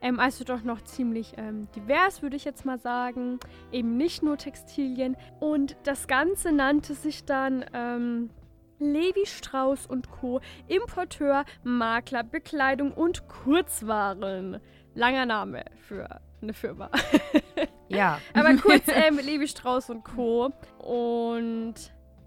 Ähm, 0.00 0.18
also 0.18 0.44
doch 0.44 0.62
noch 0.62 0.82
ziemlich 0.82 1.34
ähm, 1.36 1.68
divers, 1.74 2.22
würde 2.22 2.36
ich 2.36 2.44
jetzt 2.44 2.64
mal 2.64 2.78
sagen. 2.78 3.38
Eben 3.70 3.96
nicht 3.96 4.22
nur 4.22 4.36
Textilien. 4.36 5.16
Und 5.40 5.76
das 5.84 6.08
Ganze 6.08 6.52
nannte 6.52 6.94
sich 6.94 7.24
dann 7.24 7.64
ähm, 7.72 8.30
Levi 8.78 9.26
Strauss 9.26 9.86
und 9.86 10.10
Co. 10.10 10.40
Importeur, 10.66 11.44
Makler, 11.62 12.24
Bekleidung 12.24 12.92
und 12.92 13.28
Kurzwaren. 13.28 14.60
Langer 14.94 15.24
Name 15.24 15.64
für 15.86 16.20
eine 16.42 16.52
Firma. 16.52 16.90
Ja. 17.88 18.20
Aber 18.34 18.54
kurz 18.56 18.84
ähm, 18.88 19.18
Levi 19.22 19.46
Strauss 19.46 19.88
und 19.88 20.04
Co. 20.04 20.52
Und 20.78 21.74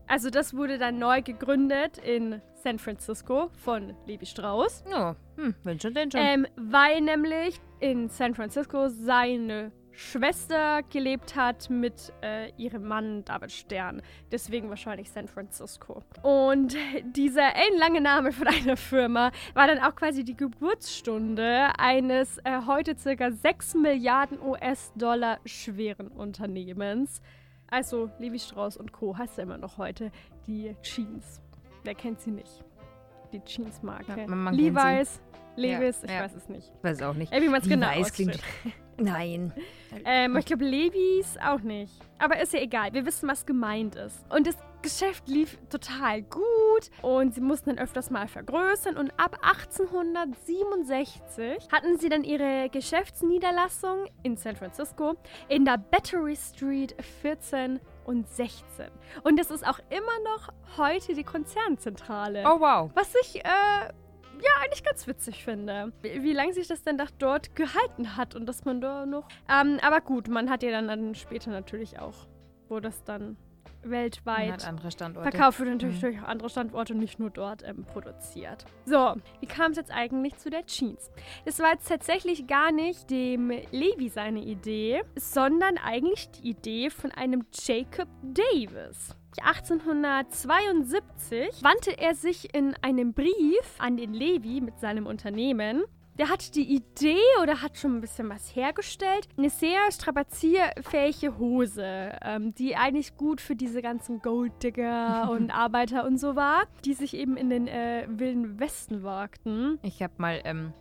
also 0.08 0.30
das 0.30 0.56
wurde 0.56 0.78
dann 0.78 1.00
neu 1.00 1.22
gegründet 1.22 1.98
in 1.98 2.42
San 2.54 2.80
Francisco 2.80 3.50
von 3.64 3.94
Levi 4.06 4.26
Strauss. 4.26 4.84
Ja, 4.90 5.16
hm, 5.36 5.56
wenn 5.64 5.80
schon, 5.80 5.94
denn 5.94 6.12
schon. 6.12 6.22
Ähm, 6.22 6.48
weil 6.56 7.02
nämlich 7.02 7.60
in 7.80 8.10
San 8.10 8.34
Francisco 8.34 8.88
seine 8.90 9.72
Schwester 9.96 10.84
gelebt 10.84 11.36
hat 11.36 11.70
mit 11.70 12.12
äh, 12.22 12.52
ihrem 12.58 12.86
Mann 12.86 13.24
David 13.24 13.52
Stern. 13.52 14.02
Deswegen 14.32 14.70
wahrscheinlich 14.70 15.10
San 15.10 15.28
Francisco. 15.28 16.04
Und 16.22 16.76
dieser 17.04 17.56
ellenlange 17.56 18.02
Name 18.02 18.32
von 18.32 18.48
einer 18.48 18.78
Firma 18.78 19.32
war 19.54 19.68
dann 19.68 19.80
auch 19.80 19.96
quasi 19.96 20.24
die 20.24 20.36
Geburtsstunde 20.36 21.70
eines 21.78 22.40
äh, 22.40 22.62
heute 22.68 22.98
circa 22.98 23.32
6 23.32 23.76
Milliarden 23.76 24.40
US-Dollar 24.42 25.40
schweren 25.46 26.10
Unternehmens. 26.10 27.22
Also 27.70 28.10
Levi 28.20 28.40
Strauss 28.40 28.78
und 28.78 28.92
Co. 28.94 29.18
heißt 29.18 29.38
ja 29.38 29.44
immer 29.44 29.58
noch 29.58 29.78
heute 29.78 30.12
die 30.48 30.76
Jeans. 30.82 31.42
Wer 31.84 31.96
kennt 31.96 32.22
sie 32.22 32.32
nicht? 32.32 32.64
Die 33.32 33.40
Jeans-Marke. 33.42 34.16
Ja, 34.18 34.28
man- 34.28 34.54
Levi's, 34.54 35.20
Levis, 35.56 36.02
Ja, 36.02 36.08
ich 36.08 36.12
ja. 36.16 36.24
weiß 36.24 36.36
es 36.36 36.50
nicht. 36.50 36.72
Weiß 36.84 37.02
auch 37.02 37.14
nicht. 37.16 37.32
Äh, 37.34 37.42
wie 37.42 37.50
man 37.50 37.62
es 37.62 37.68
genau 37.68 37.90
klingt-. 38.04 38.40
Nein. 38.98 39.52
Ähm, 40.06 40.38
ich 40.38 40.46
glaube, 40.46 40.64
Levis 40.64 41.38
auch 41.46 41.60
nicht. 41.60 41.94
Aber 42.18 42.40
ist 42.40 42.54
ja 42.54 42.60
egal. 42.60 42.94
Wir 42.94 43.06
wissen, 43.06 43.28
was 43.28 43.46
gemeint 43.46 43.96
ist. 43.96 44.24
Und 44.32 44.48
das 44.48 44.56
Geschäft 44.86 45.28
lief 45.28 45.58
total 45.72 46.22
gut 46.22 46.92
und 47.02 47.34
sie 47.34 47.42
mussten 47.42 47.72
dann 47.72 47.80
öfters 47.80 48.12
mal 48.12 48.28
vergrößern. 48.28 48.98
Und 48.98 49.12
ab 49.20 49.40
1867 49.42 51.70
hatten 51.72 51.98
sie 51.98 52.08
dann 52.08 52.24
ihre 52.24 52.70
Geschäftsniederlassung 52.70 54.06
in 54.22 54.38
San 54.38 54.56
Francisco 54.56 55.16
in 55.50 55.66
der 55.66 55.80
Battery 55.80 56.36
Street 56.36 56.96
14 57.24 57.80
und 58.06 58.30
16. 58.30 58.92
Und 59.24 59.40
das 59.40 59.50
ist 59.50 59.66
auch 59.66 59.80
immer 59.90 60.20
noch 60.24 60.50
heute 60.78 61.16
die 61.16 61.24
Konzernzentrale. 61.24 62.44
Oh, 62.46 62.60
wow. 62.60 62.92
Was 62.94 63.12
ich, 63.24 63.44
äh, 63.44 63.44
ja, 63.44 64.52
eigentlich 64.64 64.84
ganz 64.84 65.08
witzig 65.08 65.44
finde. 65.44 65.94
Wie, 66.04 66.22
wie 66.22 66.34
lange 66.34 66.54
sich 66.54 66.68
das 66.68 66.84
denn 66.84 67.00
doch 67.00 67.10
dort 67.18 67.56
gehalten 67.56 68.18
hat 68.18 68.36
und 68.36 68.46
dass 68.46 68.66
man 68.66 68.82
da 68.82 69.08
noch. 69.08 69.28
Ähm, 69.50 69.80
aber 69.82 70.02
gut, 70.02 70.28
man 70.28 70.52
hat 70.52 70.62
ja 70.62 70.70
dann, 70.70 70.88
dann 70.88 71.16
später 71.16 71.50
natürlich 71.50 71.98
auch, 71.98 72.28
wo 72.70 72.80
das 72.80 73.04
dann 73.04 73.36
Man 73.90 74.04
weltweit 74.04 74.52
hat 74.52 74.68
andere 74.68 74.92
Standorte. 74.92 75.32
verkauft 75.32 75.60
wird, 75.60 75.70
natürlich 75.70 75.98
Mhm. 75.98 76.02
durch 76.02 76.22
andere 76.24 76.50
Standorte 76.50 76.94
und 76.94 77.00
nicht 77.00 77.20
nur 77.20 77.30
dort 77.30 77.64
ähm, 77.64 77.86
produziert. 77.86 78.66
So, 78.86 79.16
wie 79.40 79.46
kam 79.48 79.72
es 79.72 79.78
jetzt 79.78 79.92
eigentlich 79.92 80.36
zu 80.38 80.50
der 80.50 80.66
Jeans? 80.66 81.12
Das 81.46 81.60
war 81.60 81.72
jetzt 81.74 81.88
tatsächlich 81.88 82.48
gar 82.48 82.72
nicht 82.72 83.10
dem 83.10 83.50
Levi 83.72 84.10
seine 84.10 84.42
Idee, 84.42 85.04
sondern 85.16 85.78
eigentlich 85.78 86.30
die 86.32 86.50
Idee 86.50 86.90
von 86.90 87.12
einem 87.12 87.46
Jacob 87.54 88.08
Davis. 88.24 89.16
1872 89.44 91.62
wandte 91.64 91.98
er 91.98 92.16
sich 92.16 92.54
in 92.56 92.74
einem 92.82 93.14
Brief 93.14 93.76
an 93.80 93.98
den 93.98 94.14
Levi 94.14 94.62
mit 94.62 94.80
seinem 94.80 95.06
Unternehmen. 95.06 95.84
Der 96.18 96.30
hat 96.30 96.56
die 96.56 96.76
Idee 96.76 97.20
oder 97.42 97.62
hat 97.62 97.78
schon 97.78 97.98
ein 97.98 98.02
bisschen 98.02 98.30
was 98.30 98.56
hergestellt. 98.56 99.28
Eine 99.38 99.50
sehr 99.50 99.92
strapazierfähige 99.92 101.38
Hose, 101.38 102.14
ähm, 102.22 102.56
die 102.56 102.78
eigentlich 102.78 103.18
gut 103.18 103.42
für 103.42 103.56
diese 103.56 103.82
ganzen 103.82 104.22
Golddigger 104.22 105.30
und 105.32 105.52
Arbeiter 105.52 106.06
und 106.06 106.18
so 106.18 106.36
war, 106.36 106.64
die 106.86 106.94
sich 106.94 107.16
eben 107.16 107.36
in 107.36 107.50
den 107.50 107.68
äh, 107.68 108.06
wilden 108.08 108.60
Westen 108.60 109.04
wagten. 109.04 109.78
Ich 109.82 110.02
habe 110.02 110.14
mal, 110.18 110.42
ähm, 110.46 110.72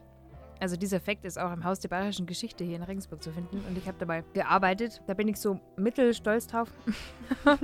also 0.61 0.77
dieser 0.77 1.01
Fakt 1.01 1.25
ist 1.25 1.37
auch 1.37 1.53
im 1.53 1.65
Haus 1.65 1.81
der 1.81 1.89
Bayerischen 1.89 2.27
Geschichte 2.27 2.63
hier 2.63 2.77
in 2.77 2.85
Regensburg 2.85 3.21
zu 3.21 3.33
finden 3.33 3.61
und 3.69 3.77
ich 3.77 3.89
habe 3.89 3.99
dabei 3.99 4.23
gearbeitet. 4.35 5.03
Da 5.09 5.15
bin 5.15 5.27
ich 5.27 5.39
so 5.39 5.59
mittelstolz 5.77 6.47
drauf. 6.47 6.71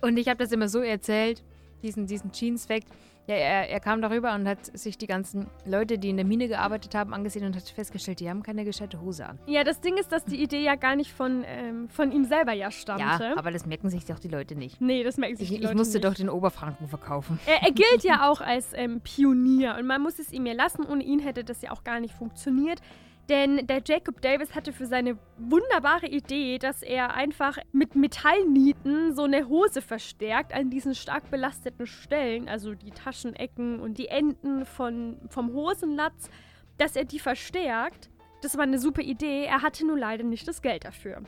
und 0.00 0.16
ich 0.16 0.26
habe 0.26 0.38
das 0.38 0.50
immer 0.50 0.68
so 0.68 0.80
erzählt, 0.80 1.44
diesen, 1.82 2.06
diesen 2.06 2.32
Jeans-Fact. 2.32 2.88
Ja, 3.28 3.34
er, 3.34 3.68
er 3.70 3.80
kam 3.80 4.00
darüber 4.02 4.34
und 4.34 4.46
hat 4.46 4.66
sich 4.78 4.98
die 4.98 5.08
ganzen 5.08 5.48
Leute, 5.64 5.98
die 5.98 6.10
in 6.10 6.16
der 6.16 6.24
Mine 6.24 6.46
gearbeitet 6.46 6.94
haben, 6.94 7.12
angesehen 7.12 7.44
und 7.44 7.56
hat 7.56 7.64
festgestellt, 7.68 8.20
die 8.20 8.30
haben 8.30 8.42
keine 8.44 8.64
gescheite 8.64 9.00
Hose 9.00 9.26
an. 9.26 9.38
Ja, 9.46 9.64
das 9.64 9.80
Ding 9.80 9.96
ist, 9.96 10.12
dass 10.12 10.24
die 10.24 10.40
Idee 10.40 10.62
ja 10.62 10.76
gar 10.76 10.94
nicht 10.94 11.12
von, 11.12 11.42
ähm, 11.44 11.88
von 11.88 12.12
ihm 12.12 12.24
selber 12.24 12.52
ja 12.52 12.70
stammte. 12.70 13.02
Ja, 13.24 13.36
aber 13.36 13.50
das 13.50 13.66
merken 13.66 13.90
sich 13.90 14.04
doch 14.04 14.20
die 14.20 14.28
Leute 14.28 14.54
nicht. 14.54 14.80
nee, 14.80 15.02
das 15.02 15.16
merken 15.16 15.36
sich 15.36 15.44
Ich, 15.44 15.48
die 15.50 15.56
ich 15.56 15.62
Leute 15.64 15.76
musste 15.76 15.98
nicht. 15.98 16.04
doch 16.04 16.14
den 16.14 16.28
Oberfranken 16.30 16.86
verkaufen. 16.88 17.40
Er, 17.46 17.62
er 17.64 17.72
gilt 17.72 18.04
ja 18.04 18.28
auch 18.30 18.40
als 18.40 18.68
ähm, 18.74 19.00
Pionier 19.00 19.76
und 19.78 19.86
man 19.86 20.02
muss 20.02 20.18
es 20.20 20.32
ihm 20.32 20.46
ja 20.46 20.52
lassen. 20.54 20.84
Ohne 20.86 21.02
ihn 21.02 21.18
hätte 21.18 21.42
das 21.42 21.62
ja 21.62 21.72
auch 21.72 21.82
gar 21.82 21.98
nicht 21.98 22.14
funktioniert. 22.14 22.80
Denn 23.28 23.66
der 23.66 23.82
Jacob 23.84 24.20
Davis 24.20 24.54
hatte 24.54 24.72
für 24.72 24.86
seine 24.86 25.18
wunderbare 25.36 26.06
Idee, 26.06 26.58
dass 26.58 26.82
er 26.82 27.14
einfach 27.14 27.58
mit 27.72 27.96
Metallnieten 27.96 29.16
so 29.16 29.24
eine 29.24 29.48
Hose 29.48 29.82
verstärkt 29.82 30.52
an 30.52 30.70
diesen 30.70 30.94
stark 30.94 31.28
belasteten 31.30 31.86
Stellen, 31.86 32.48
also 32.48 32.74
die 32.74 32.92
Taschenecken 32.92 33.80
und 33.80 33.98
die 33.98 34.08
Enden 34.08 34.64
von, 34.64 35.18
vom 35.28 35.52
Hosenlatz, 35.52 36.30
dass 36.78 36.94
er 36.94 37.04
die 37.04 37.18
verstärkt. 37.18 38.10
Das 38.42 38.56
war 38.56 38.62
eine 38.62 38.78
super 38.78 39.02
Idee. 39.02 39.44
Er 39.44 39.62
hatte 39.62 39.84
nur 39.84 39.98
leider 39.98 40.22
nicht 40.22 40.46
das 40.46 40.62
Geld 40.62 40.84
dafür. 40.84 41.22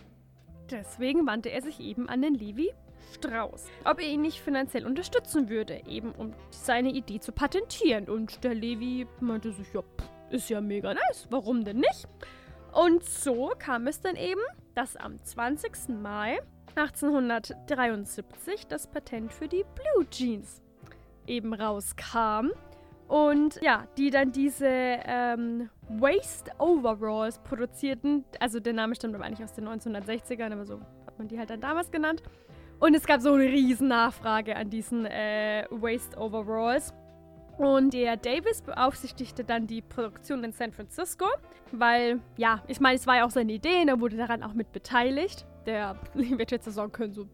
Deswegen 0.70 1.26
wandte 1.26 1.48
er 1.48 1.62
sich 1.62 1.80
eben 1.80 2.08
an 2.08 2.22
den 2.22 2.34
Levi 2.34 2.70
Strauß, 3.14 3.66
ob 3.84 4.00
er 4.00 4.06
ihn 4.06 4.20
nicht 4.20 4.40
finanziell 4.40 4.86
unterstützen 4.86 5.48
würde, 5.48 5.82
eben 5.86 6.12
um 6.12 6.34
seine 6.50 6.90
Idee 6.90 7.20
zu 7.20 7.32
patentieren. 7.32 8.08
Und 8.08 8.44
der 8.44 8.54
Levi 8.54 9.06
meinte 9.20 9.50
sich, 9.52 9.72
ja, 9.72 9.80
pff, 9.80 10.17
ist 10.30 10.48
ja 10.50 10.60
mega 10.60 10.94
nice, 10.94 11.26
warum 11.30 11.64
denn 11.64 11.78
nicht? 11.78 12.08
Und 12.72 13.04
so 13.04 13.52
kam 13.58 13.86
es 13.86 14.00
dann 14.00 14.16
eben, 14.16 14.40
dass 14.74 14.96
am 14.96 15.22
20. 15.22 16.00
Mai 16.00 16.38
1873 16.76 18.66
das 18.68 18.86
Patent 18.86 19.32
für 19.32 19.48
die 19.48 19.64
Blue 19.74 20.08
Jeans 20.10 20.62
eben 21.26 21.54
rauskam. 21.54 22.50
Und 23.08 23.58
ja, 23.62 23.86
die 23.96 24.10
dann 24.10 24.32
diese 24.32 24.68
ähm, 24.68 25.70
Waist 25.88 26.50
Overalls 26.58 27.38
produzierten. 27.38 28.24
Also 28.38 28.60
der 28.60 28.74
Name 28.74 28.94
stammt 28.94 29.14
aber 29.14 29.24
eigentlich 29.24 29.42
aus 29.42 29.54
den 29.54 29.66
1960ern, 29.66 30.52
aber 30.52 30.66
so 30.66 30.80
hat 31.06 31.18
man 31.18 31.26
die 31.26 31.38
halt 31.38 31.50
dann 31.50 31.60
damals 31.60 31.90
genannt. 31.90 32.22
Und 32.80 32.94
es 32.94 33.06
gab 33.06 33.20
so 33.20 33.32
eine 33.32 33.44
riesen 33.44 33.88
Nachfrage 33.88 34.54
an 34.54 34.70
diesen 34.70 35.06
äh, 35.06 35.66
Waist 35.70 36.16
Overalls. 36.16 36.92
Und 37.58 37.92
der 37.92 38.16
Davis 38.16 38.62
beaufsichtigte 38.62 39.42
dann 39.42 39.66
die 39.66 39.82
Produktion 39.82 40.44
in 40.44 40.52
San 40.52 40.72
Francisco, 40.72 41.26
weil, 41.72 42.20
ja, 42.36 42.62
ich 42.68 42.78
meine, 42.78 42.94
es 42.94 43.06
war 43.06 43.16
ja 43.16 43.26
auch 43.26 43.30
seine 43.30 43.52
Idee 43.52 43.82
und 43.82 43.88
er 43.88 44.00
wurde 44.00 44.16
daran 44.16 44.44
auch 44.44 44.54
mit 44.54 44.70
beteiligt. 44.70 45.44
Der 45.66 45.96
wird 46.14 46.52
jetzt 46.52 46.72
sagen 46.72 46.92
können, 46.92 47.12
so, 47.12 47.26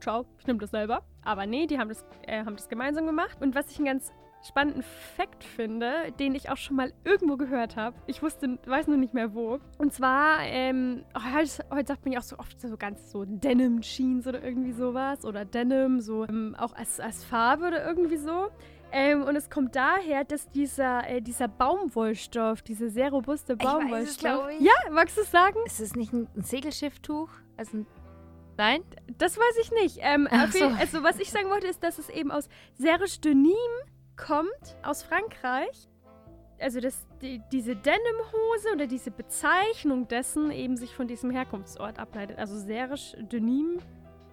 ciao, 0.00 0.26
ich 0.40 0.46
nehme 0.46 0.58
das 0.58 0.72
selber. 0.72 1.02
Aber 1.22 1.46
nee, 1.46 1.66
die 1.66 1.78
haben 1.78 1.88
das, 1.88 2.04
äh, 2.26 2.44
haben 2.44 2.56
das 2.56 2.68
gemeinsam 2.68 3.06
gemacht. 3.06 3.38
Und 3.40 3.54
was 3.54 3.70
ich 3.70 3.76
einen 3.76 3.86
ganz 3.86 4.12
spannenden 4.42 4.82
Fakt 5.16 5.44
finde, 5.44 6.12
den 6.18 6.34
ich 6.34 6.50
auch 6.50 6.56
schon 6.56 6.76
mal 6.76 6.92
irgendwo 7.04 7.36
gehört 7.36 7.76
habe. 7.76 7.96
Ich 8.06 8.22
wusste, 8.22 8.58
weiß 8.66 8.86
nur 8.86 8.96
nicht 8.96 9.14
mehr 9.14 9.34
wo. 9.34 9.58
Und 9.78 9.92
zwar, 9.92 10.40
ähm, 10.42 11.04
heute, 11.14 11.64
heute 11.70 11.88
sagt 11.88 12.04
man 12.04 12.12
ja 12.12 12.20
auch 12.20 12.24
so 12.24 12.38
oft 12.38 12.60
so 12.60 12.76
ganz 12.76 13.10
so 13.10 13.24
Denim-Jeans 13.24 14.26
oder 14.26 14.42
irgendwie 14.42 14.72
sowas. 14.72 15.24
Oder 15.24 15.44
Denim, 15.44 16.00
so 16.00 16.26
ähm, 16.26 16.56
auch 16.58 16.74
als, 16.74 17.00
als 17.00 17.22
Farbe 17.22 17.68
oder 17.68 17.86
irgendwie 17.86 18.16
so. 18.16 18.48
Ähm, 18.92 19.22
und 19.22 19.36
es 19.36 19.50
kommt 19.50 19.76
daher, 19.76 20.24
dass 20.24 20.50
dieser, 20.50 21.08
äh, 21.08 21.20
dieser 21.20 21.48
Baumwollstoff, 21.48 22.62
dieser 22.62 22.88
sehr 22.88 23.10
robuste 23.10 23.54
Ich 23.54 23.64
weiß 23.64 23.66
es, 23.66 23.72
Baumwollstoff. 23.72 24.48
ich. 24.58 24.60
Ja, 24.66 24.72
magst 24.90 25.16
du 25.16 25.22
es 25.22 25.30
sagen? 25.30 25.58
Ist 25.66 25.80
es 25.80 25.94
nicht 25.94 26.12
ein, 26.12 26.28
ein 26.36 26.42
Segelschifftuch? 26.42 27.30
Also 27.56 27.78
ein 27.78 27.86
Nein? 28.60 28.82
Das 29.16 29.38
weiß 29.38 29.56
ich 29.62 29.72
nicht. 29.72 29.98
Ähm, 30.02 30.28
so. 30.52 30.66
Also, 30.66 31.02
was 31.02 31.18
ich 31.18 31.30
sagen 31.30 31.48
wollte, 31.48 31.66
ist, 31.66 31.82
dass 31.82 31.98
es 31.98 32.10
eben 32.10 32.30
aus 32.30 32.50
Serge 32.74 33.06
de 33.24 33.32
Nîmes 33.32 33.86
kommt, 34.18 34.76
aus 34.82 35.02
Frankreich. 35.02 35.88
Also, 36.58 36.78
dass 36.80 37.06
die, 37.22 37.40
diese 37.52 37.74
Denim-Hose 37.74 38.74
oder 38.74 38.86
diese 38.86 39.10
Bezeichnung 39.10 40.08
dessen 40.08 40.50
eben 40.50 40.76
sich 40.76 40.94
von 40.94 41.08
diesem 41.08 41.30
Herkunftsort 41.30 41.98
ableitet. 41.98 42.38
Also, 42.38 42.58
Serge 42.58 43.16
de 43.32 43.40
Nîmes 43.40 43.80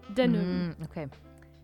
Denim. 0.10 0.70
Mm, 0.72 0.84
okay. 0.84 1.08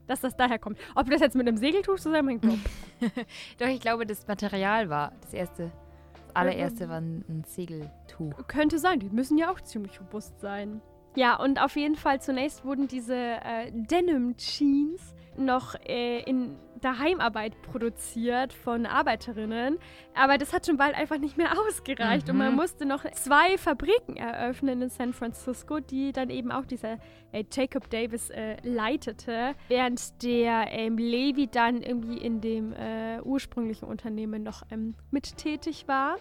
Dass 0.07 0.21
das 0.21 0.35
daher 0.35 0.59
kommt. 0.59 0.77
Ob 0.95 1.09
das 1.09 1.21
jetzt 1.21 1.35
mit 1.35 1.47
einem 1.47 1.57
Segeltuch 1.57 1.97
zusammenhängt, 1.97 2.43
nope. 2.43 2.59
Doch, 3.59 3.67
ich 3.67 3.79
glaube, 3.79 4.05
das 4.05 4.27
Material 4.27 4.89
war 4.89 5.13
das 5.21 5.33
erste. 5.33 5.71
Das 6.13 6.35
allererste 6.35 6.89
war 6.89 6.97
ein, 6.99 7.23
ein 7.29 7.43
Segeltuch. 7.45 8.47
könnte 8.47 8.79
sein. 8.79 8.99
Die 8.99 9.09
müssen 9.09 9.37
ja 9.37 9.51
auch 9.51 9.61
ziemlich 9.61 9.99
robust 10.01 10.39
sein. 10.39 10.81
Ja, 11.15 11.35
und 11.39 11.61
auf 11.61 11.75
jeden 11.75 11.95
Fall 11.95 12.21
zunächst 12.21 12.65
wurden 12.65 12.87
diese 12.87 13.15
äh, 13.15 13.71
Denim-Jeans 13.71 15.13
noch 15.37 15.75
äh, 15.85 16.21
in 16.23 16.57
der 16.83 16.99
Heimarbeit 16.99 17.59
produziert 17.61 18.53
von 18.53 18.85
Arbeiterinnen. 18.85 19.77
Aber 20.15 20.37
das 20.37 20.53
hat 20.53 20.65
schon 20.65 20.77
bald 20.77 20.95
einfach 20.95 21.17
nicht 21.17 21.37
mehr 21.37 21.51
ausgereicht. 21.67 22.29
Und 22.29 22.37
man 22.37 22.51
Mhm. 22.51 22.55
musste 22.57 22.85
noch 22.85 23.03
zwei 23.11 23.57
Fabriken 23.57 24.15
eröffnen 24.17 24.81
in 24.81 24.89
San 24.89 25.13
Francisco, 25.13 25.79
die 25.79 26.11
dann 26.11 26.29
eben 26.29 26.51
auch 26.51 26.65
dieser 26.65 26.97
äh, 27.31 27.43
Jacob 27.51 27.89
Davis 27.89 28.29
äh, 28.29 28.57
leitete, 28.63 29.55
während 29.67 30.21
der 30.23 30.67
ähm, 30.71 30.97
Levi 30.97 31.47
dann 31.47 31.81
irgendwie 31.81 32.17
in 32.17 32.41
dem 32.41 32.73
äh, 32.73 33.19
ursprünglichen 33.21 33.85
Unternehmen 33.87 34.43
noch 34.43 34.63
ähm, 34.71 34.95
mit 35.11 35.37
tätig 35.37 35.87
war. 35.87 36.17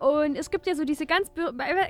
Und 0.00 0.36
es 0.36 0.50
gibt 0.50 0.66
ja 0.66 0.74
so 0.74 0.84
diese 0.84 1.04
ganz. 1.04 1.30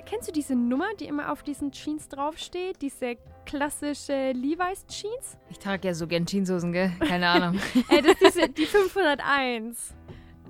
Kennst 0.04 0.28
du 0.28 0.32
diese 0.32 0.56
Nummer, 0.56 0.86
die 0.98 1.06
immer 1.06 1.30
auf 1.30 1.44
diesen 1.44 1.70
Jeans 1.70 2.08
draufsteht? 2.08 2.82
Diese 2.82 3.16
klassische 3.46 4.32
Levi's 4.32 4.84
Jeans? 4.88 5.38
Ich 5.48 5.60
trage 5.60 5.86
ja 5.88 5.94
so 5.94 6.08
gern 6.08 6.26
Jeanshosen, 6.26 6.72
gell? 6.72 6.90
Keine 6.98 7.28
Ahnung. 7.28 7.60
äh, 7.88 8.02
das 8.02 8.20
ist 8.20 8.34
diese, 8.34 8.48
die 8.48 8.66
501. 8.66 9.94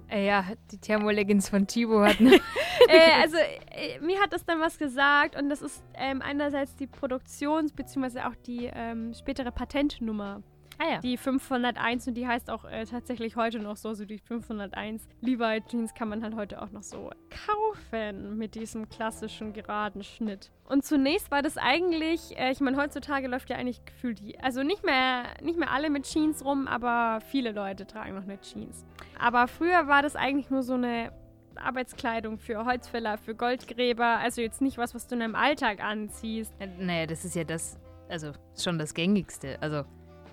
äh, 0.09 0.27
ja, 0.27 0.45
die 0.73 0.79
Thermoleggings 0.79 1.51
von 1.51 1.67
Chibo 1.67 2.01
hatten. 2.01 2.29
äh, 2.89 3.21
also, 3.21 3.37
äh, 3.37 4.01
mir 4.01 4.19
hat 4.21 4.33
das 4.33 4.45
dann 4.47 4.59
was 4.61 4.79
gesagt 4.79 5.37
und 5.37 5.51
das 5.51 5.61
ist 5.61 5.85
ähm, 5.95 6.23
einerseits 6.23 6.75
die 6.77 6.87
Produktions- 6.87 7.73
bzw. 7.73 8.21
auch 8.23 8.35
die 8.47 8.71
ähm, 8.73 9.13
spätere 9.13 9.53
Patentnummer. 9.53 10.43
Ah 10.81 10.93
ja. 10.95 10.99
Die 10.99 11.17
501 11.17 12.09
und 12.09 12.15
die 12.15 12.27
heißt 12.27 12.51
auch 12.51 12.65
äh, 12.65 12.85
tatsächlich 12.85 13.37
heute 13.37 13.59
noch 13.59 13.77
so, 13.77 13.95
so 13.95 14.05
die 14.05 14.19
501 14.19 15.07
Levi 15.21 15.63
Jeans 15.69 15.95
kann 15.95 16.09
man 16.09 16.25
halt 16.25 16.35
heute 16.35 16.61
auch 16.63 16.71
noch 16.71 16.83
so 16.83 17.11
kaufen 17.47 18.37
mit 18.37 18.55
diesem 18.55 18.89
klassischen 18.89 19.53
geraden 19.53 20.03
Schnitt. 20.03 20.51
Und 20.69 20.85
zunächst 20.85 21.31
war 21.31 21.43
das 21.43 21.57
eigentlich, 21.57 22.39
äh, 22.39 22.51
ich 22.51 22.61
meine, 22.61 22.77
heutzutage 22.77 23.29
läuft 23.29 23.51
ja 23.51 23.57
eigentlich 23.57 23.85
gefühlt, 23.85 24.21
die, 24.21 24.39
also 24.41 24.63
nicht 24.63 24.85
mehr, 24.85 25.25
nicht 25.43 25.59
mehr 25.59 25.71
alle 25.71 25.91
mit 25.91 26.05
Jeans 26.05 26.45
rum, 26.45 26.67
aber 26.67 27.21
viele 27.21 27.53
Leute 27.53 27.87
tragen 27.87 28.15
noch 28.15 28.23
eine 28.23 28.41
Jeans. 28.41 28.85
Aber 29.19 29.49
früher 29.49 29.87
war 29.87 30.03
das 30.03 30.17
eigentlich 30.17 30.51
nur 30.51 30.63
so 30.63 30.75
eine 30.75 31.13
Arbeitskleidung 31.57 32.39
für 32.39 32.65
Holzfäller, 32.65 33.19
für 33.19 33.35
Goldgräber, 33.35 34.19
also 34.19 34.41
jetzt 34.41 34.61
nicht 34.63 34.79
was, 34.79 34.95
was 34.95 35.07
du 35.07 35.15
in 35.15 35.21
deinem 35.21 35.35
Alltag 35.35 35.83
anziehst. 35.83 36.53
Äh, 36.59 36.69
Naja, 36.79 37.07
das 37.07 37.25
ist 37.25 37.35
ja 37.35 37.45
das, 37.45 37.79
also 38.09 38.33
schon 38.59 38.79
das 38.79 38.95
Gängigste. 38.95 39.59
Also, 39.61 39.85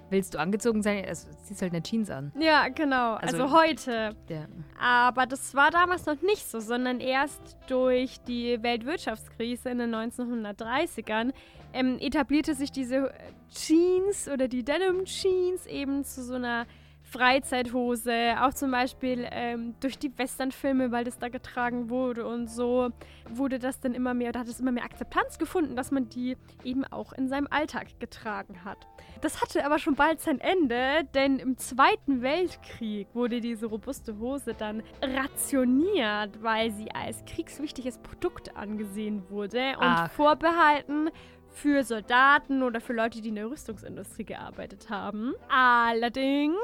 willst 0.09 0.33
du 0.33 0.39
angezogen 0.39 0.81
sein? 0.81 1.03
Also, 1.07 1.27
ziehst 1.43 1.61
halt 1.61 1.73
eine 1.73 1.83
Jeans 1.83 2.09
an. 2.09 2.31
Ja, 2.39 2.67
genau. 2.69 3.15
Also, 3.15 3.43
Also- 3.43 3.57
heute. 3.57 4.15
Ja. 4.29 4.45
Aber 4.79 5.25
das 5.25 5.53
war 5.55 5.71
damals 5.71 6.05
noch 6.05 6.21
nicht 6.21 6.47
so, 6.49 6.59
sondern 6.59 6.99
erst 6.99 7.57
durch 7.67 8.17
die 8.27 8.61
Weltwirtschaftskrise 8.61 9.69
in 9.69 9.79
den 9.79 9.93
1930ern 9.95 11.33
ähm, 11.73 11.97
etablierte 11.99 12.55
sich 12.55 12.71
diese 12.71 13.11
Jeans 13.53 14.27
oder 14.29 14.47
die 14.47 14.63
Denim 14.63 15.05
Jeans 15.05 15.65
eben 15.65 16.03
zu 16.03 16.23
so 16.23 16.35
einer 16.35 16.65
Freizeithose, 17.09 18.35
auch 18.41 18.53
zum 18.53 18.71
Beispiel 18.71 19.27
ähm, 19.31 19.75
durch 19.79 19.97
die 19.97 20.15
Westernfilme, 20.17 20.91
weil 20.91 21.05
das 21.05 21.17
da 21.17 21.29
getragen 21.29 21.89
wurde 21.89 22.27
und 22.27 22.47
so, 22.47 22.89
wurde 23.29 23.59
das 23.59 23.79
dann 23.79 23.93
immer 23.93 24.13
mehr, 24.13 24.33
da 24.33 24.39
hat 24.41 24.47
es 24.47 24.59
immer 24.59 24.71
mehr 24.73 24.83
Akzeptanz 24.83 25.37
gefunden, 25.37 25.75
dass 25.75 25.91
man 25.91 26.09
die 26.09 26.35
eben 26.65 26.83
auch 26.85 27.13
in 27.13 27.29
seinem 27.29 27.47
Alltag 27.49 27.99
getragen 27.99 28.65
hat. 28.65 28.77
Das 29.21 29.41
hatte 29.41 29.65
aber 29.65 29.79
schon 29.79 29.95
bald 29.95 30.19
sein 30.19 30.39
Ende, 30.39 31.07
denn 31.13 31.39
im 31.39 31.57
Zweiten 31.57 32.21
Weltkrieg 32.21 33.07
wurde 33.13 33.39
diese 33.39 33.67
robuste 33.67 34.19
Hose 34.19 34.53
dann 34.53 34.83
rationiert, 35.01 36.43
weil 36.43 36.71
sie 36.71 36.91
als 36.91 37.23
kriegswichtiges 37.25 37.99
Produkt 37.99 38.55
angesehen 38.57 39.23
wurde 39.29 39.69
und 39.77 39.83
Ach. 39.85 40.11
vorbehalten 40.11 41.09
für 41.57 41.83
Soldaten 41.83 42.61
oder 42.61 42.79
für 42.79 42.93
Leute, 42.93 43.21
die 43.21 43.29
in 43.29 43.35
der 43.35 43.49
Rüstungsindustrie 43.49 44.25
gearbeitet 44.25 44.89
haben. 44.89 45.33
Allerdings 45.49 46.55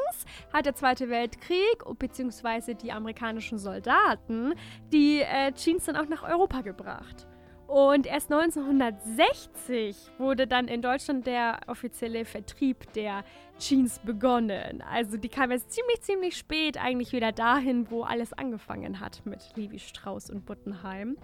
hat 0.52 0.66
der 0.66 0.76
Zweite 0.76 1.10
Weltkrieg 1.10 1.84
bzw. 1.98 2.76
die 2.76 2.92
amerikanischen 2.92 3.58
Soldaten 3.58 4.54
die 4.92 5.22
äh, 5.22 5.52
Jeans 5.54 5.86
dann 5.86 5.96
auch 5.96 6.08
nach 6.08 6.24
Europa 6.24 6.62
gebracht. 6.62 7.28
Und 7.68 8.06
erst 8.06 8.32
1960 8.32 9.98
wurde 10.20 10.46
dann 10.46 10.68
in 10.68 10.84
Deutschland 10.84 11.26
der 11.26 11.62
offizielle 11.66 12.24
Vertrieb 12.24 12.92
der 12.94 13.24
Jeans 13.58 14.00
begonnen. 14.00 14.84
Also 14.92 15.18
die 15.18 15.30
kam 15.30 15.52
jetzt 15.52 15.72
ziemlich, 15.72 16.02
ziemlich 16.02 16.38
spät 16.38 16.78
eigentlich 16.78 17.14
wieder 17.14 17.32
dahin, 17.32 17.90
wo 17.90 18.04
alles 18.04 18.34
angefangen 18.34 19.00
hat 19.00 19.26
mit 19.26 19.40
Levi 19.56 19.80
Strauss 19.80 20.30
und 20.30 20.46
Buttenheim. 20.46 21.18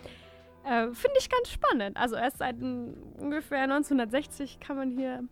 Äh, 0.69 0.93
Finde 0.93 1.17
ich 1.17 1.29
ganz 1.29 1.49
spannend. 1.49 1.97
Also 1.97 2.15
erst 2.15 2.37
seit 2.37 2.61
ungefähr 2.61 3.63
1960 3.63 4.59
kann 4.59 4.77
man 4.77 4.91
hier 4.91 5.23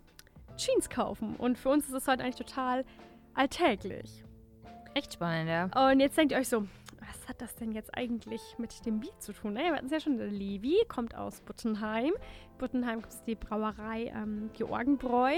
Jeans 0.55 0.89
kaufen. 0.89 1.35
Und 1.35 1.59
für 1.59 1.69
uns 1.69 1.85
ist 1.85 1.93
es 1.93 2.07
heute 2.07 2.23
eigentlich 2.23 2.37
total 2.37 2.83
alltäglich. 3.35 4.23
Echt 4.95 5.13
spannend, 5.13 5.49
ja. 5.49 5.89
Und 5.91 5.99
jetzt 5.99 6.17
denkt 6.17 6.31
ihr 6.31 6.39
euch 6.39 6.49
so, 6.49 6.63
was 6.99 7.29
hat 7.29 7.39
das 7.39 7.55
denn 7.55 7.71
jetzt 7.71 7.95
eigentlich 7.95 8.41
mit 8.57 8.83
dem 8.87 8.99
Bier 8.99 9.17
zu 9.19 9.31
tun? 9.31 9.53
Naja, 9.53 9.67
wir 9.67 9.75
hatten 9.75 9.85
es 9.85 9.91
ja 9.91 9.99
schon, 9.99 10.17
der 10.17 10.27
Levi 10.27 10.75
kommt 10.87 11.13
aus 11.13 11.41
Buttenheim. 11.41 12.13
Buttenheim 12.57 13.01
gibt 13.01 13.13
es 13.13 13.23
die 13.23 13.35
Brauerei 13.35 14.11
ähm, 14.15 14.49
Georgenbräu. 14.53 15.35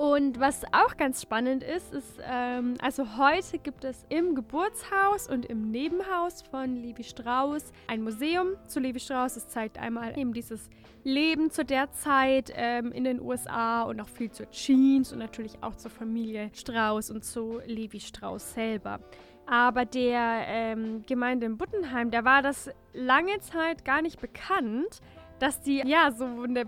Und 0.00 0.40
was 0.40 0.64
auch 0.72 0.96
ganz 0.96 1.20
spannend 1.20 1.62
ist, 1.62 1.92
ist, 1.92 2.20
ähm, 2.26 2.78
also 2.80 3.18
heute 3.18 3.58
gibt 3.58 3.84
es 3.84 4.06
im 4.08 4.34
Geburtshaus 4.34 5.28
und 5.28 5.44
im 5.44 5.70
Nebenhaus 5.70 6.40
von 6.40 6.74
Levi 6.74 7.04
Strauss 7.04 7.70
ein 7.86 8.02
Museum 8.02 8.56
zu 8.66 8.80
Levi 8.80 8.98
Strauss. 8.98 9.36
Es 9.36 9.48
zeigt 9.48 9.78
einmal 9.78 10.18
eben 10.18 10.32
dieses 10.32 10.70
Leben 11.04 11.50
zu 11.50 11.66
der 11.66 11.92
Zeit 11.92 12.50
ähm, 12.54 12.92
in 12.92 13.04
den 13.04 13.20
USA 13.20 13.82
und 13.82 14.00
auch 14.00 14.08
viel 14.08 14.30
zur 14.30 14.50
Jeans 14.50 15.12
und 15.12 15.18
natürlich 15.18 15.62
auch 15.62 15.76
zur 15.76 15.90
Familie 15.90 16.50
Strauss 16.54 17.10
und 17.10 17.22
zu 17.22 17.60
Levi 17.66 18.00
Strauss 18.00 18.54
selber. 18.54 19.00
Aber 19.46 19.84
der 19.84 20.44
ähm, 20.46 21.02
Gemeinde 21.06 21.44
in 21.44 21.58
Buttenheim, 21.58 22.10
da 22.10 22.24
war 22.24 22.40
das 22.40 22.70
lange 22.94 23.38
Zeit 23.40 23.84
gar 23.84 24.00
nicht 24.00 24.18
bekannt, 24.18 25.02
dass 25.40 25.60
die 25.60 25.82
ja 25.86 26.10
so 26.10 26.24
eine 26.24 26.64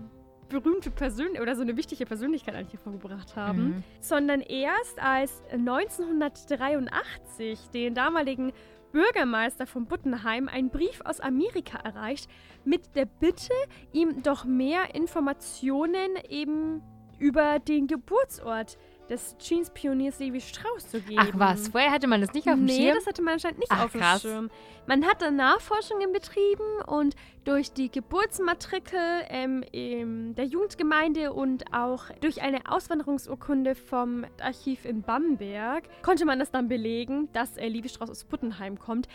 berühmte 0.53 0.91
Persönlichkeit 0.91 1.41
oder 1.41 1.55
so 1.55 1.63
eine 1.63 1.75
wichtige 1.75 2.05
Persönlichkeit 2.05 2.55
eigentlich 2.55 2.73
hervorgebracht 2.73 3.35
haben, 3.35 3.63
Mhm. 3.63 3.83
sondern 3.99 4.41
erst 4.41 5.01
als 5.01 5.41
1983 5.51 7.69
den 7.73 7.93
damaligen 7.93 8.53
Bürgermeister 8.91 9.65
von 9.65 9.85
Buttenheim 9.87 10.47
einen 10.47 10.69
Brief 10.69 11.01
aus 11.03 11.19
Amerika 11.19 11.79
erreicht 11.79 12.29
mit 12.63 12.95
der 12.95 13.05
Bitte, 13.05 13.53
ihm 13.91 14.21
doch 14.21 14.45
mehr 14.45 14.93
Informationen 14.95 16.11
eben 16.29 16.81
über 17.19 17.59
den 17.59 17.87
Geburtsort 17.87 18.77
des 19.13 19.37
Jeans-Pioniers 19.37 20.19
Levi 20.19 20.41
Strauss 20.41 20.89
zu 20.89 20.99
geben. 20.99 21.21
Ach 21.21 21.29
was, 21.33 21.67
vorher 21.69 21.91
hatte 21.91 22.07
man 22.07 22.19
das 22.21 22.33
nicht 22.33 22.47
auf 22.47 22.55
dem 22.55 22.65
nee, 22.65 22.77
Schirm? 22.77 22.95
das 22.95 23.05
hatte 23.05 23.21
man 23.21 23.33
anscheinend 23.35 23.59
nicht 23.59 23.71
Ach, 23.71 23.85
auf 23.85 23.91
dem 23.91 24.01
krass. 24.01 24.21
Schirm. 24.23 24.49
Man 24.87 25.05
hat 25.05 25.21
dann 25.21 25.35
Nachforschungen 25.35 26.11
betrieben 26.11 26.81
und 26.87 27.15
durch 27.45 27.71
die 27.71 27.89
Geburtsmatrikel 27.89 28.99
ähm, 29.29 29.63
in 29.71 30.35
der 30.35 30.45
Jugendgemeinde 30.45 31.31
und 31.31 31.73
auch 31.73 32.05
durch 32.21 32.41
eine 32.41 32.59
Auswanderungsurkunde 32.69 33.75
vom 33.75 34.25
Archiv 34.41 34.85
in 34.85 35.03
Bamberg 35.03 35.83
konnte 36.01 36.25
man 36.25 36.39
das 36.39 36.51
dann 36.51 36.67
belegen, 36.67 37.29
dass 37.33 37.55
äh, 37.57 37.67
Levi 37.67 37.89
Strauss 37.89 38.09
aus 38.09 38.23
Buttenheim 38.25 38.79
kommt. 38.79 39.07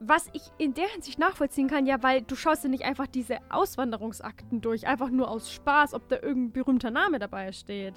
Was 0.00 0.28
ich 0.32 0.42
in 0.58 0.74
der 0.74 0.88
Hinsicht 0.88 1.18
nachvollziehen 1.18 1.68
kann, 1.68 1.86
ja, 1.86 2.02
weil 2.02 2.22
du 2.22 2.36
schaust 2.36 2.64
dir 2.64 2.68
nicht 2.68 2.84
einfach 2.84 3.06
diese 3.06 3.38
Auswanderungsakten 3.50 4.60
durch, 4.60 4.86
einfach 4.86 5.10
nur 5.10 5.30
aus 5.30 5.52
Spaß, 5.52 5.94
ob 5.94 6.08
da 6.08 6.16
irgendein 6.16 6.52
berühmter 6.52 6.90
Name 6.90 7.18
dabei 7.18 7.50
steht. 7.52 7.94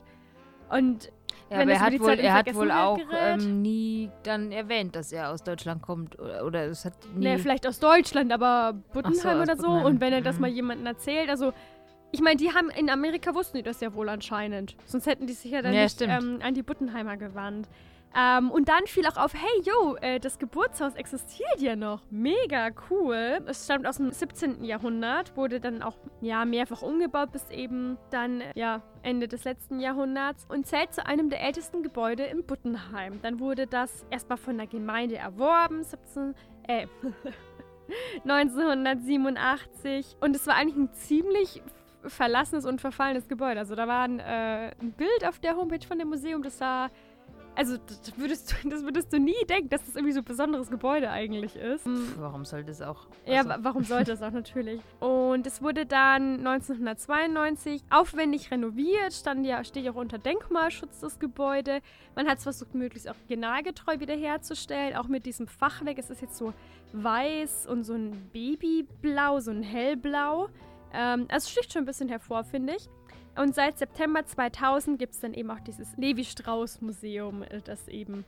Und 0.72 1.12
Ja, 1.52 1.62
aber 1.62 1.72
er 1.72 1.80
hat 1.82 2.00
wohl, 2.00 2.14
er 2.14 2.34
hat 2.34 2.54
wohl 2.56 2.72
auch 2.72 3.00
ähm, 3.22 3.62
nie 3.62 4.10
dann 4.24 4.52
erwähnt, 4.52 4.96
dass 4.96 5.12
er 5.12 5.32
aus 5.32 5.44
Deutschland 5.44 5.82
kommt. 5.82 6.18
Oder, 6.18 6.46
oder 6.46 6.66
es 6.66 6.86
hat 6.86 6.94
nie. 7.14 7.26
Nee, 7.26 7.38
vielleicht 7.38 7.68
aus 7.68 7.80
Deutschland, 7.80 8.32
aber 8.32 8.74
Buttenheim 8.94 9.18
so, 9.38 9.42
oder 9.44 9.56
so. 9.58 9.64
Buttenheim. 9.64 9.86
Und 9.86 10.02
wenn 10.02 10.14
er 10.14 10.22
das 10.22 10.36
Mhm. 10.38 10.42
mal 10.42 10.50
jemandem 10.50 10.86
erzählt, 10.88 11.30
also 11.30 11.52
ich 12.14 12.22
meine, 12.22 12.38
die 12.38 12.54
haben 12.54 12.70
in 12.70 12.90
Amerika 12.90 13.34
wussten 13.36 13.58
die 13.58 13.64
das 13.64 13.82
ja 13.82 13.94
wohl 13.94 14.10
anscheinend. 14.10 14.76
Sonst 14.86 15.06
hätten 15.08 15.28
die 15.28 15.34
sich 15.34 15.52
ja 15.52 15.62
dann 15.62 15.74
Ja, 15.74 15.84
nicht 15.84 16.02
ähm, 16.02 16.40
an 16.42 16.54
die 16.54 16.64
Buttenheimer 16.64 17.18
gewandt. 17.18 17.68
Ähm, 18.14 18.52
und 18.52 18.68
dann 18.68 18.86
fiel 18.88 19.06
auch 19.08 19.16
auf, 19.16 19.34
hey, 19.34 19.62
yo, 19.64 19.96
äh, 20.02 20.20
das 20.20 20.38
Geburtshaus 20.38 20.96
existiert 20.96 21.60
ja 21.60 21.76
noch. 21.78 22.02
Mega 22.10 22.70
cool. 22.90 23.40
Es 23.46 23.66
stammt 23.66 23.88
aus 23.88 23.98
dem 23.98 24.12
17. 24.12 24.66
Jahrhundert, 24.66 25.38
wurde 25.38 25.62
dann 25.62 25.82
auch 25.82 25.96
ja, 26.20 26.44
mehrfach 26.44 26.82
umgebaut 26.82 27.32
bis 27.32 27.50
eben 27.50 27.98
dann 28.10 28.42
äh, 28.42 28.52
ja, 28.56 28.82
Ende 29.02 29.30
des 29.30 29.46
letzten 29.46 29.80
Jahrhunderts 29.80 30.46
und 30.50 30.68
zählt 30.68 30.94
zu 30.94 31.06
einem 31.06 31.30
der 31.30 31.42
ältesten 31.42 31.84
Gebäude 31.84 32.24
in 32.24 32.46
Buttenheim. 32.46 33.22
Dann 33.22 33.40
wurde 33.40 33.66
das 33.66 34.06
erstmal 34.10 34.38
von 34.38 34.58
der 34.58 34.68
Gemeinde 34.68 35.16
erworben, 35.16 35.84
17, 35.84 36.36
äh, 36.68 36.88
1987. 38.28 40.18
Und 40.20 40.36
es 40.36 40.48
war 40.48 40.56
eigentlich 40.56 40.78
ein 40.78 40.94
ziemlich 40.94 41.62
verlassenes 42.06 42.66
und 42.66 42.82
verfallenes 42.82 43.28
Gebäude. 43.28 43.60
Also 43.60 43.76
da 43.76 43.88
war 43.88 44.04
ein, 44.04 44.20
äh, 44.20 44.72
ein 44.82 44.92
Bild 44.92 45.26
auf 45.26 45.40
der 45.40 45.56
Homepage 45.56 45.86
von 45.86 46.00
dem 46.00 46.10
Museum, 46.10 46.44
das 46.44 46.58
sah 46.58 46.90
Also, 47.56 47.78
das 47.78 48.14
würdest, 48.18 48.56
du, 48.64 48.70
das 48.70 48.84
würdest 48.84 49.12
du 49.12 49.20
nie 49.20 49.36
denken, 49.50 49.70
dass 49.70 49.84
das 49.86 49.96
irgendwie 49.96 50.14
so 50.14 50.20
ein 50.22 50.26
besonderes 50.26 50.70
Gebäude 50.70 51.10
eigentlich 51.10 51.56
ist. 51.58 51.84
Pff, 51.86 52.18
warum 52.18 52.46
sollte 52.46 52.72
es 52.72 52.82
auch? 52.82 53.08
Ja, 53.26 53.40
also- 53.40 53.50
wa- 53.50 53.58
warum 53.62 53.84
sollte 53.84 54.14
es 54.14 54.22
auch 54.22 54.32
natürlich? 54.32 54.80
Und 55.02 55.46
es 55.46 55.62
wurde 55.62 55.86
dann 55.86 56.46
1992 56.46 57.84
aufwendig 57.90 58.52
renoviert, 58.52 59.14
stand 59.14 59.46
ja, 59.46 59.64
steht 59.64 59.84
ja 59.86 59.92
auch 59.92 59.96
unter 59.96 60.18
Denkmalschutz 60.18 61.00
das 61.02 61.20
Gebäude. 61.20 61.82
Man 62.16 62.28
hat 62.28 62.38
es 62.38 62.44
versucht, 62.44 62.74
möglichst 62.76 63.08
originalgetreu 63.10 64.00
wiederherzustellen, 64.00 64.96
auch 64.96 65.08
mit 65.08 65.26
diesem 65.26 65.48
Fachwerk. 65.48 65.98
Es 65.98 66.10
ist 66.10 66.22
jetzt 66.22 66.38
so 66.38 66.54
weiß 66.94 67.68
und 67.68 67.84
so 67.84 67.94
ein 67.94 68.30
Babyblau, 68.32 69.40
so 69.40 69.52
ein 69.52 69.64
hellblau. 69.64 70.50
Ähm, 70.94 71.26
also 71.30 71.46
es 71.46 71.50
sticht 71.50 71.74
schon 71.74 71.84
ein 71.84 71.86
bisschen 71.86 72.10
hervor, 72.10 72.44
finde 72.44 72.76
ich. 72.76 72.90
Und 73.38 73.56
seit 73.56 73.78
September 73.78 74.26
2000 74.26 75.00
gibt 75.00 75.14
es 75.14 75.20
dann 75.22 75.34
eben 75.34 75.50
auch 75.52 75.60
dieses 75.60 75.96
Levi-Strauss-Museum, 75.98 77.44
äh, 77.44 77.62
das 77.64 77.88
eben 77.88 78.26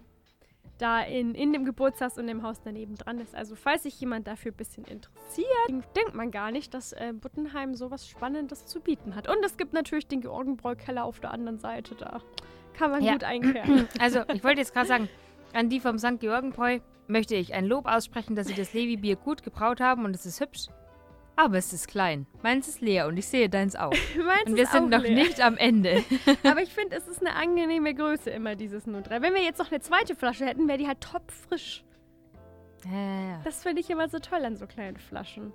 da 0.80 1.02
in, 1.02 1.36
in 1.36 1.54
dem 1.54 1.66
Geburtshaus 1.66 2.18
und 2.18 2.28
dem 2.28 2.42
Haus 2.44 2.62
daneben 2.64 2.96
dran 2.96 3.20
ist. 3.20 3.36
Also 3.36 3.56
falls 3.56 3.84
sich 3.84 4.00
jemand 4.00 4.28
dafür 4.28 4.52
ein 4.52 4.56
bisschen 4.58 4.86
interessiert, 4.86 5.86
denkt 5.96 6.16
man 6.16 6.32
gar 6.32 6.52
nicht, 6.52 6.74
dass 6.74 6.94
äh, 6.94 7.14
Buttenheim 7.14 7.76
sowas 7.76 8.08
Spannendes 8.08 8.66
zu 8.66 8.80
bieten 8.82 9.16
hat. 9.16 9.28
Und 9.28 9.44
es 9.46 9.58
gibt 9.58 9.74
natürlich 9.74 10.08
den 10.08 10.22
Georgenbräu-Keller 10.22 11.04
auf 11.04 11.20
der 11.20 11.32
anderen 11.32 11.60
Seite 11.60 11.96
da. 11.96 12.22
Kann 12.74 12.90
man 12.92 13.04
Ja. 13.04 13.14
gut 13.14 13.24
einkehren. 13.24 13.88
Also, 14.00 14.22
ich 14.34 14.44
wollte 14.44 14.62
jetzt 14.62 14.74
gerade 14.74 14.88
sagen, 14.88 15.10
an 15.54 15.70
die 15.70 15.80
vom 15.80 16.00
St. 16.00 16.20
Georgenbräu 16.20 16.80
möchte 17.08 17.36
ich 17.36 17.54
ein 17.54 17.66
Lob 17.66 17.86
aussprechen, 17.86 18.36
dass 18.36 18.48
sie 18.48 18.56
das 18.56 18.74
Levi-Bier 18.74 19.16
gut 19.18 19.44
gebraut 19.44 19.80
haben 19.80 20.06
und 20.06 20.16
es 20.16 20.26
ist 20.26 20.40
hübsch. 20.42 20.68
Aber 21.36 21.58
es 21.58 21.74
ist 21.74 21.88
klein. 21.88 22.28
Meins 22.44 22.68
ist 22.68 22.82
leer 22.82 23.08
und 23.08 23.18
ich 23.18 23.28
sehe 23.28 23.50
deins 23.50 23.76
auch. 23.76 23.92
Meins 24.18 24.44
Und 24.46 24.56
wir 24.56 24.64
ist 24.64 24.72
sind 24.72 24.90
noch 24.90 25.02
leer. 25.02 25.16
nicht 25.16 25.42
am 25.42 25.58
Ende. 25.58 26.04
Aber 26.44 26.62
ich 26.64 26.74
finde, 26.74 26.96
es 26.96 27.08
ist 27.08 27.22
eine 27.22 27.36
angenehme 27.36 27.94
Größe 27.94 28.30
immer, 28.30 28.56
dieses 28.56 28.84
03. 28.84 29.22
Wenn 29.22 29.34
wir 29.34 29.42
jetzt 29.44 29.58
noch 29.60 29.72
eine 29.72 29.82
zweite 29.82 30.16
Flasche 30.16 30.46
hätten, 30.46 30.68
wäre 30.68 30.78
die 30.78 30.88
halt 30.88 31.02
topfrisch. 31.02 31.84
Ja, 32.86 32.92
ja, 32.92 33.30
ja. 33.30 33.42
Das 33.44 33.64
finde 33.64 33.82
ich 33.82 33.90
immer 33.90 34.10
so 34.10 34.20
toll 34.20 34.46
an 34.46 34.58
so 34.58 34.68
kleinen 34.68 34.98
Flaschen. 34.98 35.54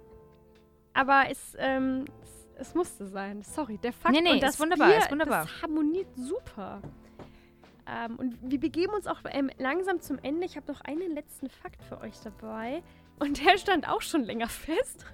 Aber 0.95 1.25
es, 1.31 1.55
ähm, 1.59 2.07
es, 2.23 2.49
es 2.57 2.75
musste 2.75 3.07
sein. 3.07 3.43
Sorry, 3.43 3.79
der 3.79 3.93
Fakt 3.93 4.15
Nee, 4.15 4.21
nee, 4.21 4.31
und 4.31 4.37
ist 4.37 4.43
das 4.45 4.61
wunderbar, 4.61 4.89
Bier, 4.89 4.99
ist 4.99 5.11
wunderbar. 5.11 5.43
Das 5.45 5.63
harmoniert 5.63 6.09
super. 6.17 6.83
Ähm, 7.87 8.17
und 8.17 8.39
wir 8.43 8.59
begeben 8.59 8.93
uns 8.95 9.07
auch 9.07 9.21
ähm, 9.31 9.51
langsam 9.59 10.01
zum 10.01 10.19
Ende. 10.23 10.45
Ich 10.45 10.57
habe 10.57 10.71
noch 10.73 10.81
einen 10.81 11.15
letzten 11.15 11.49
Fakt 11.49 11.83
für 11.85 12.01
euch 12.01 12.19
dabei. 12.25 12.83
Und 13.21 13.45
der 13.45 13.59
stand 13.59 13.89
auch 13.89 14.03
schon 14.03 14.25
länger 14.25 14.49
fest. 14.49 15.07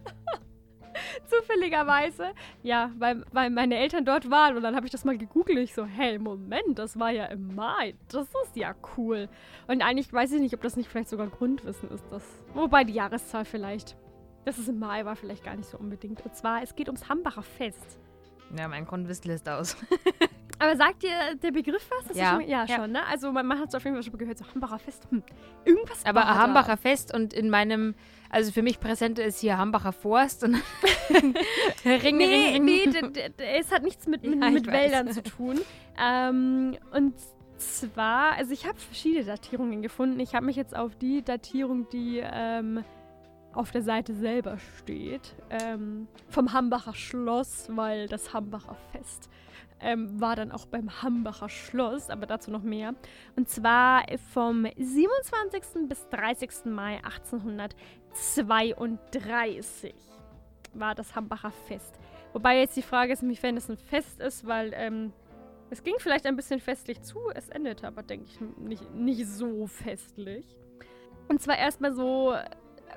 Zufälligerweise. 1.27 2.33
Ja, 2.63 2.91
weil, 2.99 3.25
weil 3.33 3.51
meine 3.51 3.77
Eltern 3.77 4.05
dort 4.05 4.31
waren. 4.31 4.57
Und 4.57 4.63
dann 4.63 4.77
habe 4.77 4.87
ich 4.87 4.93
das 4.93 5.05
mal 5.05 5.17
gegoogelt. 5.19 5.59
Ich 5.59 5.75
so, 5.75 5.85
hey, 5.85 6.19
Moment, 6.19 6.79
das 6.79 6.99
war 6.99 7.11
ja 7.11 7.27
im 7.27 7.55
Mai. 7.55 7.95
Das 8.11 8.27
ist 8.45 8.57
ja 8.57 8.75
cool. 8.97 9.29
Und 9.67 9.83
eigentlich 9.83 10.13
weiß 10.13 10.33
ich 10.33 10.41
nicht, 10.41 10.55
ob 10.55 10.63
das 10.63 10.77
nicht 10.77 10.89
vielleicht 10.89 11.09
sogar 11.09 11.27
Grundwissen 11.29 11.91
ist. 11.91 12.05
Das, 12.11 12.23
wobei 12.55 12.85
die 12.85 12.95
Jahreszahl 12.95 13.45
vielleicht. 13.45 13.97
Das 14.45 14.59
ist 14.59 14.69
im 14.69 14.79
Mai 14.79 15.05
war 15.05 15.17
vielleicht 15.17 15.45
gar 15.45 15.57
nicht 15.57 15.69
so 15.69 15.79
unbedingt. 15.79 16.21
Und 16.25 16.35
zwar, 16.37 16.63
es 16.63 16.75
geht 16.77 16.89
ums 16.89 17.09
Hambacher 17.09 17.43
Fest. 17.43 17.99
ja, 18.57 18.69
mein 18.69 18.85
Grundwissen 18.85 19.31
lässt 19.31 19.49
aus. 19.49 19.77
Aber 20.59 20.77
sagt 20.77 21.03
dir 21.03 21.35
der 21.43 21.51
Begriff 21.51 21.91
was? 21.91 22.09
Das 22.09 22.17
Ja. 22.17 22.25
Ist 22.37 22.43
schon, 22.43 22.49
ja, 22.49 22.65
Ja. 22.65 22.77
schon, 22.77 22.93
ne? 22.93 23.05
Also 23.07 23.33
man, 23.33 23.45
man 23.47 23.59
hat 23.59 23.71
es 23.71 23.75
auf 23.75 23.83
jeden 23.85 23.97
Fall 23.97 24.05
schon 24.05 24.17
gehört, 24.17 24.39
so 24.39 24.45
Hambacher 24.55 24.79
Fest. 24.79 25.05
Hm. 25.11 25.23
Irgendwas 25.65 26.05
Aber 26.07 26.21
war 26.21 26.27
da. 26.27 26.35
Hambacher 26.37 26.77
Fest 26.77 27.13
und 27.13 27.33
in 27.33 27.51
meinem, 27.51 27.95
also 28.35 28.51
für 28.51 28.63
mich 28.63 28.81
präsent 28.81 29.19
ist 29.21 29.41
hier 29.41 29.57
Hambacher 29.59 29.93
Forst 29.93 30.43
und 30.43 30.55
Ring, 31.85 32.17
Nee, 32.17 32.25
Ring, 32.25 32.53
Ring. 32.53 32.65
nee, 32.65 32.89
es 33.59 33.71
hat 33.71 33.85
nichts 33.85 34.07
mit, 34.09 34.25
mit, 34.25 34.43
Ja, 34.43 34.51
mit. 34.51 34.67
Wäldern 34.67 35.13
zu 35.13 35.23
tun. 35.23 35.61
Ähm, 35.97 36.77
und 36.93 37.15
zwar, 37.57 38.33
also 38.33 38.53
ich 38.53 38.67
habe 38.67 38.77
verschiedene 38.79 39.25
Datierungen 39.25 39.83
gefunden. 39.83 40.19
Ich 40.19 40.35
habe 40.35 40.47
mich 40.47 40.57
jetzt 40.57 40.77
auf 40.77 40.97
die 40.97 41.23
Datierung, 41.23 41.89
die 41.91 42.21
ähm, 42.25 42.85
auf 43.53 43.71
der 43.71 43.83
Seite 43.83 44.15
selber 44.15 44.59
steht, 44.79 45.37
ähm, 45.51 46.09
vom 46.29 46.53
Hambacher 46.53 46.95
Schloss, 46.95 47.69
weil 47.71 48.09
das 48.09 48.35
Hambacher 48.35 48.77
Fest 48.91 49.31
ähm, 49.81 50.21
war 50.21 50.37
dann 50.37 50.53
auch 50.53 50.67
beim 50.67 51.03
Hambacher 51.03 51.49
Schloss, 51.49 52.11
aber 52.11 52.27
dazu 52.27 52.51
noch 52.51 52.63
mehr. 52.63 52.95
Und 53.37 53.49
zwar 53.49 54.05
vom 54.33 54.67
27. 54.77 55.89
bis 55.89 56.07
30. 56.11 56.67
Mai 56.67 56.97
1832 57.05 59.95
war 60.75 60.95
das 60.95 61.15
Hambacher 61.15 61.51
Fest. 61.51 61.99
Wobei 62.33 62.59
jetzt 62.59 62.77
die 62.77 62.83
Frage 62.83 63.13
ist, 63.13 63.23
inwiefern 63.23 63.57
es 63.57 63.69
ein 63.69 63.77
Fest 63.77 64.21
ist, 64.21 64.47
weil 64.47 64.73
ähm, 64.75 65.13
es 65.71 65.83
ging 65.83 65.95
vielleicht 65.99 66.27
ein 66.27 66.37
bisschen 66.37 66.61
festlich 66.61 67.03
zu, 67.03 67.19
es 67.35 67.49
endete 67.49 67.87
aber, 67.87 68.03
denke 68.03 68.27
ich, 68.27 68.41
nicht, 68.59 68.95
nicht 68.95 69.27
so 69.27 69.67
festlich. 69.67 70.47
Und 71.29 71.41
zwar 71.41 71.59
erstmal 71.59 71.95
so, 71.95 72.35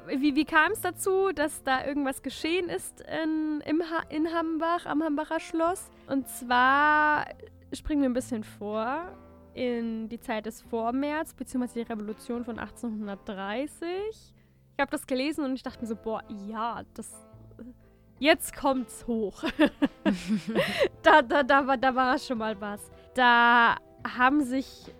wie, 0.07 0.35
wie 0.35 0.45
kam 0.45 0.71
es 0.71 0.81
dazu, 0.81 1.31
dass 1.33 1.63
da 1.63 1.85
irgendwas 1.85 2.21
geschehen 2.21 2.69
ist 2.69 3.01
in, 3.01 3.61
im 3.65 3.81
ha 3.81 4.03
in 4.09 4.33
Hambach, 4.33 4.85
am 4.85 5.03
Hambacher 5.03 5.39
Schloss? 5.39 5.89
Und 6.07 6.27
zwar 6.29 7.25
springen 7.73 8.01
wir 8.01 8.09
ein 8.09 8.13
bisschen 8.13 8.43
vor 8.43 9.11
in 9.53 10.07
die 10.09 10.19
Zeit 10.19 10.45
des 10.45 10.61
Vormärz, 10.61 11.33
beziehungsweise 11.33 11.83
die 11.83 11.91
Revolution 11.91 12.45
von 12.45 12.59
1830. 12.59 13.89
Ich 14.77 14.79
habe 14.79 14.91
das 14.91 15.07
gelesen 15.07 15.43
und 15.43 15.53
ich 15.53 15.63
dachte 15.63 15.81
mir 15.81 15.87
so, 15.87 15.95
boah, 15.95 16.23
ja, 16.47 16.83
das. 16.93 17.11
Jetzt 18.19 18.55
kommt's 18.55 19.05
hoch. 19.05 19.43
da, 21.03 21.21
da, 21.21 21.43
da, 21.43 21.67
war, 21.67 21.77
da 21.77 21.93
war 21.93 22.17
schon 22.17 22.39
mal 22.39 22.59
was. 22.59 22.81
Da 23.13 23.75
haben 24.17 24.43
sich 24.43 24.91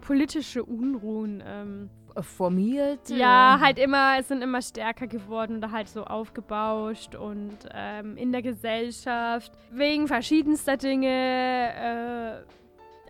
politische 0.00 0.64
Unruhen 0.64 1.42
ähm, 1.46 1.90
formiert. 2.22 3.08
ja, 3.08 3.58
halt 3.60 3.78
immer, 3.78 4.18
es 4.18 4.28
sind 4.28 4.42
immer 4.42 4.62
stärker 4.62 5.06
geworden 5.06 5.58
oder 5.58 5.72
halt 5.72 5.88
so 5.88 6.04
aufgebauscht 6.04 7.14
und 7.14 7.56
ähm, 7.72 8.16
in 8.16 8.32
der 8.32 8.42
Gesellschaft 8.42 9.52
wegen 9.70 10.08
verschiedenster 10.08 10.76
Dinge, 10.76 12.44
äh, 12.44 12.58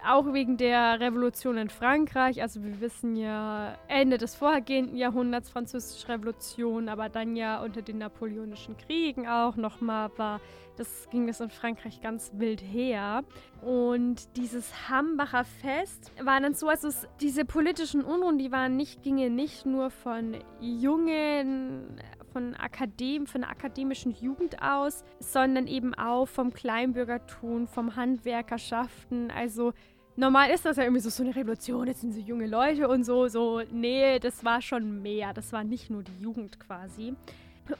auch 0.06 0.32
wegen 0.32 0.56
der 0.56 1.00
Revolution 1.00 1.58
in 1.58 1.68
Frankreich. 1.68 2.40
Also 2.40 2.62
wir 2.62 2.80
wissen 2.80 3.16
ja 3.16 3.76
Ende 3.88 4.18
des 4.18 4.34
vorhergehenden 4.34 4.96
Jahrhunderts 4.96 5.50
französische 5.50 6.08
Revolution, 6.08 6.88
aber 6.88 7.08
dann 7.08 7.36
ja 7.36 7.62
unter 7.62 7.82
den 7.82 7.98
napoleonischen 7.98 8.76
Kriegen 8.76 9.26
auch 9.26 9.56
nochmal 9.56 10.10
war, 10.16 10.40
das 10.78 11.08
ging 11.10 11.26
das 11.26 11.40
in 11.40 11.50
Frankreich 11.50 12.00
ganz 12.00 12.30
wild 12.34 12.60
her. 12.60 13.24
Und 13.62 14.36
dieses 14.36 14.88
Hambacher 14.88 15.44
Fest 15.44 16.12
war 16.22 16.40
dann 16.40 16.54
so, 16.54 16.68
also 16.68 16.88
es, 16.88 17.08
diese 17.20 17.44
politischen 17.44 18.02
Unruhen, 18.02 18.38
die 18.38 18.52
waren 18.52 18.76
nicht, 18.76 19.02
gingen 19.02 19.34
nicht 19.34 19.66
nur 19.66 19.90
von 19.90 20.36
jungen, 20.60 22.00
von 22.32 22.54
Akadem, 22.54 23.26
von 23.26 23.40
der 23.40 23.50
akademischen 23.50 24.12
Jugend 24.12 24.62
aus, 24.62 25.02
sondern 25.18 25.66
eben 25.66 25.94
auch 25.94 26.26
vom 26.26 26.52
Kleinbürgertum, 26.52 27.66
vom 27.66 27.96
Handwerkerschaften. 27.96 29.30
Also 29.30 29.72
normal 30.16 30.50
ist 30.50 30.64
das 30.64 30.76
ja 30.76 30.84
irgendwie 30.84 31.00
so, 31.00 31.10
so 31.10 31.22
eine 31.22 31.34
Revolution, 31.34 31.86
jetzt 31.86 32.02
sind 32.02 32.12
so 32.12 32.20
junge 32.20 32.46
Leute 32.46 32.88
und 32.88 33.04
so, 33.04 33.28
so, 33.28 33.62
nee, 33.70 34.18
das 34.18 34.44
war 34.44 34.60
schon 34.60 35.02
mehr. 35.02 35.32
Das 35.32 35.52
war 35.52 35.64
nicht 35.64 35.90
nur 35.90 36.02
die 36.02 36.20
Jugend 36.20 36.60
quasi. 36.60 37.14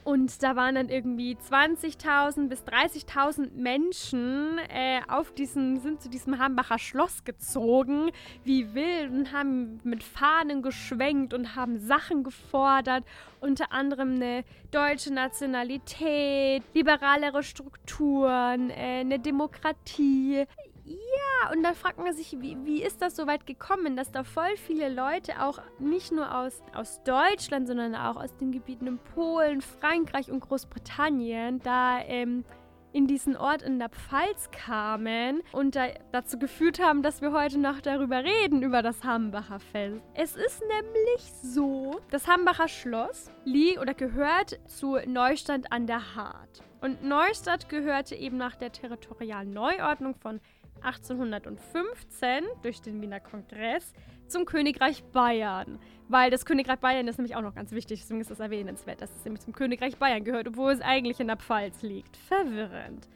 Und 0.05 0.43
da 0.43 0.57
waren 0.57 0.75
dann 0.75 0.89
irgendwie 0.89 1.37
20.000 1.37 2.49
bis 2.49 2.63
30.000 2.63 3.53
Menschen 3.55 4.59
äh, 4.69 5.01
auf 5.09 5.33
diesen, 5.33 5.81
sind 5.81 6.03
zu 6.03 6.09
diesem 6.09 6.39
Hambacher 6.39 6.79
Schloss 6.79 7.25
gezogen, 7.25 8.11
wie 8.45 8.75
wild, 8.75 9.11
und 9.11 9.33
haben 9.33 9.81
mit 9.85 10.03
Fahnen 10.03 10.63
geschwenkt 10.63 11.35
und 11.35 11.57
haben 11.57 11.79
Sachen 11.79 12.25
gefordert. 12.25 13.05
Unter 13.41 13.73
anderem 13.73 14.17
eine 14.17 14.45
deutsche 14.71 15.13
Nationalität, 15.13 16.63
liberalere 16.75 17.43
Strukturen, 17.43 18.71
äh, 18.71 19.01
eine 19.01 19.19
Demokratie. 19.19 20.47
Ja, 20.89 21.53
und 21.53 21.63
da 21.63 21.75
fragt 21.75 21.99
man 21.99 22.15
sich, 22.15 22.41
wie, 22.41 22.57
wie 22.65 22.83
ist 22.83 23.03
das 23.03 23.15
so 23.15 23.27
weit 23.27 23.47
gekommen, 23.47 23.97
dass 23.97 24.11
da 24.11 24.25
voll 24.25 24.57
viele 24.57 24.89
Leute 24.89 25.43
auch 25.43 25.61
nicht 25.79 26.13
nur 26.13 26.35
aus, 26.35 26.63
aus 26.75 27.03
Deutschland, 27.05 27.69
sondern 27.69 27.95
auch 27.95 28.17
aus 28.17 28.35
den 28.37 28.53
Gebieten 28.53 28.87
in 28.87 28.99
Polen, 28.99 29.61
Frankreich 29.61 30.31
und 30.31 30.41
Großbritannien 30.41 31.61
da 31.61 32.01
ähm, 32.01 32.45
in 32.93 33.07
diesen 33.07 33.37
Ort 33.37 33.63
in 33.63 33.79
der 33.79 33.91
Pfalz 33.91 34.51
kamen 34.51 35.43
und 35.53 35.77
da, 35.77 35.89
dazu 36.11 36.39
geführt 36.39 36.81
haben, 36.81 37.03
dass 37.03 37.21
wir 37.21 37.33
heute 37.33 37.59
noch 37.59 37.81
darüber 37.81 38.25
reden, 38.25 38.63
über 38.63 38.83
das 38.83 39.05
Hambacher 39.05 39.61
Fest. 39.61 40.01
Es 40.15 40.37
ist 40.37 40.63
nämlich 40.63 41.33
so, 41.43 42.01
das 42.11 42.27
Hambacher 42.27 42.69
Schloss 42.69 43.31
liegt 43.45 43.79
oder 43.79 43.93
gehört 43.93 44.59
zu 44.67 44.97
Neustadt 45.07 45.71
an 45.71 45.87
der 45.87 46.15
Hart. 46.15 46.63
Und 46.81 47.03
Neustadt 47.03 47.69
gehörte 47.69 48.15
eben 48.15 48.37
nach 48.37 48.57
der 48.57 48.73
territorialen 48.73 49.53
Neuordnung 49.53 50.15
von 50.15 50.41
1815 50.83 52.45
durch 52.63 52.81
den 52.81 53.01
Wiener 53.01 53.21
Kongress 53.21 53.93
zum 54.27 54.45
Königreich 54.45 55.05
Bayern. 55.05 55.79
Weil 56.09 56.31
das 56.31 56.45
Königreich 56.45 56.79
Bayern 56.79 57.09
ist 57.09 57.19
nämlich 57.19 57.37
auch 57.37 57.43
noch 57.43 57.55
ganz 57.55 57.73
wichtig, 57.73 58.01
deswegen 58.01 58.21
ist 58.21 58.31
es 58.31 58.41
erwähnenswert, 58.41 59.01
dass 59.01 59.15
es 59.15 59.25
nämlich 59.25 59.43
zum 59.43 59.53
Königreich 59.53 59.97
Bayern 59.97 60.25
gehört, 60.25 60.49
obwohl 60.49 60.73
es 60.73 60.81
eigentlich 60.81 61.21
in 61.21 61.27
der 61.27 61.37
Pfalz 61.37 61.83
liegt. 61.83 62.17
Verwirrend. 62.17 63.09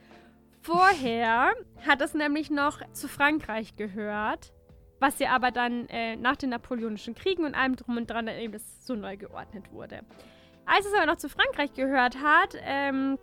Vorher 0.61 1.53
hat 1.87 2.01
es 2.01 2.15
nämlich 2.15 2.51
noch 2.51 2.81
zu 2.93 3.09
Frankreich 3.09 3.75
gehört, 3.77 4.53
was 5.01 5.19
ja 5.19 5.31
aber 5.31 5.51
dann 5.51 5.89
äh, 5.89 6.17
nach 6.17 6.37
den 6.37 6.51
Napoleonischen 6.51 7.15
Kriegen 7.15 7.45
und 7.45 7.55
allem 7.55 7.75
drum 7.75 7.97
und 7.97 8.09
dran 8.09 8.27
dann 8.27 8.37
eben 8.37 8.53
das 8.53 8.87
so 8.87 8.95
neu 8.95 9.17
geordnet 9.17 9.73
wurde. 9.73 10.03
Als 10.65 10.87
es 10.87 10.95
aber 10.95 11.07
noch 11.07 11.17
zu 11.17 11.29
Frankreich 11.29 11.75
gehört 11.75 12.23
hat, 12.23 12.55
ähm, 12.63 13.19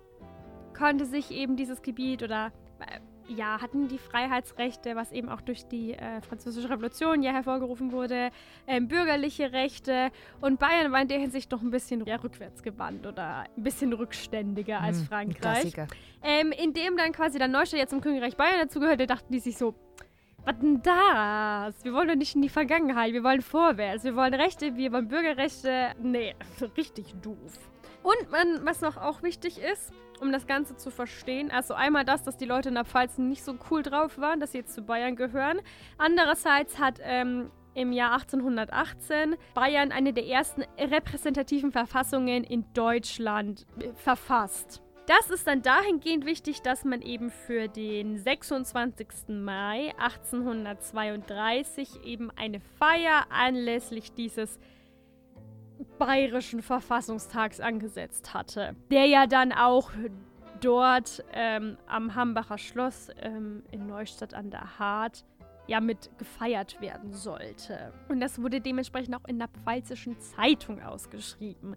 konnte 0.78 1.06
sich 1.06 1.32
eben 1.32 1.56
dieses 1.56 1.82
Gebiet 1.82 2.24
oder 2.24 2.52
äh, 2.80 3.00
ja, 3.36 3.62
hatten 3.62 3.88
die 3.88 3.98
Freiheitsrechte, 3.98 4.96
was 4.96 5.12
eben 5.12 5.30
auch 5.30 5.42
durch 5.42 5.66
die 5.66 5.94
äh, 5.94 6.22
Französische 6.22 6.70
Revolution 6.70 7.22
ja 7.24 7.32
hervorgerufen 7.32 7.92
wurde, 7.92 8.32
ähm, 8.68 8.88
bürgerliche 8.88 9.52
Rechte. 9.52 10.12
Und 10.42 10.60
Bayern 10.60 10.92
war 10.92 11.02
in 11.02 11.08
der 11.08 11.20
Hinsicht 11.20 11.52
noch 11.52 11.62
ein 11.62 11.72
bisschen 11.72 12.06
ja, 12.06 12.16
rückwärts 12.18 12.64
gewandt 12.64 13.06
oder 13.06 13.46
ein 13.56 13.64
bisschen 13.64 13.94
rückständiger 13.94 14.82
als 14.82 15.00
Hm, 15.00 15.06
Frankreich. 15.06 15.74
Ähm, 16.24 16.52
indem 16.52 16.98
dann 16.98 17.12
quasi 17.14 17.38
der 17.38 17.48
Neustadt 17.48 17.80
jetzt 17.80 17.92
zum 17.92 18.02
Königreich 18.02 18.36
Bayern 18.36 18.60
dazugehörte, 18.68 19.08
dachten 19.08 19.32
die 19.32 19.40
sich 19.40 19.58
so, 19.58 19.76
was 20.46 20.58
denn 20.60 20.82
das? 20.82 21.84
Wir 21.84 21.94
wollen 21.94 22.08
doch 22.08 22.16
nicht 22.16 22.36
in 22.36 22.42
die 22.42 22.50
Vergangenheit, 22.50 23.14
wir 23.14 23.24
wollen 23.24 23.42
vorwärts, 23.42 24.04
wir 24.04 24.16
wollen 24.16 24.34
Rechte, 24.34 24.76
wir 24.76 24.92
wollen 24.92 25.08
Bürgerrechte. 25.08 25.90
Nee, 26.02 26.36
richtig 26.78 27.14
doof. 27.22 27.69
Und 28.04 28.32
man, 28.32 28.66
was 28.66 28.82
noch 28.82 28.98
auch 28.98 29.24
wichtig 29.24 29.60
ist, 29.60 29.92
um 30.20 30.32
das 30.32 30.48
Ganze 30.48 30.76
zu 30.76 30.92
verstehen, 30.92 31.52
also 31.52 31.74
einmal 31.74 32.06
das, 32.06 32.24
dass 32.24 32.38
die 32.38 32.46
Leute 32.46 32.70
in 32.70 32.76
der 32.76 32.86
Pfalz 32.86 33.18
nicht 33.18 33.44
so 33.44 33.56
cool 33.70 33.84
drauf 33.84 34.18
waren, 34.18 34.40
dass 34.40 34.52
sie 34.52 34.60
jetzt 34.60 34.74
zu 34.74 34.82
Bayern 34.82 35.16
gehören. 35.16 35.62
Andererseits 35.98 36.80
hat 36.80 37.00
ähm, 37.02 37.52
im 37.74 37.94
Jahr 37.94 38.14
1818 38.14 39.36
Bayern 39.54 39.92
eine 39.92 40.14
der 40.14 40.26
ersten 40.26 40.64
repräsentativen 40.78 41.72
Verfassungen 41.72 42.44
in 42.44 42.66
Deutschland 42.74 43.66
äh, 43.80 43.94
verfasst. 43.94 44.82
Das 45.10 45.30
ist 45.32 45.48
dann 45.48 45.64
dahingehend 45.64 46.28
wichtig, 46.28 46.62
dass 46.62 46.86
man 46.86 47.02
eben 47.02 47.32
für 47.32 47.68
den 47.68 48.20
26. 48.20 49.08
Mai 49.30 49.92
1832 49.98 52.06
eben 52.06 52.30
eine 52.36 52.60
Feier 52.78 53.26
anlässlich 53.32 54.14
dieses 54.14 54.60
bayerischen 55.98 56.62
Verfassungstags 56.62 57.60
angesetzt 57.60 58.34
hatte, 58.34 58.76
der 58.92 59.06
ja 59.06 59.28
dann 59.28 59.52
auch 59.52 59.92
dort 60.62 61.24
ähm, 61.34 61.78
am 61.88 62.16
Hambacher 62.16 62.58
Schloss 62.58 63.10
ähm, 63.22 63.64
in 63.72 63.88
Neustadt 63.88 64.34
an 64.34 64.52
der 64.52 64.80
Hart 64.80 65.24
ja 65.68 65.80
mit 65.80 66.10
gefeiert 66.18 66.82
werden 66.82 67.14
sollte. 67.14 67.94
Und 68.08 68.20
das 68.20 68.42
wurde 68.42 68.60
dementsprechend 68.60 69.16
auch 69.16 69.28
in 69.28 69.38
der 69.38 69.48
pfalzischen 69.48 70.20
Zeitung 70.20 70.82
ausgeschrieben. 70.82 71.76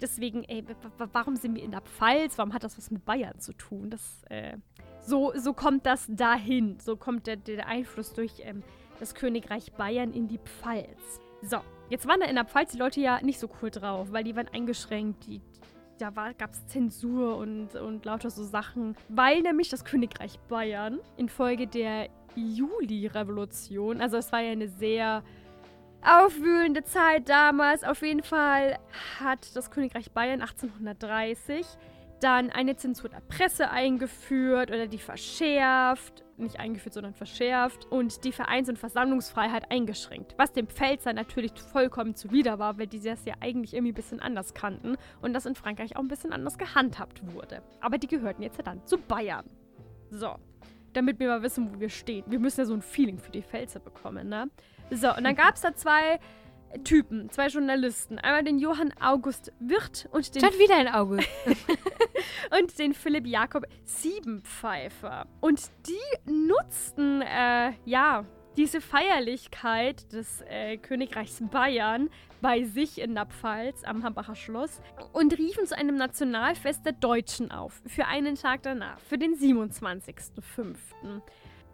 Deswegen, 0.00 0.44
ey, 0.44 0.64
warum 1.12 1.36
sind 1.36 1.54
wir 1.54 1.62
in 1.62 1.72
der 1.72 1.80
Pfalz? 1.80 2.38
Warum 2.38 2.52
hat 2.52 2.64
das 2.64 2.76
was 2.78 2.90
mit 2.90 3.04
Bayern 3.04 3.38
zu 3.38 3.52
tun? 3.52 3.90
Das, 3.90 4.24
äh, 4.30 4.56
so, 5.00 5.32
so 5.36 5.52
kommt 5.52 5.86
das 5.86 6.06
dahin. 6.08 6.78
So 6.80 6.96
kommt 6.96 7.26
der, 7.26 7.36
der 7.36 7.66
Einfluss 7.66 8.12
durch 8.12 8.32
ähm, 8.40 8.62
das 8.98 9.14
Königreich 9.14 9.72
Bayern 9.72 10.12
in 10.12 10.28
die 10.28 10.38
Pfalz. 10.38 11.20
So, 11.42 11.58
jetzt 11.92 12.08
waren 12.08 12.20
da 12.20 12.26
in 12.26 12.36
der 12.36 12.46
Pfalz 12.46 12.72
die 12.72 12.78
Leute 12.78 13.00
ja 13.00 13.20
nicht 13.20 13.38
so 13.38 13.50
cool 13.60 13.70
drauf, 13.70 14.08
weil 14.12 14.24
die 14.24 14.34
waren 14.34 14.48
eingeschränkt. 14.48 15.26
Die, 15.26 15.42
da 15.98 16.10
gab 16.10 16.52
es 16.52 16.66
Zensur 16.66 17.36
und, 17.36 17.74
und 17.74 18.06
lauter 18.06 18.30
so 18.30 18.42
Sachen, 18.44 18.96
weil 19.10 19.42
nämlich 19.42 19.68
das 19.68 19.84
Königreich 19.84 20.40
Bayern 20.48 21.00
infolge 21.18 21.66
der 21.66 22.08
Juli-Revolution, 22.34 24.00
also 24.00 24.16
es 24.16 24.32
war 24.32 24.40
ja 24.40 24.52
eine 24.52 24.68
sehr 24.68 25.22
aufwühlende 26.02 26.82
Zeit 26.82 27.28
damals, 27.28 27.84
auf 27.84 28.00
jeden 28.00 28.22
Fall 28.22 28.78
hat 29.20 29.54
das 29.54 29.70
Königreich 29.70 30.10
Bayern 30.12 30.40
1830 30.40 31.66
dann 32.20 32.50
eine 32.50 32.74
Zensur 32.74 33.10
der 33.10 33.20
Presse 33.20 33.70
eingeführt 33.70 34.70
oder 34.70 34.86
die 34.86 34.98
verschärft, 34.98 36.21
nicht 36.38 36.58
eingeführt, 36.58 36.94
sondern 36.94 37.14
verschärft 37.14 37.84
und 37.86 38.24
die 38.24 38.32
Vereins- 38.32 38.68
und 38.68 38.78
Versammlungsfreiheit 38.78 39.70
eingeschränkt. 39.70 40.34
Was 40.38 40.52
dem 40.52 40.66
Pfälzer 40.66 41.12
natürlich 41.12 41.52
vollkommen 41.60 42.14
zuwider 42.14 42.58
war, 42.58 42.78
weil 42.78 42.86
die 42.86 43.00
das 43.00 43.24
ja 43.24 43.34
eigentlich 43.40 43.74
irgendwie 43.74 43.92
ein 43.92 43.96
bisschen 43.96 44.20
anders 44.20 44.54
kannten 44.54 44.96
und 45.20 45.32
das 45.34 45.46
in 45.46 45.54
Frankreich 45.54 45.96
auch 45.96 46.00
ein 46.00 46.08
bisschen 46.08 46.32
anders 46.32 46.58
gehandhabt 46.58 47.22
wurde. 47.32 47.62
Aber 47.80 47.98
die 47.98 48.08
gehörten 48.08 48.42
jetzt 48.42 48.58
ja 48.58 48.64
dann 48.64 48.84
zu 48.86 48.98
Bayern. 48.98 49.44
So, 50.10 50.36
damit 50.92 51.18
wir 51.18 51.28
mal 51.28 51.42
wissen, 51.42 51.74
wo 51.74 51.80
wir 51.80 51.88
stehen. 51.88 52.24
Wir 52.28 52.38
müssen 52.38 52.60
ja 52.60 52.66
so 52.66 52.74
ein 52.74 52.82
Feeling 52.82 53.18
für 53.18 53.30
die 53.30 53.42
Pfälzer 53.42 53.80
bekommen, 53.80 54.28
ne? 54.28 54.50
So, 54.90 55.14
und 55.14 55.24
dann 55.24 55.34
gab 55.36 55.54
es 55.54 55.62
da 55.62 55.74
zwei 55.74 56.18
Typen, 56.84 57.30
zwei 57.30 57.48
Journalisten. 57.48 58.18
Einmal 58.18 58.44
den 58.44 58.58
Johann 58.58 58.92
August 59.00 59.52
Wirth 59.60 60.08
und 60.10 60.34
den 60.34 60.42
Schon 60.42 60.58
wieder 60.58 60.76
ein 60.76 60.88
Auge. 60.88 61.18
und 62.60 62.78
den 62.78 62.94
Philipp 62.94 63.26
Jakob 63.26 63.66
Siebenpfeifer. 63.84 65.26
Und 65.40 65.70
die 65.86 66.30
nutzten, 66.30 67.22
äh, 67.22 67.72
ja, 67.84 68.24
diese 68.56 68.80
Feierlichkeit 68.80 70.12
des 70.12 70.42
äh, 70.42 70.76
Königreichs 70.76 71.42
Bayern 71.50 72.10
bei 72.40 72.64
sich 72.64 73.00
in 73.00 73.14
der 73.14 73.26
Pfalz 73.26 73.82
am 73.84 74.02
Hambacher 74.02 74.34
Schloss 74.34 74.80
und 75.12 75.38
riefen 75.38 75.66
zu 75.66 75.76
einem 75.76 75.96
Nationalfest 75.96 76.84
der 76.84 76.92
Deutschen 76.92 77.50
auf. 77.50 77.80
Für 77.86 78.06
einen 78.06 78.34
Tag 78.34 78.62
danach, 78.62 78.98
für 79.00 79.16
den 79.16 79.34
27.05. 79.36 80.76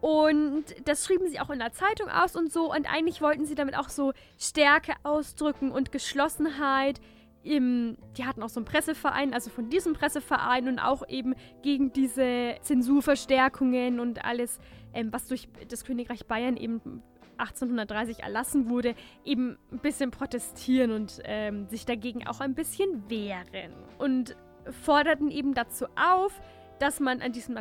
Und 0.00 0.64
das 0.84 1.04
schrieben 1.04 1.28
sie 1.28 1.40
auch 1.40 1.50
in 1.50 1.58
der 1.58 1.72
Zeitung 1.72 2.08
aus 2.08 2.36
und 2.36 2.52
so. 2.52 2.72
Und 2.72 2.92
eigentlich 2.92 3.20
wollten 3.20 3.46
sie 3.46 3.54
damit 3.54 3.76
auch 3.76 3.88
so 3.88 4.12
Stärke 4.38 4.94
ausdrücken 5.02 5.72
und 5.72 5.92
Geschlossenheit. 5.92 7.00
Im, 7.42 7.96
die 8.16 8.26
hatten 8.26 8.42
auch 8.42 8.48
so 8.48 8.60
einen 8.60 8.66
Presseverein, 8.66 9.32
also 9.32 9.50
von 9.50 9.70
diesem 9.70 9.94
Presseverein 9.94 10.68
und 10.68 10.78
auch 10.78 11.08
eben 11.08 11.34
gegen 11.62 11.92
diese 11.92 12.56
Zensurverstärkungen 12.62 14.00
und 14.00 14.24
alles, 14.24 14.58
ähm, 14.92 15.12
was 15.12 15.28
durch 15.28 15.48
das 15.68 15.84
Königreich 15.84 16.26
Bayern 16.26 16.56
eben 16.56 17.02
1830 17.38 18.20
erlassen 18.22 18.68
wurde, 18.68 18.94
eben 19.24 19.56
ein 19.72 19.78
bisschen 19.78 20.10
protestieren 20.10 20.90
und 20.92 21.20
ähm, 21.24 21.68
sich 21.68 21.86
dagegen 21.86 22.26
auch 22.26 22.40
ein 22.40 22.54
bisschen 22.54 23.08
wehren. 23.08 23.72
Und 23.98 24.36
forderten 24.82 25.30
eben 25.30 25.54
dazu 25.54 25.86
auf, 25.96 26.32
dass 26.80 27.00
man 27.00 27.20
an 27.20 27.32
diesem 27.32 27.56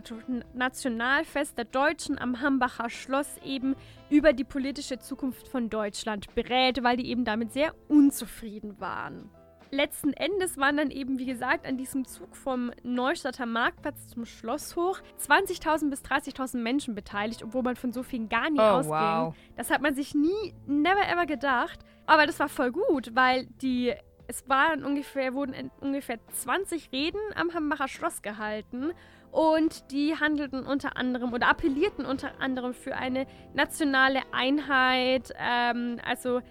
Nationalfest 0.53 1.57
der 1.57 1.65
Deutschen 1.65 2.18
am 2.20 2.41
Hambacher 2.41 2.89
Schloss 2.89 3.38
eben 3.43 3.76
über 4.09 4.34
die 4.34 4.43
politische 4.43 4.99
Zukunft 4.99 5.47
von 5.47 5.70
Deutschland 5.70 6.34
berät, 6.36 6.84
weil 6.84 6.97
die 6.97 7.09
eben 7.09 7.26
damit 7.26 7.51
sehr 7.53 7.74
unzufrieden 7.88 8.80
waren. 8.80 9.30
Letzten 9.70 10.13
Endes 10.13 10.57
waren 10.57 10.78
dann 10.78 10.91
eben, 10.91 11.20
wie 11.20 11.26
gesagt, 11.26 11.65
an 11.68 11.76
diesem 11.78 12.05
Zug 12.05 12.38
vom 12.38 12.72
Neustadter 12.84 13.45
Marktplatz 13.45 14.07
zum 14.07 14.24
Schloss 14.26 14.78
hoch 14.78 14.99
20.000 15.20 15.89
bis 15.89 16.03
30.000 16.03 16.59
Menschen 16.59 16.95
beteiligt, 16.95 17.43
obwohl 17.43 17.63
man 17.63 17.76
von 17.76 17.91
so 17.91 18.01
vielen 18.01 18.30
gar 18.30 18.49
nie 18.49 18.59
Oh, 18.59 18.61
ausging. 18.61 18.93
wow. 18.93 19.36
Das 19.57 19.70
hat 19.70 19.82
man 19.82 19.93
sich 19.93 20.15
nie, 20.15 20.53
never 20.68 21.05
ever 21.11 21.26
gedacht. 21.26 21.80
Aber 22.05 22.26
das 22.26 22.39
war 22.39 22.47
voll 22.47 22.72
gut, 22.72 23.13
weil 23.13 23.47
die, 23.61 23.93
es 24.28 24.48
waren 24.50 24.84
ungefähr, 24.84 25.34
wurden 25.34 25.72
ungefähr 25.80 26.20
20 26.28 26.92
Reden 26.92 27.20
am 27.36 27.54
Hambacher 27.54 27.88
Schloss 27.88 28.22
gehalten. 28.22 28.92
Und 29.32 29.92
die 29.92 30.16
handelten 30.16 30.66
unter 30.66 30.98
anderem 30.98 31.34
oder 31.34 31.50
appellierten 31.50 32.06
unter 32.06 32.40
anderem 32.40 32.74
für 32.74 32.96
eine 32.96 33.28
nationale 33.54 34.22
Einheit. 34.32 35.34
Ähm, 35.38 36.00
also 36.06 36.42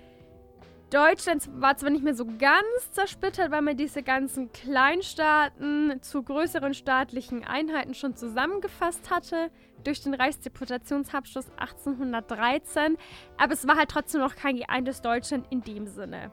Deutschland 0.91 1.49
war 1.61 1.77
zwar 1.77 1.91
nicht 1.91 2.05
mehr 2.05 2.14
so 2.14 2.27
ganz 2.27 2.93
zersplittert, 2.93 3.51
weil 3.51 3.62
man 3.62 3.77
diese 3.77 4.05
ganzen 4.05 4.53
Kleinstaaten 4.53 6.01
zu 6.01 6.22
größeren 6.22 6.74
staatlichen 6.74 7.45
Einheiten 7.45 7.93
schon 7.93 8.14
zusammengefasst 8.14 9.11
hatte 9.11 9.51
durch 9.83 10.03
den 10.03 10.14
Reichsdeputationsabschluss 10.14 11.51
1813, 11.57 12.97
aber 13.37 13.53
es 13.53 13.66
war 13.66 13.77
halt 13.77 13.91
trotzdem 13.91 14.20
noch 14.20 14.37
kein 14.37 14.57
geeintes 14.57 15.03
Deutschland 15.03 15.47
in 15.51 15.62
dem 15.62 15.89
Sinne. 15.89 16.31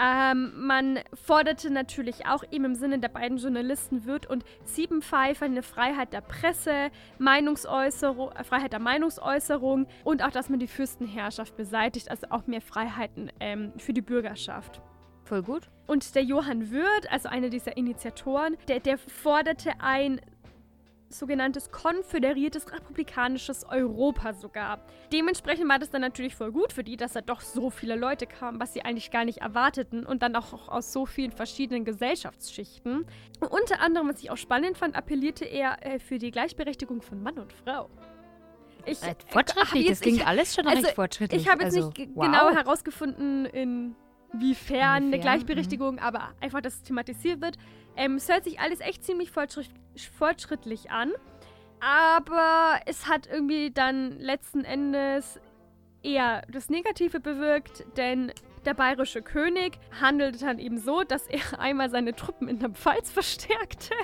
Ähm, 0.00 0.52
man 0.66 1.00
forderte 1.14 1.70
natürlich 1.70 2.26
auch 2.26 2.44
eben 2.50 2.64
im 2.64 2.74
Sinne 2.74 2.98
der 2.98 3.08
beiden 3.08 3.38
Journalisten 3.38 4.06
Wirth 4.06 4.26
und 4.26 4.44
Siebenpfeifer 4.64 5.44
eine 5.44 5.62
Freiheit 5.62 6.12
der 6.12 6.22
Presse, 6.22 6.90
Meinungsäußerung, 7.18 8.32
äh, 8.32 8.44
Freiheit 8.44 8.72
der 8.72 8.80
Meinungsäußerung 8.80 9.86
und 10.04 10.22
auch, 10.22 10.30
dass 10.30 10.48
man 10.48 10.60
die 10.60 10.66
Fürstenherrschaft 10.66 11.56
beseitigt, 11.56 12.10
also 12.10 12.26
auch 12.30 12.46
mehr 12.46 12.62
Freiheiten 12.62 13.30
ähm, 13.40 13.72
für 13.76 13.92
die 13.92 14.02
Bürgerschaft. 14.02 14.80
Voll 15.24 15.42
gut. 15.42 15.68
Und 15.86 16.14
der 16.14 16.24
Johann 16.24 16.70
Wirth, 16.70 17.10
also 17.10 17.28
einer 17.28 17.48
dieser 17.48 17.76
Initiatoren, 17.76 18.56
der, 18.68 18.80
der 18.80 18.98
forderte 18.98 19.72
ein 19.78 20.20
sogenanntes 21.12 21.70
konföderiertes 21.70 22.72
republikanisches 22.72 23.64
Europa 23.68 24.32
sogar. 24.34 24.84
Dementsprechend 25.12 25.68
war 25.68 25.78
das 25.78 25.90
dann 25.90 26.00
natürlich 26.00 26.34
voll 26.34 26.52
gut 26.52 26.72
für 26.72 26.84
die, 26.84 26.96
dass 26.96 27.12
da 27.12 27.20
doch 27.20 27.40
so 27.40 27.70
viele 27.70 27.96
Leute 27.96 28.26
kamen, 28.26 28.60
was 28.60 28.72
sie 28.72 28.82
eigentlich 28.82 29.10
gar 29.10 29.24
nicht 29.24 29.38
erwarteten 29.38 30.04
und 30.04 30.22
dann 30.22 30.34
auch 30.36 30.68
aus 30.68 30.92
so 30.92 31.06
vielen 31.06 31.32
verschiedenen 31.32 31.84
Gesellschaftsschichten. 31.84 33.06
Und 33.40 33.48
unter 33.48 33.80
anderem, 33.80 34.08
was 34.08 34.22
ich 34.22 34.30
auch 34.30 34.36
spannend 34.36 34.76
fand, 34.78 34.96
appellierte 34.96 35.44
er 35.44 35.84
äh, 35.84 35.98
für 35.98 36.18
die 36.18 36.30
Gleichberechtigung 36.30 37.02
von 37.02 37.22
Mann 37.22 37.38
und 37.38 37.52
Frau. 37.52 37.90
Ich, 38.84 38.98
fortschrittlich, 39.28 39.86
das 39.86 39.98
jetzt- 39.98 40.02
klingt 40.02 40.18
ich, 40.18 40.26
alles 40.26 40.54
schon 40.54 40.66
also, 40.66 40.82
recht 40.82 40.94
fortschrittlich. 40.94 41.42
ich 41.42 41.48
habe 41.48 41.62
jetzt 41.62 41.76
also, 41.76 41.88
nicht 41.90 42.10
wow. 42.14 42.24
genau 42.24 42.50
herausgefunden, 42.50 43.46
inwiefern 44.32 45.04
eine 45.04 45.18
Gleichberechtigung, 45.18 45.98
aber 45.98 46.30
einfach, 46.40 46.60
dass 46.60 46.74
es 46.74 46.82
thematisiert 46.82 47.40
wird. 47.40 47.56
Ähm, 47.96 48.16
es 48.16 48.28
hört 48.28 48.44
sich 48.44 48.60
alles 48.60 48.80
echt 48.80 49.04
ziemlich 49.04 49.30
fortschritt 49.30 49.70
fortschrittlich 50.16 50.90
an. 50.90 51.12
Aber 51.80 52.80
es 52.86 53.08
hat 53.08 53.26
irgendwie 53.26 53.70
dann 53.72 54.18
letzten 54.18 54.64
Endes 54.64 55.40
eher 56.02 56.42
das 56.48 56.70
Negative 56.70 57.20
bewirkt, 57.20 57.84
denn 57.96 58.32
der 58.64 58.74
bayerische 58.74 59.22
König 59.22 59.78
handelte 60.00 60.38
dann 60.44 60.58
eben 60.58 60.78
so, 60.78 61.02
dass 61.02 61.26
er 61.26 61.40
einmal 61.58 61.90
seine 61.90 62.14
Truppen 62.14 62.48
in 62.48 62.58
der 62.58 62.70
Pfalz 62.70 63.10
verstärkte, 63.10 63.94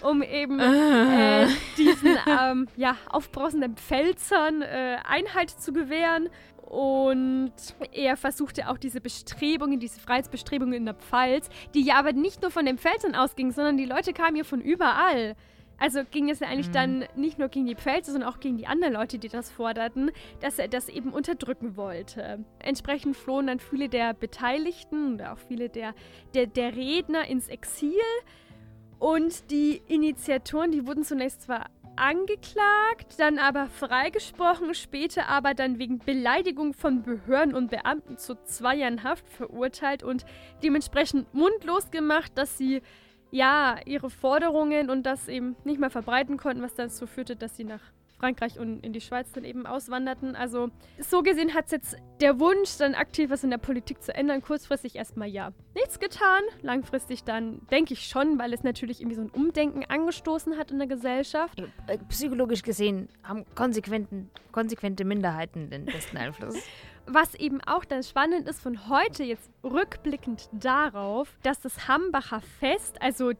um 0.00 0.22
eben 0.22 0.58
äh, 0.58 1.46
diesen 1.76 2.16
ähm, 2.26 2.68
ja, 2.76 2.96
aufbrausenden 3.08 3.76
Pfälzern 3.76 4.62
äh, 4.62 4.96
Einhalt 5.04 5.50
zu 5.50 5.72
gewähren. 5.72 6.28
Und 6.68 7.52
er 7.92 8.18
versuchte 8.18 8.68
auch 8.68 8.76
diese 8.76 9.00
Bestrebungen, 9.00 9.80
diese 9.80 10.00
Freiheitsbestrebungen 10.00 10.74
in 10.74 10.84
der 10.84 10.94
Pfalz, 10.94 11.48
die 11.74 11.80
ja 11.80 11.94
aber 11.98 12.12
nicht 12.12 12.42
nur 12.42 12.50
von 12.50 12.66
den 12.66 12.76
Pfälzern 12.76 13.14
ausgingen, 13.14 13.52
sondern 13.52 13.78
die 13.78 13.86
Leute 13.86 14.12
kamen 14.12 14.34
hier 14.34 14.44
von 14.44 14.60
überall. 14.60 15.34
Also 15.78 16.02
ging 16.04 16.28
es 16.28 16.40
ja 16.40 16.48
eigentlich 16.48 16.68
mhm. 16.68 16.72
dann 16.72 17.04
nicht 17.16 17.38
nur 17.38 17.48
gegen 17.48 17.66
die 17.66 17.74
Pfälzer, 17.74 18.12
sondern 18.12 18.28
auch 18.28 18.40
gegen 18.40 18.58
die 18.58 18.66
anderen 18.66 18.92
Leute, 18.92 19.18
die 19.18 19.28
das 19.28 19.50
forderten, 19.50 20.10
dass 20.40 20.58
er 20.58 20.68
das 20.68 20.90
eben 20.90 21.10
unterdrücken 21.10 21.78
wollte. 21.78 22.44
Entsprechend 22.58 23.16
flohen 23.16 23.46
dann 23.46 23.60
viele 23.60 23.88
der 23.88 24.12
Beteiligten 24.12 25.12
und 25.12 25.22
auch 25.22 25.38
viele 25.38 25.70
der, 25.70 25.94
der, 26.34 26.48
der 26.48 26.76
Redner 26.76 27.26
ins 27.28 27.48
Exil. 27.48 27.92
Und 28.98 29.50
die 29.50 29.80
Initiatoren, 29.86 30.72
die 30.72 30.86
wurden 30.86 31.04
zunächst 31.04 31.42
zwar 31.42 31.70
angeklagt, 31.98 33.18
dann 33.18 33.38
aber 33.38 33.66
freigesprochen, 33.66 34.74
später 34.74 35.28
aber 35.28 35.54
dann 35.54 35.78
wegen 35.78 35.98
Beleidigung 35.98 36.74
von 36.74 37.02
Behörden 37.02 37.54
und 37.54 37.70
Beamten 37.70 38.16
zu 38.18 38.36
zwei 38.44 38.76
Jahren 38.76 39.02
Haft 39.02 39.28
verurteilt 39.28 40.02
und 40.02 40.24
dementsprechend 40.62 41.32
mundlos 41.34 41.90
gemacht, 41.90 42.32
dass 42.36 42.56
sie 42.56 42.82
ja, 43.30 43.76
ihre 43.84 44.10
Forderungen 44.10 44.90
und 44.90 45.04
das 45.04 45.28
eben 45.28 45.56
nicht 45.64 45.80
mehr 45.80 45.90
verbreiten 45.90 46.36
konnten, 46.38 46.62
was 46.62 46.74
dazu 46.74 47.06
führte, 47.06 47.36
dass 47.36 47.56
sie 47.56 47.64
nach 47.64 47.82
Frankreich 48.18 48.58
und 48.58 48.84
in 48.84 48.92
die 48.92 49.00
Schweiz 49.00 49.32
dann 49.32 49.44
eben 49.44 49.66
auswanderten. 49.66 50.34
Also 50.34 50.70
so 50.98 51.22
gesehen 51.22 51.54
hat 51.54 51.66
es 51.66 51.70
jetzt 51.70 51.96
der 52.20 52.40
Wunsch, 52.40 52.76
dann 52.78 52.94
aktiv 52.94 53.30
was 53.30 53.44
in 53.44 53.50
der 53.50 53.58
Politik 53.58 54.02
zu 54.02 54.14
ändern, 54.14 54.42
kurzfristig 54.42 54.96
erstmal 54.96 55.28
ja 55.28 55.52
nichts 55.74 55.98
getan. 55.98 56.42
Langfristig 56.62 57.24
dann 57.24 57.60
denke 57.70 57.94
ich 57.94 58.06
schon, 58.06 58.38
weil 58.38 58.52
es 58.52 58.62
natürlich 58.62 59.00
irgendwie 59.00 59.16
so 59.16 59.22
ein 59.22 59.30
Umdenken 59.30 59.84
angestoßen 59.84 60.58
hat 60.58 60.70
in 60.70 60.78
der 60.78 60.88
Gesellschaft. 60.88 61.60
Äh, 61.86 61.98
psychologisch 62.08 62.62
gesehen 62.62 63.08
haben 63.22 63.44
konsequente 63.54 65.04
Minderheiten 65.04 65.70
den 65.70 65.84
besten 65.84 66.16
Einfluss. 66.16 66.56
Was 67.10 67.34
eben 67.34 67.60
auch 67.62 67.84
dann 67.86 68.02
spannend 68.02 68.46
ist 68.48 68.60
von 68.60 68.88
heute 68.88 69.24
jetzt 69.24 69.50
rückblickend 69.64 70.48
darauf, 70.52 71.38
dass 71.42 71.60
das 71.60 71.88
Hambacher 71.88 72.42
Fest, 72.60 73.00
also, 73.00 73.32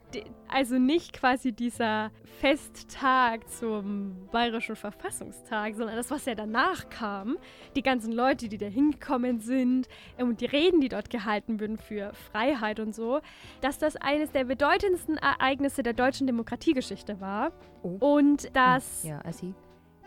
also 0.49 0.79
nicht 0.79 1.13
quasi 1.13 1.53
dieser 1.53 2.11
Festtag 2.41 3.49
zum 3.51 4.29
Bayerischen 4.33 4.75
Verfassungstag, 4.77 5.75
sondern 5.75 5.97
das, 5.97 6.11
was 6.11 6.25
ja 6.25 6.35
danach 6.35 6.89
kam, 6.89 7.37
die 7.77 7.83
ganzen 7.83 8.13
Leute, 8.13 8.49
die 8.49 8.59
da 8.59 8.67
hingekommen 8.67 9.41
sind 9.41 9.89
ähm, 10.17 10.29
und 10.29 10.41
die 10.41 10.47
Reden, 10.47 10.81
die 10.81 10.89
dort 10.89 11.11
gehalten 11.11 11.61
wurden 11.61 11.77
für 11.77 12.13
Freiheit 12.15 12.81
und 12.81 12.95
so, 12.95 13.21
dass 13.61 13.79
das 13.79 13.97
eines 13.97 14.31
der 14.33 14.45
bedeutendsten 14.45 15.19
Ereignisse 15.19 15.83
der 15.83 15.93
deutschen 15.93 16.27
Demokratiegeschichte 16.27 17.21
war. 17.21 17.53
Oh. 17.83 17.99
Und 18.01 18.55
dass 18.57 19.05
ja, 19.05 19.21
also 19.21 19.55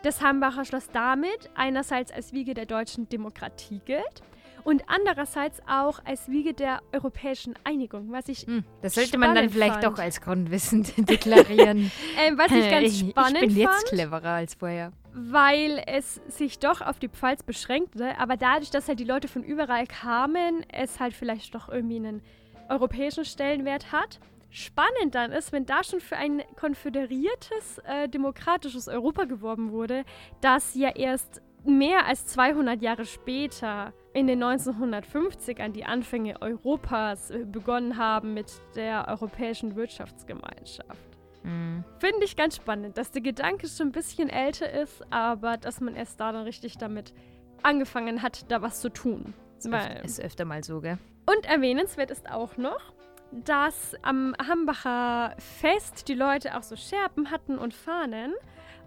das 0.02 0.20
Hambacher 0.22 0.64
Schloss 0.64 0.88
damit 0.92 1.50
einerseits 1.54 2.12
als 2.12 2.32
Wiege 2.32 2.54
der 2.54 2.66
deutschen 2.66 3.08
Demokratie 3.08 3.80
gilt 3.84 4.22
und 4.64 4.84
andererseits 4.86 5.60
auch 5.66 6.04
als 6.04 6.28
Wiege 6.30 6.54
der 6.54 6.80
europäischen 6.92 7.54
Einigung, 7.64 8.12
was 8.12 8.28
ich 8.28 8.46
hm, 8.46 8.64
Das 8.80 8.94
sollte 8.94 9.18
man 9.18 9.34
dann 9.34 9.50
vielleicht 9.50 9.82
fand. 9.82 9.84
doch 9.84 9.98
als 9.98 10.20
Grundwissen 10.20 10.84
deklarieren. 10.96 11.90
ähm, 12.18 12.38
was 12.38 12.52
ich 12.52 12.70
ganz 12.70 12.98
spannend 12.98 13.14
fand. 13.14 13.42
Ich 13.42 13.48
bin 13.48 13.56
jetzt 13.56 13.86
cleverer 13.86 14.30
als 14.30 14.54
vorher. 14.54 14.92
Weil 15.14 15.82
es 15.86 16.20
sich 16.28 16.58
doch 16.58 16.80
auf 16.80 16.98
die 16.98 17.08
Pfalz 17.08 17.42
beschränkte, 17.42 18.18
aber 18.18 18.36
dadurch, 18.36 18.70
dass 18.70 18.88
halt 18.88 19.00
die 19.00 19.04
Leute 19.04 19.28
von 19.28 19.42
überall 19.42 19.86
kamen, 19.86 20.64
es 20.72 21.00
halt 21.00 21.14
vielleicht 21.14 21.54
doch 21.54 21.68
irgendwie 21.68 21.96
einen 21.96 22.22
europäischen 22.68 23.24
Stellenwert 23.24 23.92
hat 23.92 24.20
spannend 24.52 25.14
dann 25.14 25.32
ist, 25.32 25.50
wenn 25.50 25.66
da 25.66 25.82
schon 25.82 26.00
für 26.00 26.16
ein 26.16 26.42
konföderiertes, 26.56 27.78
äh, 27.84 28.08
demokratisches 28.08 28.86
Europa 28.86 29.24
geworben 29.24 29.72
wurde, 29.72 30.04
das 30.40 30.74
ja 30.74 30.90
erst 30.90 31.40
mehr 31.64 32.06
als 32.06 32.26
200 32.26 32.82
Jahre 32.82 33.06
später 33.06 33.92
in 34.12 34.26
den 34.26 34.42
1950ern 34.42 35.70
die 35.70 35.84
Anfänge 35.84 36.40
Europas 36.42 37.30
äh, 37.30 37.44
begonnen 37.46 37.96
haben 37.96 38.34
mit 38.34 38.52
der 38.76 39.08
Europäischen 39.08 39.74
Wirtschaftsgemeinschaft. 39.74 41.18
Mhm. 41.44 41.82
Finde 41.98 42.24
ich 42.24 42.36
ganz 42.36 42.56
spannend, 42.56 42.98
dass 42.98 43.10
der 43.10 43.22
Gedanke 43.22 43.68
schon 43.68 43.88
ein 43.88 43.92
bisschen 43.92 44.28
älter 44.28 44.70
ist, 44.70 45.02
aber 45.10 45.56
dass 45.56 45.80
man 45.80 45.96
erst 45.96 46.20
da 46.20 46.30
dann 46.30 46.44
richtig 46.44 46.76
damit 46.76 47.14
angefangen 47.62 48.22
hat, 48.22 48.50
da 48.50 48.60
was 48.60 48.80
zu 48.80 48.90
tun. 48.90 49.32
Ist, 49.58 49.66
öfter, 49.66 50.04
ist 50.04 50.20
öfter 50.20 50.44
mal 50.44 50.62
so, 50.62 50.80
gell? 50.80 50.98
Und 51.24 51.46
erwähnenswert 51.46 52.10
ist 52.10 52.30
auch 52.30 52.56
noch, 52.56 52.92
dass 53.32 53.94
am 54.02 54.34
Hambacher 54.46 55.34
Fest 55.38 56.08
die 56.08 56.14
Leute 56.14 56.56
auch 56.56 56.62
so 56.62 56.76
Scherben 56.76 57.30
hatten 57.30 57.58
und 57.58 57.74
Fahnen 57.74 58.34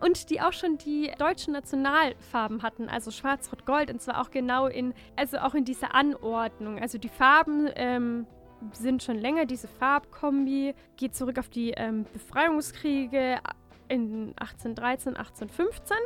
und 0.02 0.30
die 0.30 0.42
auch 0.42 0.54
schon 0.54 0.78
die 0.78 1.12
deutschen 1.18 1.54
Nationalfarben 1.54 2.62
hatten, 2.62 2.90
also 2.90 3.12
Schwarz, 3.12 3.52
Rot, 3.52 3.66
Gold 3.66 3.90
und 3.90 4.02
zwar 4.02 4.22
auch 4.22 4.30
genau 4.30 4.68
in, 4.68 4.94
also 5.16 5.38
auch 5.38 5.56
in 5.56 5.66
dieser 5.66 5.96
Anordnung. 5.96 6.80
Also 6.80 6.98
die 6.98 7.10
Farben 7.10 7.70
ähm, 7.76 8.28
sind 8.74 9.04
schon 9.04 9.18
länger, 9.18 9.46
diese 9.46 9.68
Farbkombi 9.68 10.76
geht 10.98 11.16
zurück 11.16 11.40
auf 11.40 11.50
die 11.50 11.72
ähm, 11.72 12.06
Befreiungskriege 12.14 13.40
in 13.88 14.34
1813, 14.38 15.16
1815 15.16 15.98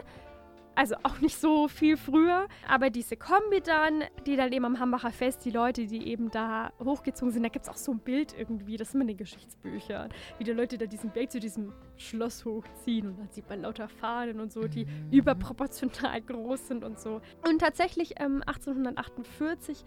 also 0.75 0.95
auch 1.03 1.19
nicht 1.19 1.37
so 1.37 1.67
viel 1.67 1.97
früher. 1.97 2.47
Aber 2.67 2.89
diese 2.89 3.17
Kombi 3.17 3.61
dann, 3.61 4.03
die 4.25 4.35
dann 4.35 4.51
eben 4.51 4.65
am 4.65 4.79
Hambacher 4.79 5.11
Fest, 5.11 5.43
die 5.45 5.51
Leute, 5.51 5.85
die 5.85 6.07
eben 6.07 6.31
da 6.31 6.71
hochgezogen 6.79 7.31
sind, 7.31 7.43
da 7.43 7.49
gibt 7.49 7.65
es 7.65 7.69
auch 7.69 7.77
so 7.77 7.91
ein 7.91 7.99
Bild 7.99 8.33
irgendwie, 8.37 8.77
das 8.77 8.89
ist 8.89 8.93
immer 8.95 9.03
in 9.03 9.09
den 9.09 9.17
Geschichtsbüchern, 9.17 10.09
wie 10.37 10.43
die 10.43 10.51
Leute 10.51 10.77
da 10.77 10.85
diesen 10.85 11.11
Berg 11.11 11.31
zu 11.31 11.39
diesem 11.39 11.73
Schloss 11.97 12.45
hochziehen 12.45 13.07
und 13.07 13.19
dann 13.19 13.29
sieht 13.29 13.49
man 13.49 13.61
lauter 13.61 13.89
Fahnen 13.89 14.39
und 14.39 14.51
so, 14.51 14.67
die 14.67 14.85
mhm. 14.85 15.11
überproportional 15.11 16.21
groß 16.21 16.67
sind 16.67 16.83
und 16.83 16.99
so. 16.99 17.21
Und 17.47 17.59
tatsächlich 17.59 18.13
ähm, 18.19 18.41
1848 18.45 19.83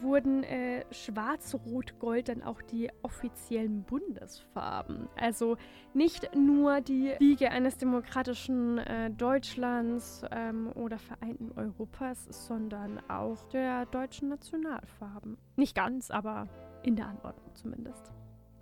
wurden 0.00 0.44
äh, 0.44 0.84
Schwarz, 0.90 1.54
Rot, 1.66 1.98
Gold 1.98 2.28
dann 2.28 2.42
auch 2.42 2.62
die 2.62 2.90
offiziellen 3.02 3.82
Bundesfarben. 3.82 5.08
Also 5.16 5.56
nicht 5.94 6.34
nur 6.34 6.80
die 6.80 7.14
Wiege 7.18 7.50
eines 7.50 7.76
demokratischen 7.76 8.78
äh, 8.78 9.10
Deutschlands 9.10 10.24
ähm, 10.30 10.70
oder 10.74 10.98
vereinten 10.98 11.52
Europas, 11.56 12.26
sondern 12.46 13.00
auch 13.08 13.42
der 13.48 13.86
deutschen 13.86 14.28
Nationalfarben. 14.28 15.36
Nicht 15.56 15.74
ganz, 15.74 16.10
aber 16.10 16.48
in 16.82 16.96
der 16.96 17.06
Anordnung 17.06 17.54
zumindest. 17.54 18.12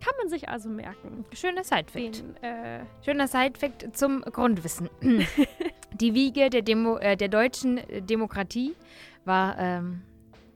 Kann 0.01 0.15
man 0.19 0.29
sich 0.31 0.49
also 0.49 0.71
merken. 0.71 1.27
Schöner 1.33 1.63
Sidefact. 1.63 2.25
äh 2.41 2.81
Schöner 3.05 3.29
Sidefact 3.29 3.97
zum 3.97 4.23
Grundwissen. 4.23 4.89
die 5.93 6.15
Wiege 6.15 6.49
der, 6.49 6.63
Demo, 6.63 6.97
äh, 6.97 7.17
der 7.17 7.29
deutschen 7.29 7.81
Demokratie 8.07 8.75
war 9.25 9.59
ähm, 9.59 10.03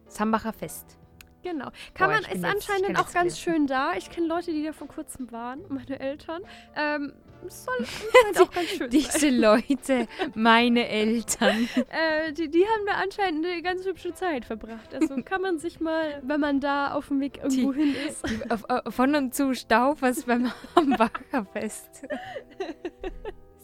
Zambacher 0.09 0.53
Fest. 0.53 0.99
Genau. 1.45 1.71
Kann 1.93 2.11
Boah, 2.11 2.21
man, 2.23 2.33
ist 2.33 2.45
anscheinend 2.45 2.99
auch 2.99 3.13
ganz 3.13 3.39
schön 3.39 3.67
da. 3.67 3.93
Ich 3.97 4.11
kenne 4.11 4.27
Leute, 4.27 4.51
die 4.51 4.65
da 4.65 4.73
vor 4.73 4.89
kurzem 4.89 5.31
waren, 5.31 5.61
meine 5.69 6.01
Eltern. 6.01 6.43
Ähm, 6.75 7.13
soll 7.47 7.75
anscheinend 7.79 8.41
auch 8.41 8.51
ganz 8.51 8.69
schön 8.71 8.89
Diese 8.91 9.19
sein. 9.19 9.39
Leute, 9.39 10.09
meine 10.35 10.89
Eltern. 10.89 11.69
äh, 11.91 12.33
die, 12.33 12.49
die 12.49 12.65
haben 12.65 12.87
da 12.87 12.95
anscheinend 12.95 13.45
eine 13.45 13.61
ganz 13.61 13.85
hübsche 13.85 14.15
Zeit 14.15 14.47
verbracht. 14.47 14.95
Also 14.95 15.17
kann 15.23 15.43
man 15.43 15.59
sich 15.59 15.81
mal, 15.81 16.23
wenn 16.25 16.41
man 16.41 16.61
da 16.61 16.95
auf 16.95 17.09
dem 17.09 17.21
Weg 17.21 17.37
irgendwo 17.43 17.73
die, 17.73 17.81
hin 17.81 17.95
ist. 18.09 18.27
Die, 18.27 18.51
auf, 18.51 18.65
von 18.95 19.15
und 19.15 19.35
zu 19.35 19.55
Staufers 19.55 20.23
beim 20.25 20.51
Hambacher 20.75 21.45
Fest. 21.53 22.07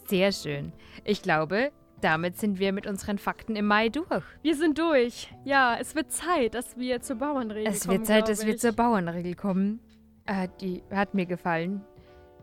Sehr 0.05 0.31
schön. 0.31 0.73
Ich 1.03 1.23
glaube, 1.23 1.71
damit 2.03 2.37
sind 2.37 2.59
wir 2.59 2.73
mit 2.73 2.87
unseren 2.87 3.17
Fakten 3.17 3.55
im 3.55 3.65
Mai 3.65 3.89
durch. 3.89 4.23
Wir 4.41 4.55
sind 4.55 4.77
durch. 4.77 5.33
Ja, 5.45 5.77
es 5.79 5.95
wird 5.95 6.11
Zeit, 6.11 6.53
dass 6.55 6.77
wir 6.77 7.01
zur 7.01 7.17
Bauernregel 7.17 7.63
kommen. 7.63 7.75
Es 7.75 7.87
wird 7.87 8.05
Zeit, 8.05 8.29
dass 8.29 8.45
wir 8.45 8.57
zur 8.57 8.73
Bauernregel 8.73 9.35
kommen. 9.35 9.79
Äh, 10.25 10.47
die 10.59 10.83
hat 10.91 11.13
mir 11.13 11.25
gefallen. 11.25 11.81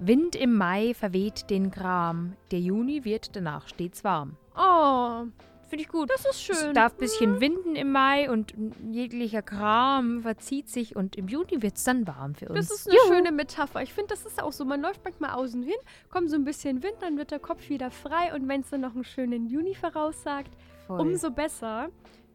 Wind 0.00 0.36
im 0.36 0.54
Mai 0.54 0.94
verweht 0.94 1.50
den 1.50 1.70
Gram. 1.70 2.36
Der 2.50 2.60
Juni 2.60 3.04
wird 3.04 3.34
danach 3.34 3.66
stets 3.68 4.04
warm. 4.04 4.36
Oh, 4.56 5.24
Finde 5.68 5.84
ich 5.84 5.88
gut. 5.88 6.10
Das 6.10 6.24
ist 6.24 6.42
schön. 6.42 6.56
Es 6.56 6.72
darf 6.72 6.94
ein 6.94 6.98
bisschen 6.98 7.32
mhm. 7.34 7.40
winden 7.40 7.76
im 7.76 7.92
Mai 7.92 8.30
und 8.30 8.54
jeglicher 8.90 9.42
Kram 9.42 10.22
verzieht 10.22 10.68
sich 10.68 10.96
und 10.96 11.16
im 11.16 11.28
Juni 11.28 11.62
wird 11.62 11.76
es 11.76 11.84
dann 11.84 12.06
warm 12.06 12.34
für 12.34 12.48
uns. 12.48 12.68
Das 12.68 12.78
ist 12.78 12.88
eine 12.88 12.96
Juhu. 12.96 13.06
schöne 13.08 13.32
Metapher. 13.32 13.82
Ich 13.82 13.92
finde, 13.92 14.08
das 14.08 14.24
ist 14.24 14.42
auch 14.42 14.52
so. 14.52 14.64
Man 14.64 14.80
läuft 14.80 15.04
manchmal 15.04 15.30
außen 15.30 15.62
hin, 15.62 15.76
kommt 16.10 16.30
so 16.30 16.36
ein 16.36 16.44
bisschen 16.44 16.82
Wind, 16.82 16.96
dann 17.00 17.18
wird 17.18 17.30
der 17.30 17.38
Kopf 17.38 17.68
wieder 17.68 17.90
frei 17.90 18.34
und 18.34 18.48
wenn 18.48 18.62
es 18.62 18.70
dann 18.70 18.80
noch 18.80 18.94
einen 18.94 19.04
schönen 19.04 19.46
Juni 19.46 19.74
voraussagt, 19.74 20.50
Voll. 20.86 21.00
umso 21.00 21.30
besser. 21.30 21.90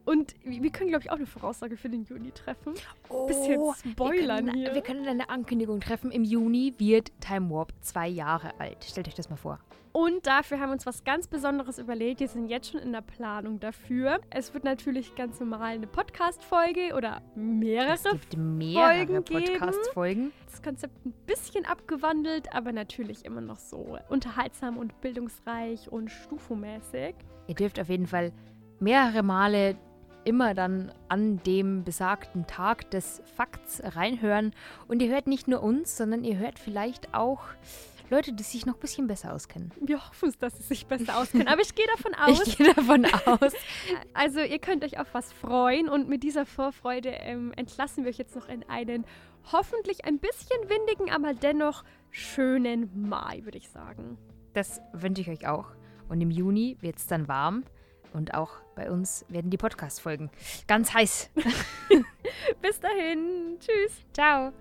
Und 0.06 0.36
wir 0.44 0.70
können, 0.72 0.90
glaube 0.90 1.04
ich, 1.04 1.12
auch 1.12 1.16
eine 1.16 1.26
Voraussage 1.26 1.78
für 1.78 1.90
den 1.90 2.04
Juni 2.04 2.32
treffen. 2.32 2.74
Oh, 3.10 3.26
Bisschen 3.28 3.62
wir 3.62 3.74
spoilern 3.92 4.46
können, 4.48 4.58
hier. 4.58 4.74
Wir 4.74 4.82
können 4.82 5.08
eine 5.08 5.30
Ankündigung 5.30 5.80
treffen. 5.80 6.12
Im 6.12 6.24
Juni 6.24 6.74
wird 6.78 7.12
Time 7.22 7.50
Warp 7.50 7.72
zwei 7.82 8.08
Jahre 8.08 8.60
alt. 8.60 8.84
Stellt 8.84 9.08
euch 9.08 9.16
das 9.16 9.30
mal 9.30 9.38
vor. 9.38 9.60
Und 9.94 10.26
dafür 10.26 10.60
haben 10.60 10.70
wir 10.70 10.74
uns 10.74 10.88
was 10.88 11.04
ganz 11.04 11.28
Besonderes 11.28 11.78
überlegt. 11.78 12.20
Wir 12.20 12.28
sind 12.28 12.48
jetzt 12.48 12.72
schon 12.72 12.82
in 12.82 12.92
der 12.92 13.02
Planung 13.02 13.60
dafür. 13.60 14.20
Es 14.32 14.54
wird 14.54 14.64
natürlich 14.64 15.14
ganz 15.16 15.40
normal 15.40 15.76
eine 15.76 15.86
Podcast-Folge 15.86 16.96
oder 16.98 17.22
mehrere. 17.36 17.94
Es 17.94 18.04
gibt 18.04 18.36
mehrere 18.36 19.06
Folgen 19.06 19.24
geben. 19.24 19.60
Podcast-Folgen. 19.60 20.32
Das 20.48 20.64
Konzept 20.64 21.06
ein 21.06 21.14
bisschen 21.28 21.66
abgewandelt, 21.66 22.54
aber 22.54 22.72
natürlich 22.72 23.24
immer 23.24 23.42
noch 23.42 23.60
so 23.60 24.00
unterhaltsam 24.10 24.78
und 24.78 25.00
bildungsreich 25.00 25.92
und 25.92 26.10
stufomäßig. 26.10 27.14
Ihr 27.48 27.56
dürft 27.56 27.80
auf 27.80 27.90
jeden 27.90 28.08
Fall 28.08 28.34
mehrere 28.80 29.22
Male 29.22 29.78
immer 30.26 30.54
dann 30.54 30.92
an 31.10 31.42
dem 31.44 31.84
besagten 31.84 32.48
Tag 32.48 32.90
des 32.92 33.22
Fakts 33.36 33.82
reinhören. 33.84 34.54
Und 34.88 35.02
ihr 35.02 35.10
hört 35.10 35.28
nicht 35.28 35.48
nur 35.48 35.62
uns, 35.62 35.98
sondern 35.98 36.24
ihr 36.24 36.38
hört 36.38 36.60
vielleicht 36.60 37.14
auch 37.14 37.42
Leute, 38.10 38.34
die 38.34 38.44
sich 38.44 38.66
noch 38.66 38.76
ein 38.76 38.80
bisschen 38.80 39.08
besser 39.08 39.34
auskennen. 39.34 39.72
Wir 39.82 40.06
hoffen 40.06 40.30
es, 40.30 40.38
dass 40.38 40.56
sie 40.58 40.64
sich 40.64 40.86
besser 40.86 41.18
auskennen. 41.18 41.48
Aber 41.48 41.62
ich 41.62 41.74
gehe 41.74 41.88
davon 41.96 42.14
aus. 42.14 42.48
Ich 42.48 42.58
gehe 42.58 42.74
davon 42.74 43.06
aus. 43.06 43.54
Also 44.14 44.40
ihr 44.40 44.60
könnt 44.60 44.84
euch 44.84 45.00
auf 45.00 45.08
was 45.14 45.34
freuen 45.34 45.90
und 45.90 46.08
mit 46.08 46.24
dieser 46.24 46.46
Vorfreude 46.46 47.10
ähm, 47.10 47.52
entlassen 47.56 48.04
wir 48.04 48.12
euch 48.12 48.18
jetzt 48.18 48.36
noch 48.36 48.48
in 48.48 48.64
einen 48.70 49.06
hoffentlich 49.52 50.06
ein 50.06 50.20
bisschen 50.20 50.70
windigen, 50.70 51.12
aber 51.12 51.34
dennoch 51.34 51.84
schönen 52.12 53.10
Mai, 53.10 53.42
würde 53.44 53.58
ich 53.58 53.70
sagen. 53.70 54.18
Das 54.54 54.82
wünsche 54.94 55.22
ich 55.22 55.30
euch 55.30 55.48
auch. 55.48 55.72
Und 56.10 56.22
im 56.22 56.30
Juni 56.30 56.78
wird 56.82 56.98
es 56.98 57.08
dann 57.08 57.28
warm. 57.28 57.64
Und 58.14 58.34
auch 58.34 58.52
bei 58.76 58.90
uns 58.90 59.26
werden 59.28 59.50
die 59.50 59.58
Podcast-Folgen 59.58 60.30
ganz 60.68 60.94
heiß. 60.94 61.30
Bis 62.62 62.80
dahin. 62.80 63.58
Tschüss. 63.60 64.04
Ciao. 64.14 64.54